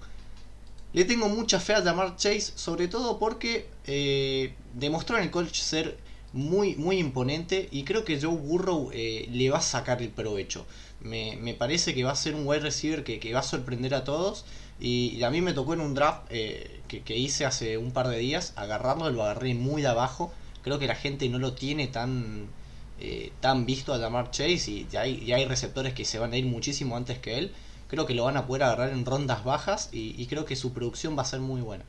Le 0.93 1.03
tengo 1.03 1.27
mucha 1.27 1.59
fe 1.59 1.73
a 1.73 1.81
Jamar 1.81 2.15
Chase, 2.15 2.53
sobre 2.55 2.87
todo 2.87 3.19
porque 3.19 3.67
eh, 3.85 4.53
demostró 4.73 5.17
en 5.17 5.23
el 5.23 5.31
college 5.31 5.61
ser 5.61 5.97
muy, 6.31 6.75
muy 6.75 6.99
imponente 6.99 7.67
y 7.71 7.83
creo 7.83 8.05
que 8.05 8.19
Joe 8.19 8.35
Burrow 8.35 8.91
eh, 8.93 9.27
le 9.31 9.49
va 9.49 9.57
a 9.57 9.61
sacar 9.61 10.01
el 10.01 10.09
provecho. 10.09 10.65
Me, 11.01 11.53
parece 11.57 11.93
que 11.93 12.03
va 12.03 12.11
a 12.11 12.15
ser 12.15 12.33
un 12.33 12.47
wide 12.47 12.61
receiver 12.61 13.03
que, 13.03 13.33
va 13.33 13.41
a 13.41 13.43
sorprender 13.43 13.93
a 13.93 14.03
todos. 14.03 14.45
Y, 14.79 15.21
a 15.23 15.29
mí 15.29 15.41
me 15.41 15.53
tocó 15.53 15.73
en 15.73 15.81
un 15.81 15.93
draft 15.93 16.23
eh, 16.29 16.81
que, 16.87 17.01
que, 17.01 17.17
hice 17.17 17.45
hace 17.45 17.77
un 17.77 17.91
par 17.91 18.07
de 18.07 18.17
días 18.17 18.53
agarrarlo, 18.55 19.09
lo 19.09 19.23
agarré 19.23 19.53
muy 19.53 19.81
de 19.81 19.89
abajo. 19.89 20.33
Creo 20.63 20.79
que 20.79 20.87
la 20.87 20.95
gente 20.95 21.29
no 21.29 21.39
lo 21.39 21.53
tiene 21.53 21.87
tan, 21.87 22.47
eh, 22.97 23.33
tan 23.41 23.65
visto 23.65 23.93
a 23.93 23.97
Lamar 23.97 24.31
Chase 24.31 24.71
y 24.71 24.87
ya 24.89 25.01
hay, 25.01 25.31
hay, 25.33 25.45
receptores 25.45 25.93
que 25.93 26.05
se 26.05 26.17
van 26.17 26.31
a 26.31 26.37
ir 26.37 26.45
muchísimo 26.45 26.95
antes 26.95 27.19
que 27.19 27.37
él. 27.37 27.51
Creo 27.89 28.05
que 28.05 28.13
lo 28.13 28.23
van 28.23 28.37
a 28.37 28.47
poder 28.47 28.63
agarrar 28.63 28.91
en 28.91 29.05
rondas 29.05 29.43
bajas 29.43 29.89
y, 29.91 30.25
creo 30.27 30.45
que 30.45 30.55
su 30.55 30.73
producción 30.73 31.17
va 31.17 31.21
a 31.21 31.25
ser 31.25 31.39
muy 31.39 31.61
buena. 31.61 31.83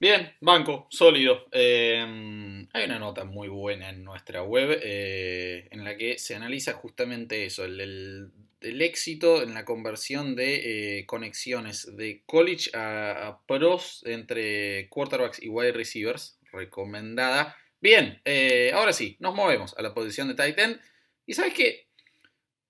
Bien, 0.00 0.32
banco, 0.40 0.86
sólido. 0.88 1.46
Eh, 1.52 2.66
hay 2.72 2.84
una 2.84 2.98
nota 2.98 3.24
muy 3.24 3.48
buena 3.48 3.90
en 3.90 4.04
nuestra 4.04 4.42
web 4.42 4.78
eh, 4.82 5.68
en 5.70 5.84
la 5.84 5.96
que 5.96 6.18
se 6.18 6.34
analiza 6.34 6.72
justamente 6.74 7.44
eso, 7.44 7.64
el, 7.64 8.30
éxito 8.60 9.42
en 9.42 9.52
la 9.52 9.64
conversión 9.66 10.36
de 10.36 11.04
conexiones 11.06 11.94
de 11.96 12.22
college 12.24 12.70
a, 12.72 13.40
pros 13.46 14.02
entre 14.06 14.88
quarterbacks 14.88 15.42
y 15.42 15.48
wide 15.48 15.72
receivers, 15.72 16.38
recomendada 16.50 17.56
Bien, 17.80 18.20
eh, 18.24 18.72
ahora 18.74 18.92
sí, 18.92 19.16
nos 19.20 19.34
movemos 19.34 19.74
a 19.76 19.82
la 19.82 19.94
posición 19.94 20.28
de 20.28 20.34
Titan. 20.34 20.80
Y 21.26 21.34
sabes 21.34 21.54
qué, 21.54 21.88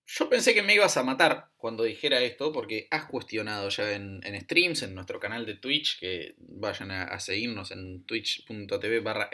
yo 0.06 0.28
pensé 0.28 0.52
que 0.52 0.62
me 0.62 0.74
ibas 0.74 0.96
a 0.96 1.02
matar 1.02 1.50
cuando 1.56 1.84
dijera 1.84 2.20
esto, 2.20 2.52
porque 2.52 2.88
has 2.90 3.06
cuestionado 3.06 3.70
ya 3.70 3.92
en, 3.94 4.20
streams, 4.42 4.82
en 4.82 4.94
nuestro 4.94 5.18
canal 5.18 5.46
de 5.46 5.54
Twitch, 5.54 5.98
que 5.98 6.34
vayan 6.38 6.90
a, 6.90 7.18
seguirnos 7.20 7.70
en 7.70 8.04
twitch.tv 8.04 9.00
barra. 9.00 9.30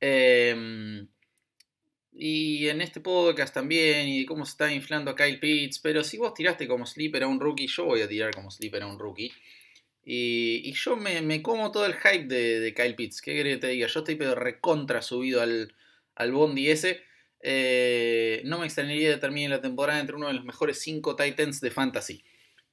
Em, 0.00 1.06
y 2.12 2.68
en 2.68 2.80
este 2.80 3.00
podcast 3.00 3.54
también, 3.54 4.08
y 4.08 4.24
cómo 4.24 4.46
se 4.46 4.52
está 4.52 4.72
inflando 4.72 5.14
Kyle 5.14 5.38
Pitts. 5.38 5.80
Pero 5.80 6.02
si 6.02 6.16
vos 6.16 6.32
tiraste 6.34 6.66
como 6.66 6.86
sleeper 6.86 7.24
a 7.24 7.28
un 7.28 7.38
rookie, 7.38 7.66
yo 7.66 7.84
voy 7.84 8.00
a 8.00 8.08
tirar 8.08 8.34
como 8.34 8.50
sleeper 8.50 8.82
a 8.82 8.86
un 8.86 8.98
rookie. 8.98 9.32
Y, 10.04 10.72
yo 10.72 10.96
me, 10.96 11.42
como 11.42 11.70
todo 11.70 11.86
el 11.86 11.94
hype 11.94 12.26
de, 12.26 12.74
Kyle 12.74 12.94
Pitts. 12.94 13.22
¿Qué 13.22 13.34
querés 13.34 13.56
que 13.56 13.60
te 13.60 13.68
diga? 13.68 13.86
Yo 13.86 14.00
estoy 14.00 14.16
pero 14.16 14.34
recontra 14.34 15.02
subido 15.02 15.40
al, 15.40 15.74
al 16.14 16.32
Bondi 16.32 16.70
ese. 16.70 17.02
Eh, 17.40 18.42
no 18.44 18.58
me 18.58 18.66
extrañaría 18.66 19.10
de 19.10 19.16
termine 19.16 19.48
la 19.48 19.60
temporada 19.60 20.00
entre 20.00 20.16
uno 20.16 20.28
de 20.28 20.34
los 20.34 20.44
mejores 20.44 20.80
5 20.80 21.16
Titans 21.16 21.60
de 21.60 21.70
Fantasy. 21.70 22.24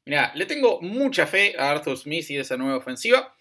Mira, 0.05 0.31
le 0.35 0.45
tengo 0.45 0.81
mucha 0.81 1.27
fe 1.27 1.55
a 1.57 1.71
Arthur 1.71 1.97
Smith 1.97 2.29
y 2.29 2.37
esa 2.37 2.57
nueva 2.57 2.77
ofensiva. 2.77 3.35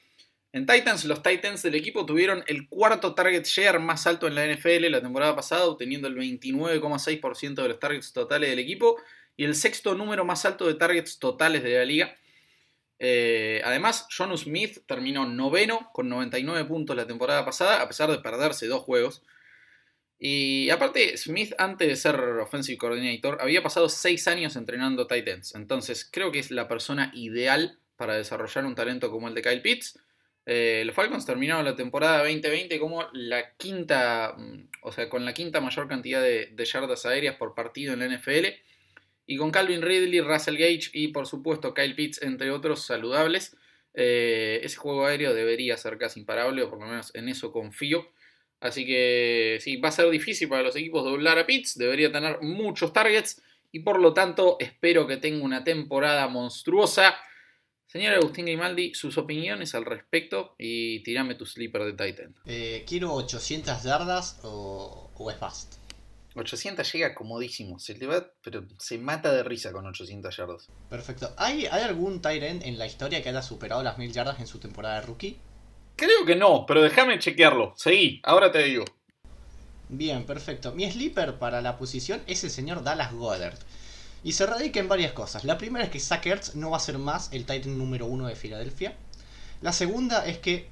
En 0.52 0.66
Titans, 0.66 1.04
los 1.04 1.22
Titans 1.22 1.62
del 1.62 1.74
equipo 1.74 2.06
tuvieron 2.06 2.42
el 2.46 2.68
cuarto 2.68 3.14
target 3.14 3.44
share 3.44 3.78
más 3.78 4.06
alto 4.06 4.26
en 4.26 4.34
la 4.34 4.46
NFL 4.46 4.90
la 4.90 5.02
temporada 5.02 5.36
pasada, 5.36 5.66
obteniendo 5.66 6.08
el 6.08 6.16
29,6% 6.16 7.54
de 7.62 7.68
los 7.68 7.78
targets 7.78 8.12
totales 8.12 8.48
del 8.48 8.58
equipo 8.58 8.96
y 9.36 9.44
el 9.44 9.54
sexto 9.54 9.94
número 9.94 10.24
más 10.24 10.46
alto 10.46 10.66
de 10.66 10.74
targets 10.74 11.18
totales 11.18 11.62
de 11.62 11.74
la 11.74 11.84
liga. 11.84 12.16
Eh, 12.98 13.62
además, 13.64 14.06
John 14.16 14.36
Smith 14.36 14.80
terminó 14.86 15.26
noveno 15.26 15.90
con 15.92 16.08
99 16.08 16.64
puntos 16.64 16.96
la 16.96 17.06
temporada 17.06 17.44
pasada, 17.44 17.82
a 17.82 17.88
pesar 17.88 18.10
de 18.10 18.18
perderse 18.18 18.66
dos 18.66 18.82
juegos. 18.82 19.22
Y 20.18 20.68
aparte, 20.70 21.16
Smith, 21.16 21.52
antes 21.58 21.86
de 21.86 21.96
ser 21.96 22.16
offensive 22.16 22.76
coordinator, 22.76 23.38
había 23.40 23.62
pasado 23.62 23.88
seis 23.88 24.26
años 24.26 24.56
entrenando 24.56 25.06
Titans. 25.06 25.54
Entonces, 25.54 26.08
creo 26.10 26.32
que 26.32 26.40
es 26.40 26.50
la 26.50 26.66
persona 26.66 27.12
ideal 27.14 27.78
para 27.96 28.16
desarrollar 28.16 28.64
un 28.64 28.74
talento 28.74 29.10
como 29.10 29.28
el 29.28 29.34
de 29.34 29.42
Kyle 29.42 29.62
Pitts. 29.62 30.00
Eh, 30.50 30.82
los 30.86 30.94
Falcons 30.94 31.26
terminaron 31.26 31.64
la 31.64 31.76
temporada 31.76 32.20
2020 32.20 32.80
como 32.80 33.06
la 33.12 33.54
quinta, 33.56 34.34
mm, 34.36 34.70
o 34.82 34.92
sea, 34.92 35.08
con 35.08 35.24
la 35.24 35.34
quinta 35.34 35.60
mayor 35.60 35.86
cantidad 35.88 36.22
de, 36.22 36.54
yardas 36.64 37.04
aéreas 37.04 37.36
por 37.36 37.54
partido 37.54 37.92
en 37.92 37.98
la 37.98 38.06
NFL. 38.06 38.46
Y 39.30 39.36
con 39.36 39.50
Calvin 39.50 39.82
Ridley, 39.82 40.22
Russell 40.22 40.56
Gage 40.56 40.88
y 40.94 41.08
por 41.08 41.26
supuesto 41.26 41.74
Kyle 41.74 41.94
Pitts, 41.94 42.22
entre 42.22 42.50
otros 42.50 42.86
saludables. 42.86 43.54
Eh, 43.92 44.60
ese 44.62 44.78
juego 44.78 45.04
aéreo 45.04 45.34
debería 45.34 45.76
ser 45.76 45.98
casi 45.98 46.20
imparable, 46.20 46.62
o 46.62 46.70
por 46.70 46.80
lo 46.80 46.86
menos 46.86 47.14
en 47.14 47.28
eso 47.28 47.52
confío. 47.52 48.08
Así 48.58 48.86
que 48.86 49.58
sí, 49.60 49.76
va 49.76 49.90
a 49.90 49.92
ser 49.92 50.08
difícil 50.08 50.48
para 50.48 50.62
los 50.62 50.74
equipos 50.76 51.04
doblar 51.04 51.38
a 51.38 51.46
Pitts, 51.46 51.76
debería 51.76 52.10
tener 52.10 52.40
muchos 52.40 52.92
targets 52.94 53.42
y 53.70 53.80
por 53.80 54.00
lo 54.00 54.14
tanto 54.14 54.56
espero 54.60 55.06
que 55.06 55.18
tenga 55.18 55.44
una 55.44 55.62
temporada 55.62 56.26
monstruosa. 56.28 57.14
Señor 57.86 58.14
Agustín 58.14 58.46
Grimaldi, 58.46 58.94
sus 58.94 59.18
opiniones 59.18 59.74
al 59.74 59.84
respecto 59.84 60.54
y 60.58 61.02
tirame 61.02 61.34
tu 61.34 61.44
sleeper 61.44 61.84
de 61.84 61.92
Titan. 61.92 62.34
Eh, 62.46 62.84
quiero 62.88 63.12
800 63.12 63.82
yardas 63.82 64.40
o, 64.42 65.10
o 65.14 65.30
es 65.30 65.36
fast. 65.36 65.77
800 66.40 66.92
llega 66.92 67.14
comodísimo, 67.14 67.78
se 67.78 67.94
le 67.94 68.06
va, 68.06 68.26
pero 68.42 68.64
se 68.78 68.98
mata 68.98 69.32
de 69.32 69.42
risa 69.42 69.72
con 69.72 69.86
800 69.86 70.36
yardas. 70.36 70.68
Perfecto. 70.90 71.32
¿Hay, 71.36 71.66
¿Hay 71.66 71.82
algún 71.82 72.20
Tyrant 72.20 72.64
en 72.64 72.78
la 72.78 72.86
historia 72.86 73.22
que 73.22 73.28
haya 73.28 73.42
superado 73.42 73.82
las 73.82 73.98
1000 73.98 74.12
yardas 74.12 74.40
en 74.40 74.46
su 74.46 74.58
temporada 74.58 75.00
de 75.00 75.06
rookie? 75.06 75.38
Creo 75.96 76.24
que 76.24 76.36
no, 76.36 76.64
pero 76.66 76.82
déjame 76.82 77.18
chequearlo. 77.18 77.74
Seguí, 77.76 78.20
ahora 78.22 78.52
te 78.52 78.62
digo. 78.62 78.84
Bien, 79.88 80.26
perfecto. 80.26 80.72
Mi 80.72 80.90
sleeper 80.90 81.38
para 81.38 81.62
la 81.62 81.78
posición 81.78 82.22
es 82.26 82.44
el 82.44 82.50
señor 82.50 82.84
Dallas 82.84 83.12
Goddard. 83.12 83.58
Y 84.22 84.32
se 84.32 84.46
radica 84.46 84.80
en 84.80 84.88
varias 84.88 85.12
cosas. 85.12 85.44
La 85.44 85.58
primera 85.58 85.84
es 85.84 85.90
que 85.90 86.00
Zach 86.00 86.26
no 86.54 86.70
va 86.70 86.76
a 86.76 86.80
ser 86.80 86.98
más 86.98 87.30
el 87.32 87.46
Titan 87.46 87.78
número 87.78 88.06
uno 88.06 88.26
de 88.26 88.36
Filadelfia. 88.36 88.96
La 89.62 89.72
segunda 89.72 90.26
es 90.26 90.38
que 90.38 90.68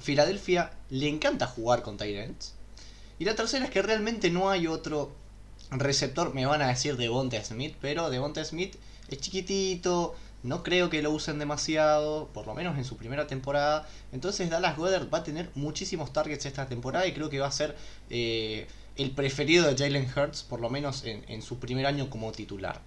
Filadelfia 0.00 0.72
le 0.90 1.08
encanta 1.08 1.46
jugar 1.46 1.82
con 1.82 1.96
Titans. 1.96 2.55
Y 3.18 3.24
la 3.24 3.34
tercera 3.34 3.64
es 3.64 3.70
que 3.70 3.82
realmente 3.82 4.30
no 4.30 4.50
hay 4.50 4.66
otro 4.66 5.12
receptor, 5.70 6.34
me 6.34 6.46
van 6.46 6.62
a 6.62 6.68
decir 6.68 6.96
Devonta 6.96 7.42
Smith, 7.42 7.74
pero 7.80 8.10
Devonta 8.10 8.44
Smith 8.44 8.76
es 9.08 9.20
chiquitito, 9.20 10.14
no 10.42 10.62
creo 10.62 10.90
que 10.90 11.02
lo 11.02 11.10
usen 11.10 11.38
demasiado, 11.38 12.28
por 12.32 12.46
lo 12.46 12.54
menos 12.54 12.78
en 12.78 12.84
su 12.84 12.96
primera 12.96 13.26
temporada. 13.26 13.88
Entonces 14.12 14.48
Dallas 14.48 14.76
Goddard 14.76 15.12
va 15.12 15.18
a 15.18 15.24
tener 15.24 15.50
muchísimos 15.54 16.12
targets 16.12 16.46
esta 16.46 16.66
temporada 16.66 17.06
y 17.06 17.12
creo 17.12 17.30
que 17.30 17.40
va 17.40 17.48
a 17.48 17.52
ser 17.52 17.76
eh, 18.10 18.66
el 18.96 19.10
preferido 19.10 19.66
de 19.66 19.76
Jalen 19.76 20.08
Hurts, 20.14 20.42
por 20.44 20.60
lo 20.60 20.70
menos 20.70 21.04
en, 21.04 21.42
su 21.42 21.58
primer 21.58 21.86
año 21.86 22.08
como 22.10 22.32
titular. 22.32 22.80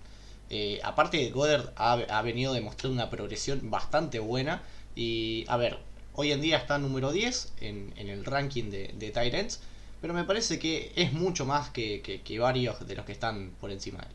Eh, 0.49 0.79
aparte, 0.83 1.29
Goddard 1.31 1.73
ha, 1.75 2.21
venido 2.21 2.53
demostrando 2.53 2.93
una 2.95 3.09
progresión 3.09 3.69
bastante 3.69 4.19
buena. 4.19 4.63
Y 4.95 5.45
a 5.47 5.57
ver, 5.57 5.79
hoy 6.13 6.31
en 6.31 6.41
día 6.41 6.57
está 6.57 6.77
número 6.77 7.11
10 7.11 7.53
en, 7.61 7.93
el 7.97 8.25
ranking 8.25 8.71
de, 8.71 8.93
de 8.97 9.11
Tyrants. 9.11 9.59
Pero 10.01 10.13
me 10.13 10.23
parece 10.23 10.59
que 10.59 10.91
es 10.95 11.13
mucho 11.13 11.45
más 11.45 11.69
que, 11.69 12.01
que, 12.01 12.39
varios 12.39 12.87
de 12.87 12.95
los 12.95 13.05
que 13.05 13.11
están 13.11 13.51
por 13.59 13.71
encima 13.71 13.99
de 13.99 14.07
él. 14.07 14.13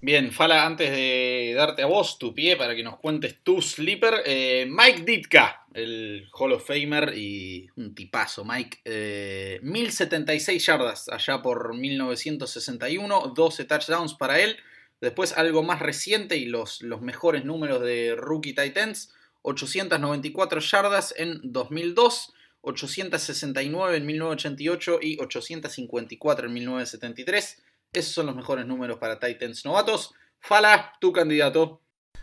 Bien, 0.00 0.30
Fala, 0.30 0.64
antes 0.64 0.90
de 0.90 1.54
darte 1.56 1.82
a 1.82 1.86
vos 1.86 2.18
tu 2.18 2.32
pie 2.32 2.56
para 2.56 2.76
que 2.76 2.84
nos 2.84 2.98
cuentes 2.98 3.42
tu 3.42 3.60
sleeper, 3.60 4.22
eh, 4.24 4.64
Mike 4.70 5.02
Ditka, 5.02 5.66
el 5.74 6.28
Hall 6.32 6.52
of 6.52 6.64
Famer 6.64 7.14
y 7.16 7.68
un 7.76 7.96
tipazo, 7.96 8.44
Mike. 8.44 8.78
Eh, 8.84 9.58
1076 9.62 10.64
yardas 10.64 11.08
allá 11.08 11.42
por 11.42 11.74
1961, 11.74 13.32
12 13.34 13.64
touchdowns 13.64 14.14
para 14.14 14.38
él. 14.38 14.56
Después 15.00 15.32
algo 15.36 15.64
más 15.64 15.80
reciente 15.80 16.36
y 16.36 16.46
los, 16.46 16.80
los 16.82 17.00
mejores 17.00 17.44
números 17.44 17.80
de 17.82 18.14
Rookie 18.16 18.54
Titans, 18.54 19.12
894 19.42 20.60
yardas 20.60 21.12
en 21.16 21.40
2002. 21.42 22.34
869 22.68 23.96
en 23.96 24.06
1988 24.06 24.98
y 25.02 25.18
854 25.20 26.46
en 26.46 26.52
1973. 26.52 27.62
Esos 27.92 28.12
son 28.12 28.26
los 28.26 28.36
mejores 28.36 28.66
números 28.66 28.98
para 28.98 29.18
Titans 29.18 29.64
novatos. 29.64 30.14
Fala, 30.38 30.92
tu 31.00 31.12
candidato. 31.12 31.80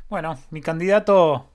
Bueno, 0.07 0.39
mi 0.51 0.61
candidato, 0.61 1.51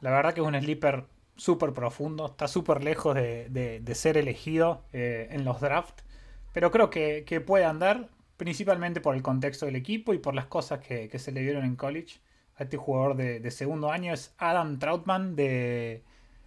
la 0.00 0.10
verdad 0.10 0.34
que 0.34 0.40
es 0.40 0.46
un 0.46 0.60
sleeper 0.60 1.06
súper 1.36 1.72
profundo, 1.72 2.26
está 2.26 2.48
súper 2.48 2.82
lejos 2.82 3.14
de, 3.14 3.92
ser 3.94 4.16
elegido 4.16 4.84
eh, 4.92 5.28
en 5.30 5.44
los 5.44 5.60
drafts, 5.60 6.04
pero 6.52 6.70
creo 6.70 6.90
que, 6.90 7.42
puede 7.46 7.64
andar, 7.64 8.10
principalmente 8.36 9.00
por 9.00 9.14
el 9.14 9.22
contexto 9.22 9.66
del 9.66 9.76
equipo 9.76 10.12
y 10.12 10.18
por 10.18 10.34
las 10.34 10.46
cosas 10.46 10.80
que, 10.80 11.16
se 11.18 11.32
le 11.32 11.42
dieron 11.42 11.64
en 11.64 11.76
college 11.76 12.20
a 12.56 12.64
este 12.64 12.76
jugador 12.76 13.16
de, 13.16 13.50
segundo 13.52 13.90
año, 13.92 14.12
es 14.12 14.34
Adam 14.36 14.78
Troutman 14.78 15.36
de, 15.36 16.02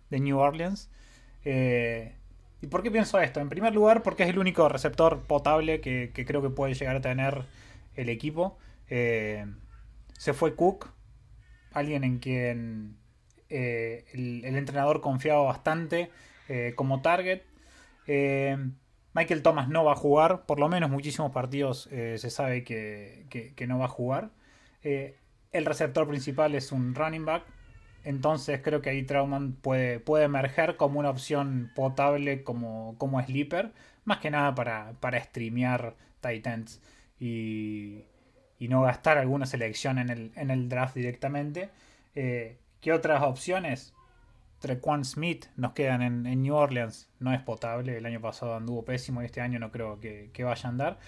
de 0.10 0.20
New 0.20 0.38
Orleans. 0.38 0.90
Eh, 1.46 2.16
¿Y 2.62 2.68
por 2.68 2.84
qué 2.84 2.92
pienso 2.92 3.20
esto? 3.20 3.40
En 3.40 3.50
primer 3.50 3.74
lugar, 3.74 4.04
porque 4.04 4.24
es 4.24 4.30
el 4.30 4.40
único 4.40 4.70
receptor 4.70 5.22
potable 5.24 5.82
que, 5.82 6.12
creo 6.26 6.42
que 6.42 6.50
puede 6.50 6.74
llegar 6.74 6.96
a 6.96 7.02
tener 7.02 7.44
el 7.96 8.10
equipo. 8.10 8.58
Eh, 8.90 9.46
se 10.14 10.34
fue 10.34 10.56
Cook, 10.56 10.90
alguien 11.74 12.04
en 12.04 12.20
quien 12.20 12.98
eh, 13.50 14.06
el, 14.14 14.46
entrenador 14.46 15.02
confiaba 15.02 15.44
bastante 15.44 16.10
como 16.76 17.02
target. 17.02 17.42
Michael 19.16 19.42
Thomas 19.42 19.70
no 19.70 19.84
va 19.84 19.94
a 19.94 19.96
jugar, 19.96 20.46
por 20.46 20.60
lo 20.60 20.70
menos 20.70 20.90
muchísimos 20.90 21.32
partidos 21.32 21.90
se 21.90 22.30
sabe 22.30 22.64
que, 22.64 23.26
que, 23.56 23.68
no 23.68 23.80
va 23.80 23.86
a 23.86 23.90
jugar. 23.90 24.30
el 24.84 25.66
receptor 25.66 26.08
principal 26.08 26.54
es 26.54 26.72
un 26.72 26.94
running 26.96 27.26
back, 27.26 27.44
entonces 28.04 28.62
creo 28.62 28.82
que 28.82 28.90
ahí 28.90 29.04
Trauman 29.04 29.54
puede, 29.54 30.00
puede 30.00 30.26
emerger 30.26 30.76
como 30.76 31.00
una 31.00 31.10
opción 31.10 31.72
potable 31.76 32.44
como, 32.44 32.96
como 32.98 33.22
sleeper. 33.22 33.72
Más 34.06 34.20
que 34.20 34.32
nada 34.32 34.54
para, 34.56 34.94
para 35.00 35.22
streamear 35.24 35.96
Titans 36.22 36.82
y, 37.20 38.04
y 38.60 38.68
no 38.68 38.82
gastar 38.82 39.18
alguna 39.18 39.46
selección 39.46 39.98
en 39.98 40.10
el, 40.10 40.32
en 40.36 40.52
el 40.52 40.68
draft 40.70 40.96
directamente. 40.96 41.70
Eh, 42.16 42.58
¿Qué 42.82 42.92
otras 42.92 43.24
opciones? 43.24 43.94
Trequan 44.60 45.06
Smith 45.06 45.46
nos 45.58 45.74
quedan 45.74 46.02
en, 46.02 46.42
New 46.42 46.56
Orleans. 46.56 47.10
No 47.20 47.34
es 47.34 47.42
potable. 47.42 47.98
El 47.98 48.06
año 48.06 48.20
pasado 48.22 48.56
anduvo 48.56 48.84
pésimo 48.84 49.22
y 49.22 49.26
este 49.26 49.42
año 49.42 49.60
no 49.60 49.72
creo 49.72 50.00
que, 50.00 50.30
que 50.34 50.44
vaya 50.44 50.68
a 50.68 50.70
andar. 50.70 51.00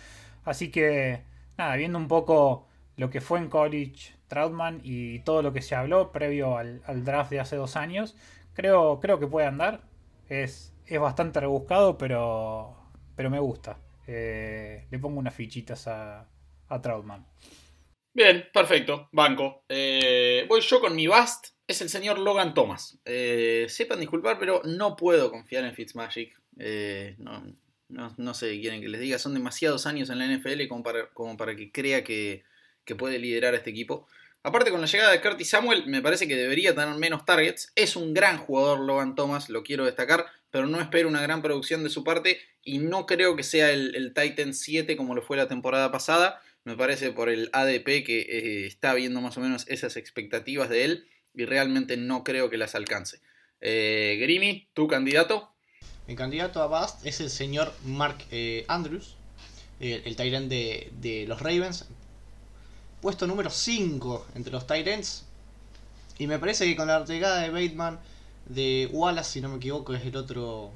Así 0.46 0.72
que, 0.72 1.24
nada, 1.58 1.76
viendo 1.76 1.98
un 1.98 2.08
poco 2.08 2.68
lo 2.98 3.10
que 3.10 3.22
fue 3.22 3.40
en 3.40 3.50
college 3.50 4.15
Troutman 4.28 4.82
y 4.84 5.20
todo 5.20 5.42
lo 5.42 5.54
que 5.54 5.62
se 5.62 5.76
habló 5.76 6.12
previo 6.12 6.58
al, 6.58 6.82
draft 7.04 7.32
de 7.32 7.40
hace 7.40 7.56
dos 7.56 7.76
años, 7.76 8.16
creo, 8.54 9.00
creo 9.00 9.20
que 9.20 9.28
puede 9.28 9.48
andar. 9.48 9.82
Es, 10.28 10.74
es 10.86 11.00
bastante 11.00 11.40
rebuscado, 11.40 11.98
pero, 11.98 12.76
pero 13.16 13.30
me 13.30 13.40
gusta. 13.40 13.80
Eh, 14.08 14.86
le 14.90 15.00
pongo 15.00 15.20
unas 15.20 15.34
fichitas 15.34 15.88
a, 15.88 16.28
a 16.68 16.82
Troutman. 16.82 17.26
Bien, 18.14 18.46
perfecto, 18.54 19.10
banco. 19.12 19.66
Eh, 19.68 20.46
voy 20.48 20.62
yo 20.62 20.80
con 20.80 20.96
mi 20.96 21.08
bust, 21.08 21.48
es 21.68 21.82
el 21.82 21.90
señor 21.90 22.20
Logan 22.20 22.54
Thomas. 22.54 23.00
Eh, 23.04 23.66
sepan 23.68 24.00
disculpar, 24.00 24.40
pero 24.40 24.62
no 24.64 24.96
puedo 24.96 25.32
confiar 25.32 25.66
en 25.66 25.74
Fitzmagic. 25.74 26.40
no, 27.18 27.44
no, 28.18 28.34
sé, 28.34 28.60
quieren 28.60 28.82
que 28.82 28.88
les 28.88 29.02
diga, 29.02 29.20
son 29.20 29.34
demasiados 29.34 29.86
años 29.86 30.10
en 30.10 30.20
la 30.20 30.28
NFL 30.28 30.68
como 30.68 30.84
para, 30.84 31.10
como 31.14 31.36
para 31.36 31.56
que 31.56 31.72
crea 31.72 32.04
que, 32.04 32.44
que 32.86 32.96
puede 32.96 33.20
liderar 33.20 33.54
a 33.54 33.58
este 33.58 33.72
equipo. 33.72 34.08
Aparte 34.46 34.70
con 34.70 34.80
la 34.80 34.86
llegada 34.86 35.12
de 35.12 35.22
Curtis 35.22 35.50
Samuel, 35.50 35.88
me 35.88 36.04
parece 36.04 36.28
que 36.28 36.36
debería 36.36 36.76
tener 36.76 36.94
menos 36.96 37.26
targets. 37.26 37.72
Es 37.76 37.96
un 37.96 38.14
gran 38.14 38.38
jugador 38.38 38.80
Logan 38.80 39.16
Thomas, 39.16 39.50
lo 39.50 39.64
quiero 39.64 39.86
destacar, 39.86 40.28
pero 40.52 40.68
no 40.68 40.80
espero 40.80 41.10
una 41.10 41.22
gran 41.24 41.42
producción 41.42 41.84
de 41.84 41.90
su 41.90 42.04
parte 42.04 42.40
y 42.64 42.78
no 42.78 43.08
creo 43.08 43.36
que 43.36 43.42
sea 43.42 43.72
el, 43.72 44.14
Titan 44.14 44.54
7 44.54 44.96
como 44.98 45.16
lo 45.16 45.24
fue 45.24 45.36
la 45.36 45.48
temporada 45.48 45.92
pasada. 45.92 46.44
Me 46.64 46.78
parece 46.78 47.12
por 47.12 47.30
el 47.30 47.50
ADP 47.54 48.06
que 48.06 48.20
eh, 48.20 48.68
está 48.68 48.94
viendo 48.94 49.20
más 49.20 49.36
o 49.38 49.42
menos 49.42 49.66
esas 49.68 49.98
expectativas 49.98 50.70
de 50.70 50.86
él 50.86 51.08
y 51.34 51.46
realmente 51.46 51.98
no 51.98 52.24
creo 52.24 52.52
que 52.52 52.58
las 52.58 52.76
alcance. 52.76 53.22
Eh, 53.62 54.20
Grimy, 54.22 54.68
tu 54.76 54.88
candidato. 54.88 55.50
Mi 56.08 56.16
candidato 56.16 56.62
a 56.62 56.68
Bast 56.68 57.04
es 57.04 57.20
el 57.20 57.32
señor 57.32 57.74
Mark 57.84 58.18
eh, 58.30 58.64
Andrews, 58.68 59.16
el, 59.80 60.04
el 60.06 60.16
Tyrant 60.16 60.50
de, 60.50 61.26
los 61.28 61.42
Ravens 61.42 61.88
puesto 63.06 63.28
número 63.28 63.52
5 63.52 64.26
entre 64.34 64.52
los 64.52 64.66
Tyrants. 64.66 65.26
Y 66.18 66.26
me 66.26 66.40
parece 66.40 66.66
que 66.66 66.76
con 66.76 66.88
la 66.88 67.06
llegada 67.06 67.40
de 67.42 67.52
Bateman, 67.52 68.00
de 68.48 68.90
Wallace, 68.92 69.34
si 69.34 69.42
no 69.42 69.50
me 69.50 69.58
equivoco, 69.58 69.94
es 69.94 70.04
el 70.04 70.18
otro 70.18 70.72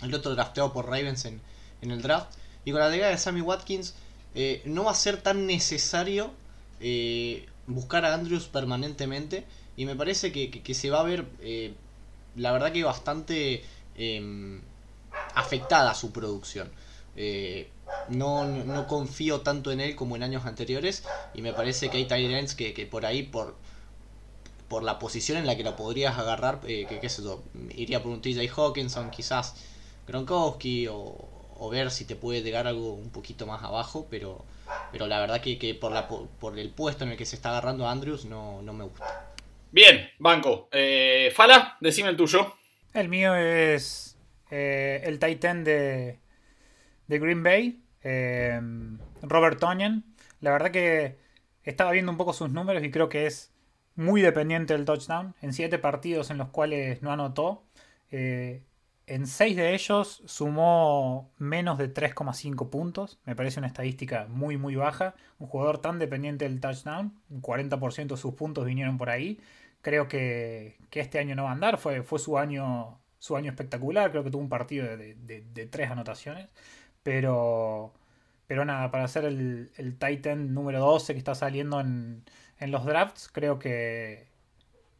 el 0.00 0.14
otro 0.14 0.32
drafteado 0.36 0.72
por 0.72 0.84
Ravens 0.86 1.24
en, 1.24 1.40
el 1.82 2.00
draft. 2.02 2.30
Y 2.64 2.70
con 2.70 2.78
la 2.78 2.88
llegada 2.88 3.10
de 3.10 3.18
Sammy 3.18 3.40
Watkins, 3.40 3.94
eh, 4.36 4.62
no 4.64 4.84
va 4.84 4.92
a 4.92 4.94
ser 4.94 5.22
tan 5.22 5.44
necesario 5.48 6.30
eh, 6.78 7.48
buscar 7.66 8.04
a 8.04 8.14
Andrews 8.14 8.44
permanentemente. 8.44 9.44
Y 9.76 9.86
me 9.86 9.96
parece 9.96 10.30
que, 10.30 10.74
se 10.74 10.88
va 10.88 11.00
a 11.00 11.02
ver, 11.02 11.26
eh, 11.40 11.74
la 12.36 12.52
verdad 12.52 12.70
que 12.70 12.84
bastante 12.84 13.64
em, 13.96 14.60
afectada 15.34 15.96
su 15.96 16.12
producción. 16.12 16.70
No, 18.08 18.44
no, 18.44 18.86
confío 18.86 19.40
tanto 19.42 19.70
en 19.70 19.80
él 19.80 19.94
como 19.94 20.16
en 20.16 20.22
años 20.22 20.46
anteriores 20.46 21.04
y 21.34 21.42
me 21.42 21.52
parece 21.52 21.88
que 21.88 21.98
hay 21.98 22.06
Tyrants 22.06 22.54
que, 22.54 22.74
que 22.74 22.86
por 22.86 23.06
ahí, 23.06 23.22
por 23.22 23.56
por 24.68 24.82
la 24.82 24.98
posición 24.98 25.38
en 25.38 25.46
la 25.46 25.56
que 25.56 25.62
lo 25.62 25.76
podrías 25.76 26.18
agarrar, 26.18 26.60
eh, 26.66 26.86
que 26.88 26.98
qué 26.98 27.08
sé 27.08 27.22
yo, 27.22 27.42
iría 27.76 28.02
por 28.02 28.12
un 28.12 28.20
TJ 28.20 28.50
Hawkinson, 28.56 29.10
quizás 29.10 29.54
Gronkowski, 30.08 30.88
o, 30.88 31.28
o, 31.56 31.70
ver 31.70 31.90
si 31.90 32.04
te 32.04 32.16
puede 32.16 32.42
llegar 32.42 32.66
algo 32.66 32.94
un 32.94 33.10
poquito 33.10 33.46
más 33.46 33.62
abajo, 33.62 34.06
pero, 34.10 34.44
pero 34.90 35.06
la 35.06 35.20
verdad 35.20 35.40
que, 35.40 35.58
que 35.58 35.74
por, 35.74 35.92
la, 35.92 36.08
por 36.08 36.58
el 36.58 36.70
puesto 36.70 37.04
en 37.04 37.12
el 37.12 37.16
que 37.16 37.26
se 37.26 37.36
está 37.36 37.50
agarrando 37.50 37.88
Andrews 37.88 38.24
no, 38.24 38.62
no 38.62 38.72
me 38.72 38.84
gusta. 38.84 39.32
Bien, 39.70 40.10
banco. 40.18 40.68
Eh, 40.72 41.32
Fala, 41.34 41.76
decime 41.80 42.08
el 42.08 42.16
tuyo. 42.16 42.54
El 42.92 43.08
mío 43.08 43.34
es 43.34 44.16
eh, 44.50 45.02
el 45.04 45.18
Titan 45.18 45.64
de, 45.64 46.18
de 47.08 47.18
Green 47.18 47.42
Bay, 47.42 47.82
eh, 48.02 48.60
Robert 49.22 49.58
Tonyan. 49.58 50.04
La 50.40 50.52
verdad 50.52 50.70
que 50.70 51.18
estaba 51.62 51.92
viendo 51.92 52.12
un 52.12 52.18
poco 52.18 52.32
sus 52.32 52.50
números 52.50 52.84
y 52.84 52.90
creo 52.90 53.08
que 53.08 53.26
es 53.26 53.52
muy 53.96 54.20
dependiente 54.22 54.74
del 54.74 54.84
touchdown. 54.84 55.34
En 55.40 55.52
siete 55.52 55.78
partidos 55.78 56.30
en 56.30 56.38
los 56.38 56.48
cuales 56.48 57.02
no 57.02 57.12
anotó, 57.12 57.64
eh, 58.10 58.62
en 59.06 59.26
seis 59.26 59.56
de 59.56 59.74
ellos 59.74 60.22
sumó 60.24 61.30
menos 61.38 61.78
de 61.78 61.92
3,5 61.92 62.70
puntos. 62.70 63.18
Me 63.26 63.36
parece 63.36 63.60
una 63.60 63.66
estadística 63.66 64.26
muy, 64.28 64.56
muy 64.56 64.76
baja. 64.76 65.14
Un 65.38 65.46
jugador 65.46 65.78
tan 65.78 65.98
dependiente 65.98 66.48
del 66.48 66.60
touchdown, 66.60 67.12
un 67.28 67.42
40% 67.42 68.14
de 68.14 68.16
sus 68.16 68.34
puntos 68.34 68.64
vinieron 68.64 68.96
por 68.96 69.10
ahí. 69.10 69.40
Creo 69.82 70.08
que, 70.08 70.78
que, 70.90 71.00
este 71.00 71.18
año 71.18 71.34
no 71.34 71.44
va 71.44 71.50
a 71.50 71.52
andar. 71.52 71.76
Fue, 71.76 72.02
fue 72.02 72.18
su, 72.18 72.38
año, 72.38 72.98
su 73.18 73.36
año 73.36 73.50
espectacular. 73.50 74.10
Creo 74.10 74.24
que 74.24 74.30
tuvo 74.30 74.40
un 74.40 74.48
partido 74.48 74.96
de, 74.96 75.14
de, 75.16 75.42
de 75.42 75.66
tres 75.66 75.90
anotaciones. 75.90 76.48
Pero, 77.04 77.92
pero 78.48 78.64
nada, 78.64 78.90
para 78.90 79.06
ser 79.06 79.26
el, 79.26 79.70
el 79.76 79.96
Titan 79.96 80.52
número 80.52 80.80
12 80.80 81.12
que 81.12 81.18
está 81.18 81.36
saliendo 81.36 81.78
en, 81.78 82.24
en 82.58 82.70
los 82.72 82.84
drafts, 82.84 83.28
creo 83.32 83.60
que, 83.60 84.26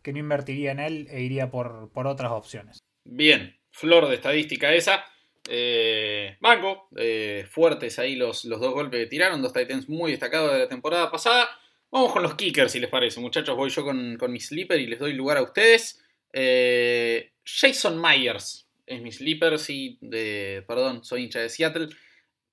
que, 0.02 0.12
no 0.12 0.20
invertiría 0.20 0.70
en 0.70 0.78
él 0.78 1.08
e 1.10 1.22
iría 1.22 1.50
por, 1.50 1.90
por 1.90 2.06
otras 2.06 2.30
opciones. 2.30 2.84
Bien, 3.04 3.56
flor 3.70 4.06
de 4.08 4.14
estadística 4.14 4.72
esa. 4.72 5.04
Eh, 5.48 6.36
banco, 6.40 6.88
eh, 6.96 7.46
fuertes 7.50 7.98
ahí 7.98 8.16
los, 8.16 8.44
los, 8.44 8.60
dos 8.60 8.72
golpes 8.72 9.00
que 9.00 9.06
tiraron, 9.06 9.42
dos 9.42 9.52
Titans 9.52 9.88
muy 9.88 10.12
destacados 10.12 10.52
de 10.52 10.60
la 10.60 10.68
temporada 10.68 11.10
pasada. 11.10 11.48
Vamos 11.90 12.12
con 12.12 12.22
los 12.22 12.34
kickers, 12.34 12.72
si 12.72 12.80
les 12.80 12.90
parece, 12.90 13.20
muchachos. 13.20 13.56
Voy 13.56 13.70
yo 13.70 13.82
con, 13.82 14.16
con 14.18 14.30
mi 14.30 14.40
sleeper 14.40 14.78
y 14.78 14.86
les 14.86 14.98
doy 14.98 15.14
lugar 15.14 15.38
a 15.38 15.42
ustedes. 15.42 16.04
Eh, 16.32 17.32
Jason 17.44 18.00
Myers 18.00 18.63
es 18.86 19.02
mi 19.02 19.12
sleeper, 19.12 19.58
sí, 19.58 19.98
de, 20.00 20.64
perdón, 20.66 21.04
soy 21.04 21.24
hincha 21.24 21.40
de 21.40 21.48
Seattle. 21.48 21.88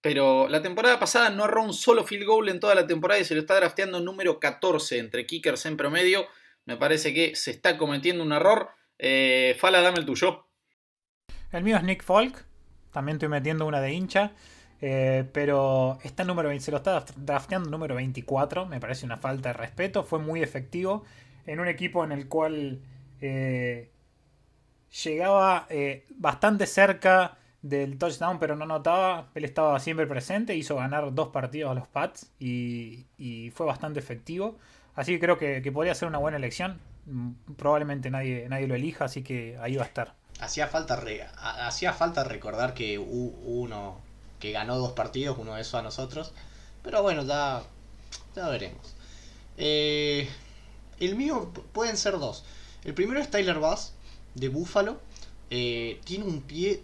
Pero 0.01 0.47
la 0.47 0.61
temporada 0.61 0.99
pasada 0.99 1.29
no 1.29 1.45
erró 1.45 1.63
un 1.63 1.73
solo 1.73 2.03
field 2.03 2.25
goal 2.25 2.49
en 2.49 2.59
toda 2.59 2.73
la 2.73 2.87
temporada 2.87 3.19
y 3.19 3.25
se 3.25 3.35
lo 3.35 3.41
está 3.41 3.55
drafteando 3.55 3.99
número 3.99 4.39
14 4.39 4.97
entre 4.97 5.27
kickers 5.27 5.65
en 5.67 5.77
promedio. 5.77 6.25
Me 6.65 6.75
parece 6.75 7.13
que 7.13 7.35
se 7.35 7.51
está 7.51 7.77
cometiendo 7.77 8.23
un 8.23 8.31
error. 8.31 8.69
Eh, 8.97 9.55
Fala, 9.59 9.81
dame 9.81 9.99
el 9.99 10.05
tuyo. 10.05 10.47
El 11.51 11.63
mío 11.63 11.77
es 11.77 11.83
Nick 11.83 12.03
Folk. 12.03 12.45
También 12.91 13.17
estoy 13.17 13.29
metiendo 13.29 13.67
una 13.67 13.79
de 13.79 13.93
hincha. 13.93 14.31
Eh, 14.81 15.25
pero 15.31 15.99
está 16.03 16.23
número 16.23 16.49
20, 16.49 16.65
se 16.65 16.71
lo 16.71 16.77
está 16.77 17.05
drafteando 17.17 17.69
número 17.69 17.93
24. 17.93 18.65
Me 18.65 18.79
parece 18.79 19.05
una 19.05 19.17
falta 19.17 19.49
de 19.49 19.53
respeto. 19.53 20.03
Fue 20.03 20.17
muy 20.17 20.41
efectivo 20.41 21.05
en 21.45 21.59
un 21.59 21.67
equipo 21.67 22.03
en 22.03 22.11
el 22.11 22.27
cual 22.27 22.81
eh, 23.21 23.90
llegaba 25.03 25.67
eh, 25.69 26.05
bastante 26.15 26.67
cerca 26.67 27.37
del 27.61 27.97
touchdown, 27.97 28.39
pero 28.39 28.55
no 28.55 28.65
notaba. 28.65 29.29
Él 29.35 29.45
estaba 29.45 29.79
siempre 29.79 30.07
presente. 30.07 30.55
Hizo 30.55 30.75
ganar 30.75 31.13
dos 31.13 31.29
partidos 31.29 31.71
a 31.71 31.73
los 31.73 31.87
Pats 31.87 32.31
y, 32.39 33.05
fue 33.53 33.65
bastante 33.65 33.99
efectivo. 33.99 34.57
Así 34.95 35.13
que 35.13 35.19
creo 35.19 35.37
que, 35.37 35.71
podría 35.71 35.95
ser 35.95 36.07
una 36.07 36.17
buena 36.17 36.37
elección. 36.37 36.79
Probablemente 37.57 38.09
nadie, 38.09 38.47
nadie 38.49 38.67
lo 38.67 38.75
elija, 38.75 39.05
así 39.05 39.23
que 39.23 39.57
ahí 39.61 39.75
va 39.75 39.83
a 39.83 39.87
estar. 39.87 40.13
Hacía 40.39 40.67
falta, 40.67 40.99
hacía 41.65 41.93
falta 41.93 42.23
recordar 42.23 42.73
que 42.73 42.97
uno 42.97 43.99
que 44.39 44.51
ganó 44.51 44.77
dos 44.77 44.93
partidos, 44.93 45.37
uno 45.37 45.55
de 45.55 45.61
esos 45.61 45.75
a 45.75 45.81
nosotros. 45.83 46.33
Pero 46.83 47.01
bueno, 47.03 47.23
ya, 47.23 47.61
ya 48.35 48.49
veremos. 48.49 48.95
Eh, 49.57 50.27
el 50.99 51.15
mío 51.15 51.51
pueden 51.73 51.95
ser 51.95 52.17
dos. 52.17 52.43
El 52.83 52.93
primero 52.95 53.19
es 53.19 53.29
Tyler 53.29 53.59
Bass, 53.59 53.93
de 54.35 54.49
Buffalo. 54.49 54.99
Eh, 55.49 55.99
tiene 56.05 56.25
un 56.25 56.41
pie 56.41 56.81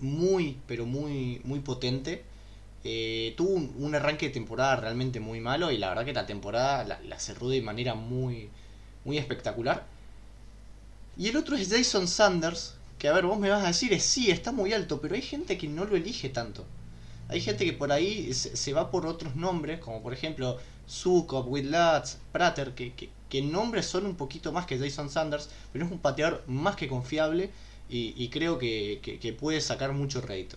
muy, 0.00 0.58
pero 0.66 0.86
muy, 0.86 1.40
muy 1.44 1.60
potente. 1.60 2.24
Eh, 2.82 3.32
tuvo 3.36 3.54
un, 3.54 3.94
arranque 3.94 4.26
de 4.26 4.32
temporada 4.32 4.76
realmente 4.76 5.18
muy 5.18 5.40
malo 5.40 5.70
y 5.70 5.78
la 5.78 5.88
verdad 5.88 6.04
que 6.04 6.12
la 6.12 6.26
temporada 6.26 6.84
la, 6.84 7.18
cerró 7.18 7.48
de 7.48 7.62
manera 7.62 7.94
muy, 7.94 8.50
muy 9.04 9.16
espectacular. 9.18 9.86
Y 11.16 11.28
el 11.28 11.36
otro 11.36 11.56
es 11.56 11.70
Jason 11.70 12.08
Sanders, 12.08 12.74
que 12.98 13.08
a 13.08 13.12
ver, 13.12 13.24
vos 13.24 13.38
me 13.38 13.48
vas 13.48 13.64
a 13.64 13.68
decir, 13.68 13.92
es 13.92 14.02
sí, 14.04 14.30
está 14.30 14.52
muy 14.52 14.72
alto, 14.72 15.00
pero 15.00 15.14
hay 15.14 15.22
gente 15.22 15.56
que 15.56 15.68
no 15.68 15.84
lo 15.84 15.96
elige 15.96 16.28
tanto. 16.28 16.66
Hay 17.28 17.40
gente 17.40 17.64
que 17.64 17.72
por 17.72 17.90
ahí 17.90 18.34
se, 18.34 18.72
va 18.72 18.90
por 18.90 19.06
otros 19.06 19.34
nombres, 19.34 19.80
como 19.80 20.02
por 20.02 20.12
ejemplo 20.12 20.58
Sukov, 20.86 21.50
Whitlatz, 21.50 22.18
Prater, 22.32 22.74
que, 22.74 22.92
que, 22.92 23.08
que 23.28 23.42
nombres 23.42 23.86
son 23.86 24.06
un 24.06 24.16
poquito 24.16 24.52
más 24.52 24.66
que 24.66 24.78
Jason 24.78 25.10
Sanders, 25.10 25.50
pero 25.72 25.84
es 25.84 25.90
un 25.90 25.98
pateador 25.98 26.44
más 26.46 26.76
que 26.76 26.88
confiable 26.88 27.50
y, 27.88 28.14
y 28.16 28.30
creo 28.30 28.58
que, 28.58 29.00
que, 29.20 29.32
puede 29.32 29.60
sacar 29.60 29.92
mucho 29.92 30.20
rédito. 30.20 30.56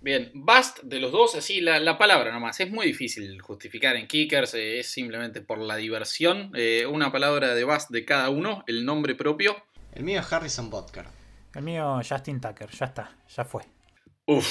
Bien, 0.00 0.30
Bast 0.34 0.82
de 0.82 1.00
los 1.00 1.10
dos, 1.10 1.34
así 1.34 1.60
la, 1.60 1.80
la, 1.80 1.98
palabra 1.98 2.30
nomás, 2.30 2.60
es 2.60 2.70
muy 2.70 2.86
difícil 2.86 3.40
justificar 3.40 3.96
en 3.96 4.06
Kickers, 4.06 4.54
eh, 4.54 4.80
es 4.80 4.88
simplemente 4.88 5.40
por 5.40 5.58
la 5.58 5.76
diversión. 5.76 6.52
Eh, 6.54 6.86
una 6.86 7.10
palabra 7.10 7.54
de 7.54 7.64
Bast 7.64 7.90
de 7.90 8.04
cada 8.04 8.30
uno, 8.30 8.62
el 8.66 8.84
nombre 8.84 9.14
propio. 9.14 9.56
El 9.92 10.04
mío 10.04 10.20
es 10.20 10.32
Harrison 10.32 10.70
Butker. 10.70 11.06
El 11.54 11.62
mío 11.62 12.00
Justin 12.06 12.40
Tucker, 12.40 12.70
ya 12.70 12.86
está, 12.86 13.16
ya 13.34 13.44
fue. 13.44 13.62
Uf, 14.26 14.46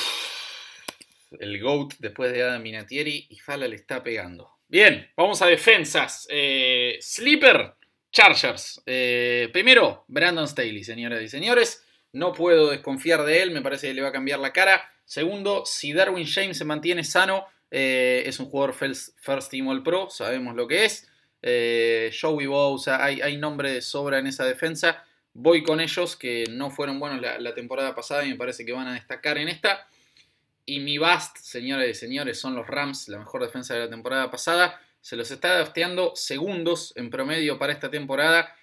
el 1.39 1.61
GOAT 1.61 1.95
después 1.99 2.31
de 2.31 2.43
Adam 2.43 2.61
Minatieri 2.61 3.27
y 3.29 3.37
Fala 3.37 3.67
le 3.67 3.75
está 3.75 4.03
pegando. 4.03 4.54
Bien, 4.75 5.09
vamos 5.15 5.41
a 5.41 5.47
defensas. 5.47 6.27
Eh, 6.29 6.97
Sleeper, 6.99 7.75
Chargers. 8.11 8.81
Eh, 8.85 9.47
primero, 9.53 10.03
Brandon 10.09 10.45
Staley, 10.45 10.83
señoras 10.83 11.21
y 11.21 11.29
señores. 11.29 11.81
No 12.11 12.33
puedo 12.33 12.71
desconfiar 12.71 13.23
de 13.23 13.41
él, 13.41 13.51
me 13.51 13.61
parece 13.61 13.87
que 13.87 13.93
le 13.93 14.01
va 14.01 14.09
a 14.09 14.11
cambiar 14.11 14.39
la 14.39 14.51
cara. 14.51 14.85
Segundo, 15.05 15.65
si 15.65 15.93
Darwin 15.93 16.27
James 16.27 16.57
se 16.57 16.65
mantiene 16.65 17.05
sano, 17.05 17.45
eh, 17.71 18.23
es 18.25 18.37
un 18.41 18.47
jugador 18.47 18.73
first, 18.73 19.49
Team 19.49 19.69
All 19.69 19.81
Pro, 19.81 20.09
sabemos 20.09 20.57
lo 20.57 20.67
que 20.67 20.83
es. 20.83 21.09
Eh, 21.41 22.11
Joey 22.11 22.47
Bosa, 22.47 23.01
hay, 23.01 23.21
hay 23.21 23.37
nombre 23.37 23.71
de 23.71 23.81
sobra 23.81 24.19
en 24.19 24.27
esa 24.27 24.43
defensa. 24.43 25.05
Voy 25.31 25.63
con 25.63 25.79
ellos, 25.79 26.17
que 26.17 26.43
no 26.49 26.69
fueron 26.69 26.99
buenos 26.99 27.21
la, 27.21 27.55
temporada 27.55 27.95
pasada 27.95 28.25
y 28.25 28.31
me 28.31 28.35
parece 28.35 28.65
que 28.65 28.73
van 28.73 28.89
a 28.89 28.95
destacar 28.95 29.37
en 29.37 29.47
esta. 29.47 29.87
Y 30.65 30.79
mi 30.79 30.97
bast, 30.97 31.37
señores 31.37 31.97
y 31.97 31.99
señores, 31.99 32.39
son 32.39 32.55
los 32.55 32.65
Rams, 32.65 33.07
la 33.07 33.19
mejor 33.19 33.43
defensa 33.43 33.75
de 33.75 33.81
la 33.81 33.89
temporada 33.89 34.31
pasada. 34.31 34.79
Se 34.99 35.15
los 35.15 35.29
está 35.29 35.55
drafteando 35.55 36.13
segundos 36.15 36.93
en 36.95 37.11
promedio 37.11 37.59
para 37.59 37.71
esta 37.71 37.91
temporada. 37.91 38.55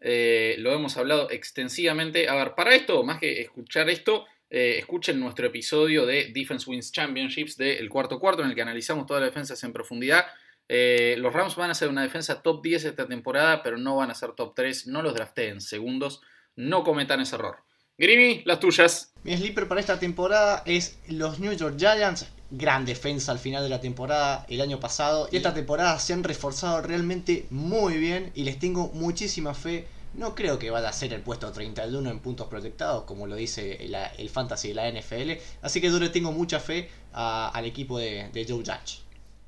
Eh, 0.00 0.56
lo 0.58 0.72
hemos 0.72 0.96
hablado 0.96 1.30
extensivamente. 1.30 2.28
A 2.28 2.34
ver, 2.34 2.54
para 2.54 2.74
esto, 2.74 3.02
más 3.02 3.20
que 3.20 3.42
escuchar 3.42 3.90
esto, 3.90 4.24
eh, 4.48 4.76
escuchen 4.78 5.20
nuestro 5.20 5.46
episodio 5.46 6.06
de 6.06 6.30
Defense 6.32 6.68
Wins 6.68 6.90
Championships 6.90 7.58
del 7.58 7.90
cuarto 7.90 8.18
cuarto, 8.18 8.42
en 8.42 8.48
el 8.48 8.54
que 8.54 8.62
analizamos 8.62 9.06
todas 9.06 9.22
las 9.22 9.30
defensas 9.30 9.62
en 9.62 9.74
profundidad. 9.74 10.26
Eh, 10.66 11.16
los 11.18 11.32
Rams 11.32 11.56
van 11.56 11.70
a 11.70 11.74
ser 11.74 11.88
una 11.88 12.02
defensa 12.02 12.42
top 12.42 12.62
10 12.62 12.86
esta 12.86 13.06
temporada, 13.06 13.62
pero 13.62 13.76
no 13.76 13.96
van 13.96 14.10
a 14.10 14.14
ser 14.14 14.32
top 14.32 14.54
3. 14.54 14.86
No 14.86 15.02
los 15.02 15.14
drafteen 15.14 15.60
segundos. 15.60 16.22
No 16.56 16.84
cometan 16.84 17.20
ese 17.20 17.36
error. 17.36 17.58
Grimy, 18.00 18.40
las 18.46 18.60
tuyas. 18.60 19.12
Mi 19.24 19.36
sleeper 19.36 19.68
para 19.68 19.78
esta 19.78 19.98
temporada 19.98 20.62
es 20.64 20.98
los 21.06 21.38
New 21.38 21.52
York 21.52 21.74
Giants. 21.78 22.26
Gran 22.50 22.86
defensa 22.86 23.30
al 23.30 23.38
final 23.38 23.62
de 23.62 23.68
la 23.68 23.82
temporada 23.82 24.46
el 24.48 24.62
año 24.62 24.80
pasado. 24.80 25.28
Y 25.30 25.36
esta 25.36 25.52
temporada 25.52 25.98
se 25.98 26.14
han 26.14 26.24
reforzado 26.24 26.80
realmente 26.80 27.44
muy 27.50 27.98
bien 27.98 28.32
y 28.34 28.44
les 28.44 28.58
tengo 28.58 28.88
muchísima 28.94 29.52
fe. 29.52 29.86
No 30.14 30.34
creo 30.34 30.58
que 30.58 30.70
vaya 30.70 30.88
a 30.88 30.94
ser 30.94 31.12
el 31.12 31.20
puesto 31.20 31.52
31 31.52 32.10
en 32.10 32.20
puntos 32.20 32.46
proyectados, 32.46 33.04
como 33.04 33.26
lo 33.26 33.36
dice 33.36 33.78
la, 33.86 34.06
el 34.06 34.30
fantasy 34.30 34.68
de 34.68 34.74
la 34.76 34.90
NFL. 34.90 35.32
Así 35.60 35.82
que 35.82 35.90
yo 35.90 36.00
le 36.00 36.08
tengo 36.08 36.32
mucha 36.32 36.58
fe 36.58 36.88
a, 37.12 37.50
al 37.50 37.66
equipo 37.66 37.98
de, 37.98 38.30
de 38.32 38.46
Joe 38.48 38.64
Judge. 38.64 39.02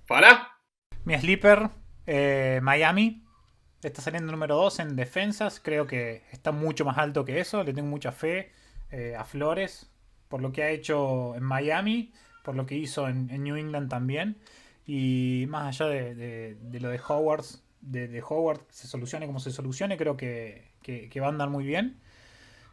¿Para? 0.06 0.58
Mi 1.06 1.18
sleeper, 1.18 1.70
eh, 2.06 2.60
Miami. 2.62 3.21
Está 3.82 4.00
saliendo 4.00 4.30
número 4.30 4.54
2 4.56 4.78
en 4.80 4.96
defensas. 4.96 5.60
Creo 5.60 5.88
que 5.88 6.22
está 6.30 6.52
mucho 6.52 6.84
más 6.84 6.98
alto 6.98 7.24
que 7.24 7.40
eso. 7.40 7.64
Le 7.64 7.74
tengo 7.74 7.88
mucha 7.88 8.12
fe 8.12 8.52
eh, 8.92 9.16
a 9.16 9.24
Flores. 9.24 9.90
Por 10.28 10.40
lo 10.40 10.52
que 10.52 10.62
ha 10.62 10.70
hecho 10.70 11.34
en 11.34 11.42
Miami. 11.42 12.12
Por 12.44 12.54
lo 12.54 12.64
que 12.64 12.76
hizo 12.76 13.08
en, 13.08 13.26
New 13.42 13.56
England 13.56 13.90
también. 13.90 14.36
Y 14.86 15.46
más 15.48 15.80
allá 15.80 15.90
de 15.90 16.56
lo 16.80 16.88
de 16.90 17.00
Howard. 17.08 17.44
De, 17.80 18.06
de, 18.06 18.22
Howard 18.22 18.60
se 18.68 18.86
solucione 18.86 19.26
como 19.26 19.40
se 19.40 19.50
solucione. 19.50 19.96
Creo 19.96 20.16
que, 20.16 20.70
que, 20.82 21.08
que 21.08 21.20
va 21.20 21.26
a 21.26 21.30
andar 21.30 21.50
muy 21.50 21.64
bien. 21.64 21.98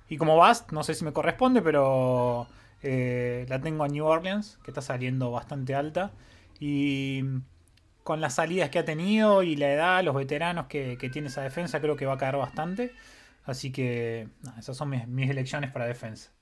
Y 0.09 0.17
como 0.17 0.37
Bast, 0.37 0.71
no 0.71 0.83
sé 0.83 0.93
si 0.93 1.03
me 1.05 1.13
corresponde. 1.13 1.63
Pero 1.63 2.47
eh, 2.83 3.47
la 3.49 3.59
tengo 3.59 3.83
a 3.83 3.87
New 3.87 4.05
Orleans. 4.05 4.59
Que 4.63 4.69
está 4.69 4.83
saliendo 4.83 5.31
bastante 5.31 5.73
alta. 5.73 6.11
Y 6.59 7.23
con 8.09 8.21
las 8.21 8.33
salidas 8.33 8.71
que 8.71 8.79
ha 8.79 8.85
tenido 8.85 9.43
y 9.43 9.55
la 9.55 9.71
edad, 9.71 10.03
los 10.03 10.15
veteranos 10.15 10.65
que, 10.65 10.97
tiene 11.13 11.27
esa 11.27 11.43
defensa, 11.43 11.79
creo 11.79 11.95
que 11.95 12.07
va 12.07 12.15
a 12.15 12.17
caer 12.17 12.37
bastante. 12.37 12.91
Así 13.43 13.71
que 13.71 14.27
esas 14.57 14.75
son 14.75 14.89
mis, 14.89 15.29
elecciones 15.29 15.71
para 15.71 15.85
defensa. 15.85 16.33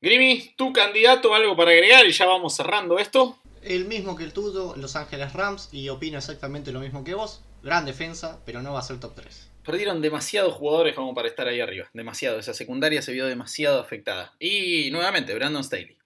Grimy, 0.00 0.54
tu 0.56 0.72
candidato, 0.72 1.34
algo 1.34 1.56
para 1.56 1.72
agregar 1.72 2.06
y 2.06 2.12
ya 2.12 2.24
vamos 2.24 2.54
cerrando 2.54 3.00
esto. 3.00 3.36
El 3.62 3.86
mismo 3.86 4.14
que 4.14 4.22
el 4.22 4.32
tuyo, 4.32 4.76
Los 4.76 4.94
Ángeles 4.94 5.32
Rams, 5.32 5.70
y 5.72 5.88
opino 5.88 6.18
exactamente 6.18 6.70
lo 6.70 6.78
mismo 6.78 7.02
que 7.02 7.14
vos. 7.14 7.42
Gran 7.64 7.84
defensa, 7.84 8.38
pero 8.46 8.62
no 8.62 8.74
va 8.74 8.78
a 8.78 8.82
ser 8.82 9.00
top 9.00 9.16
3. 9.16 9.50
Perdieron 9.66 10.00
demasiados 10.00 10.54
jugadores 10.54 10.94
como 10.94 11.16
para 11.16 11.26
estar 11.26 11.48
ahí 11.48 11.60
arriba. 11.60 11.90
Demasiado. 11.94 12.38
Esa 12.38 12.54
secundaria 12.54 13.02
se 13.02 13.10
vio 13.10 13.26
demasiado 13.26 13.80
afectada. 13.80 14.36
Y 14.38 14.92
nuevamente, 14.92 15.34
Brandon 15.34 15.64
Staley. 15.64 15.98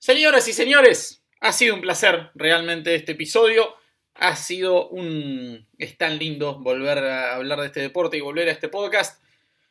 Señoras 0.00 0.48
y 0.48 0.52
señores, 0.52 1.22
ha 1.38 1.52
sido 1.52 1.76
un 1.76 1.82
placer 1.82 2.32
realmente 2.34 2.96
este 2.96 3.12
episodio. 3.12 3.76
Ha 4.20 4.36
sido 4.36 4.88
un... 4.90 5.66
Es 5.78 5.96
tan 5.96 6.18
lindo 6.18 6.58
volver 6.60 6.98
a 6.98 7.36
hablar 7.36 7.60
de 7.60 7.66
este 7.66 7.80
deporte 7.80 8.18
y 8.18 8.20
volver 8.20 8.48
a 8.48 8.52
este 8.52 8.68
podcast. 8.68 9.20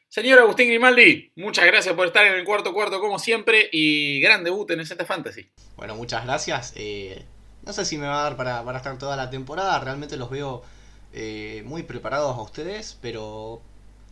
Señor 0.08 0.40
Agustín 0.40 0.70
Grimaldi, 0.70 1.32
muchas 1.36 1.68
gracias 1.68 1.94
por 1.94 2.08
estar 2.08 2.26
en 2.26 2.34
el 2.34 2.44
cuarto 2.44 2.74
cuarto 2.74 3.00
como 3.00 3.20
siempre 3.20 3.70
y 3.72 4.20
gran 4.22 4.44
debut 4.44 4.72
en 4.72 4.84
Z 4.84 5.06
Fantasy. 5.06 5.52
Bueno, 5.78 5.96
muchas 5.96 6.26
gracias. 6.26 6.74
Eh, 6.76 7.24
no 7.62 7.74
sé 7.74 7.86
si 7.86 8.00
me 8.00 8.08
va 8.08 8.22
a 8.22 8.24
dar 8.24 8.36
para, 8.36 8.76
estar 8.76 8.98
toda 8.98 9.16
la 9.16 9.30
temporada, 9.30 9.80
realmente 9.80 10.18
los 10.18 10.32
veo 10.32 10.64
eh, 11.14 11.62
muy 11.66 11.84
preparados 11.84 12.36
a 12.36 12.42
ustedes, 12.42 12.98
pero 13.04 13.62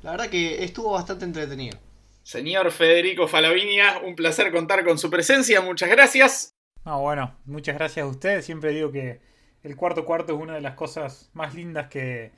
la 0.03 0.11
verdad 0.11 0.29
que 0.29 0.63
estuvo 0.63 0.91
bastante 0.91 1.25
entretenido. 1.25 1.79
Señor 2.21 2.71
Federico 2.71 3.27
Falavinia, 3.27 3.99
un 4.05 4.15
placer 4.15 4.51
contar 4.51 4.85
con 4.85 4.99
su 4.99 5.09
presencia, 5.09 5.61
muchas 5.61 5.89
gracias. 5.89 6.53
Ah, 6.83 6.97
bueno, 6.97 7.35
muchas 7.45 7.75
gracias 7.75 8.05
a 8.05 8.07
ustedes. 8.07 8.45
Siempre 8.45 8.69
digo 8.71 8.91
que 8.91 9.19
el 9.63 9.75
cuarto 9.75 10.05
cuarto 10.05 10.35
es 10.35 10.41
una 10.41 10.55
de 10.55 10.61
las 10.61 10.75
cosas 10.75 11.29
más 11.33 11.53
lindas 11.55 11.87
que, 11.87 12.31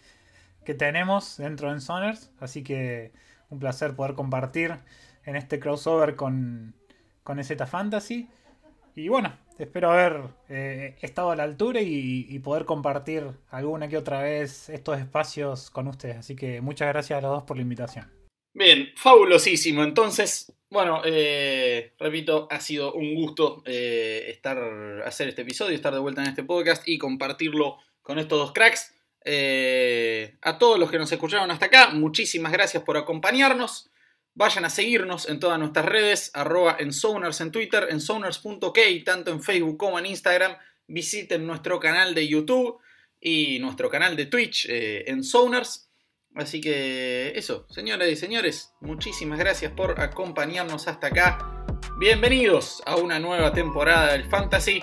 que 0.66 0.74
tenemos 0.74 1.38
dentro 1.38 1.74
de 1.74 1.80
Soners, 1.80 2.32
así 2.40 2.64
que 2.64 3.12
un 3.50 3.60
placer 3.60 3.96
poder 3.96 4.14
compartir 4.14 4.76
en 5.26 5.36
este 5.36 5.60
crossover 5.60 6.16
con, 6.16 6.74
con 7.24 7.40
EZ 7.40 7.58
Fantasy. 7.68 8.30
Y 8.96 9.08
bueno, 9.08 9.34
espero 9.58 9.92
haber 9.92 10.24
eh, 10.50 10.98
estado 11.02 11.32
a 11.32 11.36
la 11.36 11.44
altura 11.44 11.82
y, 11.82 12.40
poder 12.40 12.66
compartir 12.66 13.32
alguna 13.50 13.88
que 13.88 13.98
otra 13.98 14.22
vez 14.22 14.70
estos 14.70 15.00
espacios 15.00 15.70
con 15.70 15.88
ustedes. 15.88 16.18
Así 16.18 16.36
que 16.36 16.62
muchas 16.62 16.88
gracias 16.90 17.18
a 17.18 17.22
los 17.22 17.32
dos 17.32 17.44
por 17.44 17.58
la 17.58 17.64
invitación. 17.64 18.19
Bien, 18.60 18.92
fabulosísimo. 18.98 19.86
Entonces, 19.86 20.52
bueno, 20.70 21.02
eh, 21.06 21.94
repito, 21.98 22.46
ha 22.52 22.60
sido 22.60 22.92
un 22.92 23.16
gusto 23.16 23.64
eh, 23.66 24.26
estar, 24.28 25.02
hacer 25.06 25.30
este 25.30 25.44
episodio, 25.44 25.74
estar 25.74 25.94
de 25.94 26.02
vuelta 26.02 26.22
en 26.22 26.28
este 26.28 26.44
podcast 26.44 26.86
y 26.86 26.98
compartirlo 26.98 27.78
con 28.02 28.20
estos 28.20 28.38
dos 28.38 28.52
cracks. 28.52 28.94
Eh, 29.24 30.36
a 30.42 30.58
todos 30.58 30.78
los 30.78 30.92
que 30.92 30.98
nos 30.98 31.10
escucharon 31.10 31.50
hasta 31.52 31.68
acá, 31.68 31.92
muchísimas 31.92 32.52
gracias 32.52 32.84
por 32.84 32.98
acompañarnos. 32.98 33.90
Vayan 34.34 34.66
a 34.66 34.70
seguirnos 34.70 35.30
en 35.30 35.40
todas 35.40 35.58
nuestras 35.58 35.86
redes, 35.86 36.30
arroba 36.34 36.76
en 36.82 36.92
en 37.40 37.52
Twitter, 37.54 37.88
en 37.90 38.02
tanto 39.06 39.32
en 39.32 39.42
Facebook 39.42 39.78
como 39.78 40.00
en 40.00 40.06
Instagram. 40.06 40.58
Visiten 40.86 41.48
nuestro 41.48 41.80
canal 41.80 42.14
de 42.14 42.28
YouTube 42.28 42.78
y 43.22 43.60
nuestro 43.60 43.90
canal 43.90 44.18
de 44.18 44.26
Twitch 44.26 44.68
en 44.68 45.24
Sonars. 45.24 45.89
Así 46.40 46.62
que 46.62 47.34
eso, 47.36 47.66
señoras 47.70 48.08
y 48.08 48.16
señores, 48.16 48.74
muchísimas 48.80 49.38
gracias 49.38 49.74
por 49.74 50.00
acompañarnos 50.00 50.88
hasta 50.88 51.08
acá. 51.08 51.66
Bienvenidos 52.00 52.82
a 52.86 52.96
una 52.96 53.20
nueva 53.20 53.52
temporada 53.52 54.14
del 54.14 54.24
Fantasy 54.24 54.82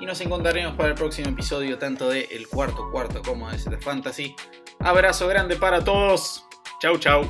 y 0.00 0.06
nos 0.06 0.20
encontraremos 0.20 0.74
para 0.74 0.88
el 0.88 0.96
próximo 0.96 1.28
episodio 1.28 1.78
tanto 1.78 2.10
de 2.10 2.22
El 2.32 2.48
Cuarto 2.48 2.90
Cuarto 2.90 3.22
como 3.22 3.48
de 3.48 3.58
The 3.58 3.78
Fantasy. 3.78 4.34
Abrazo 4.80 5.28
grande 5.28 5.54
para 5.54 5.84
todos. 5.84 6.44
Chau 6.82 6.98
chau. 6.98 7.22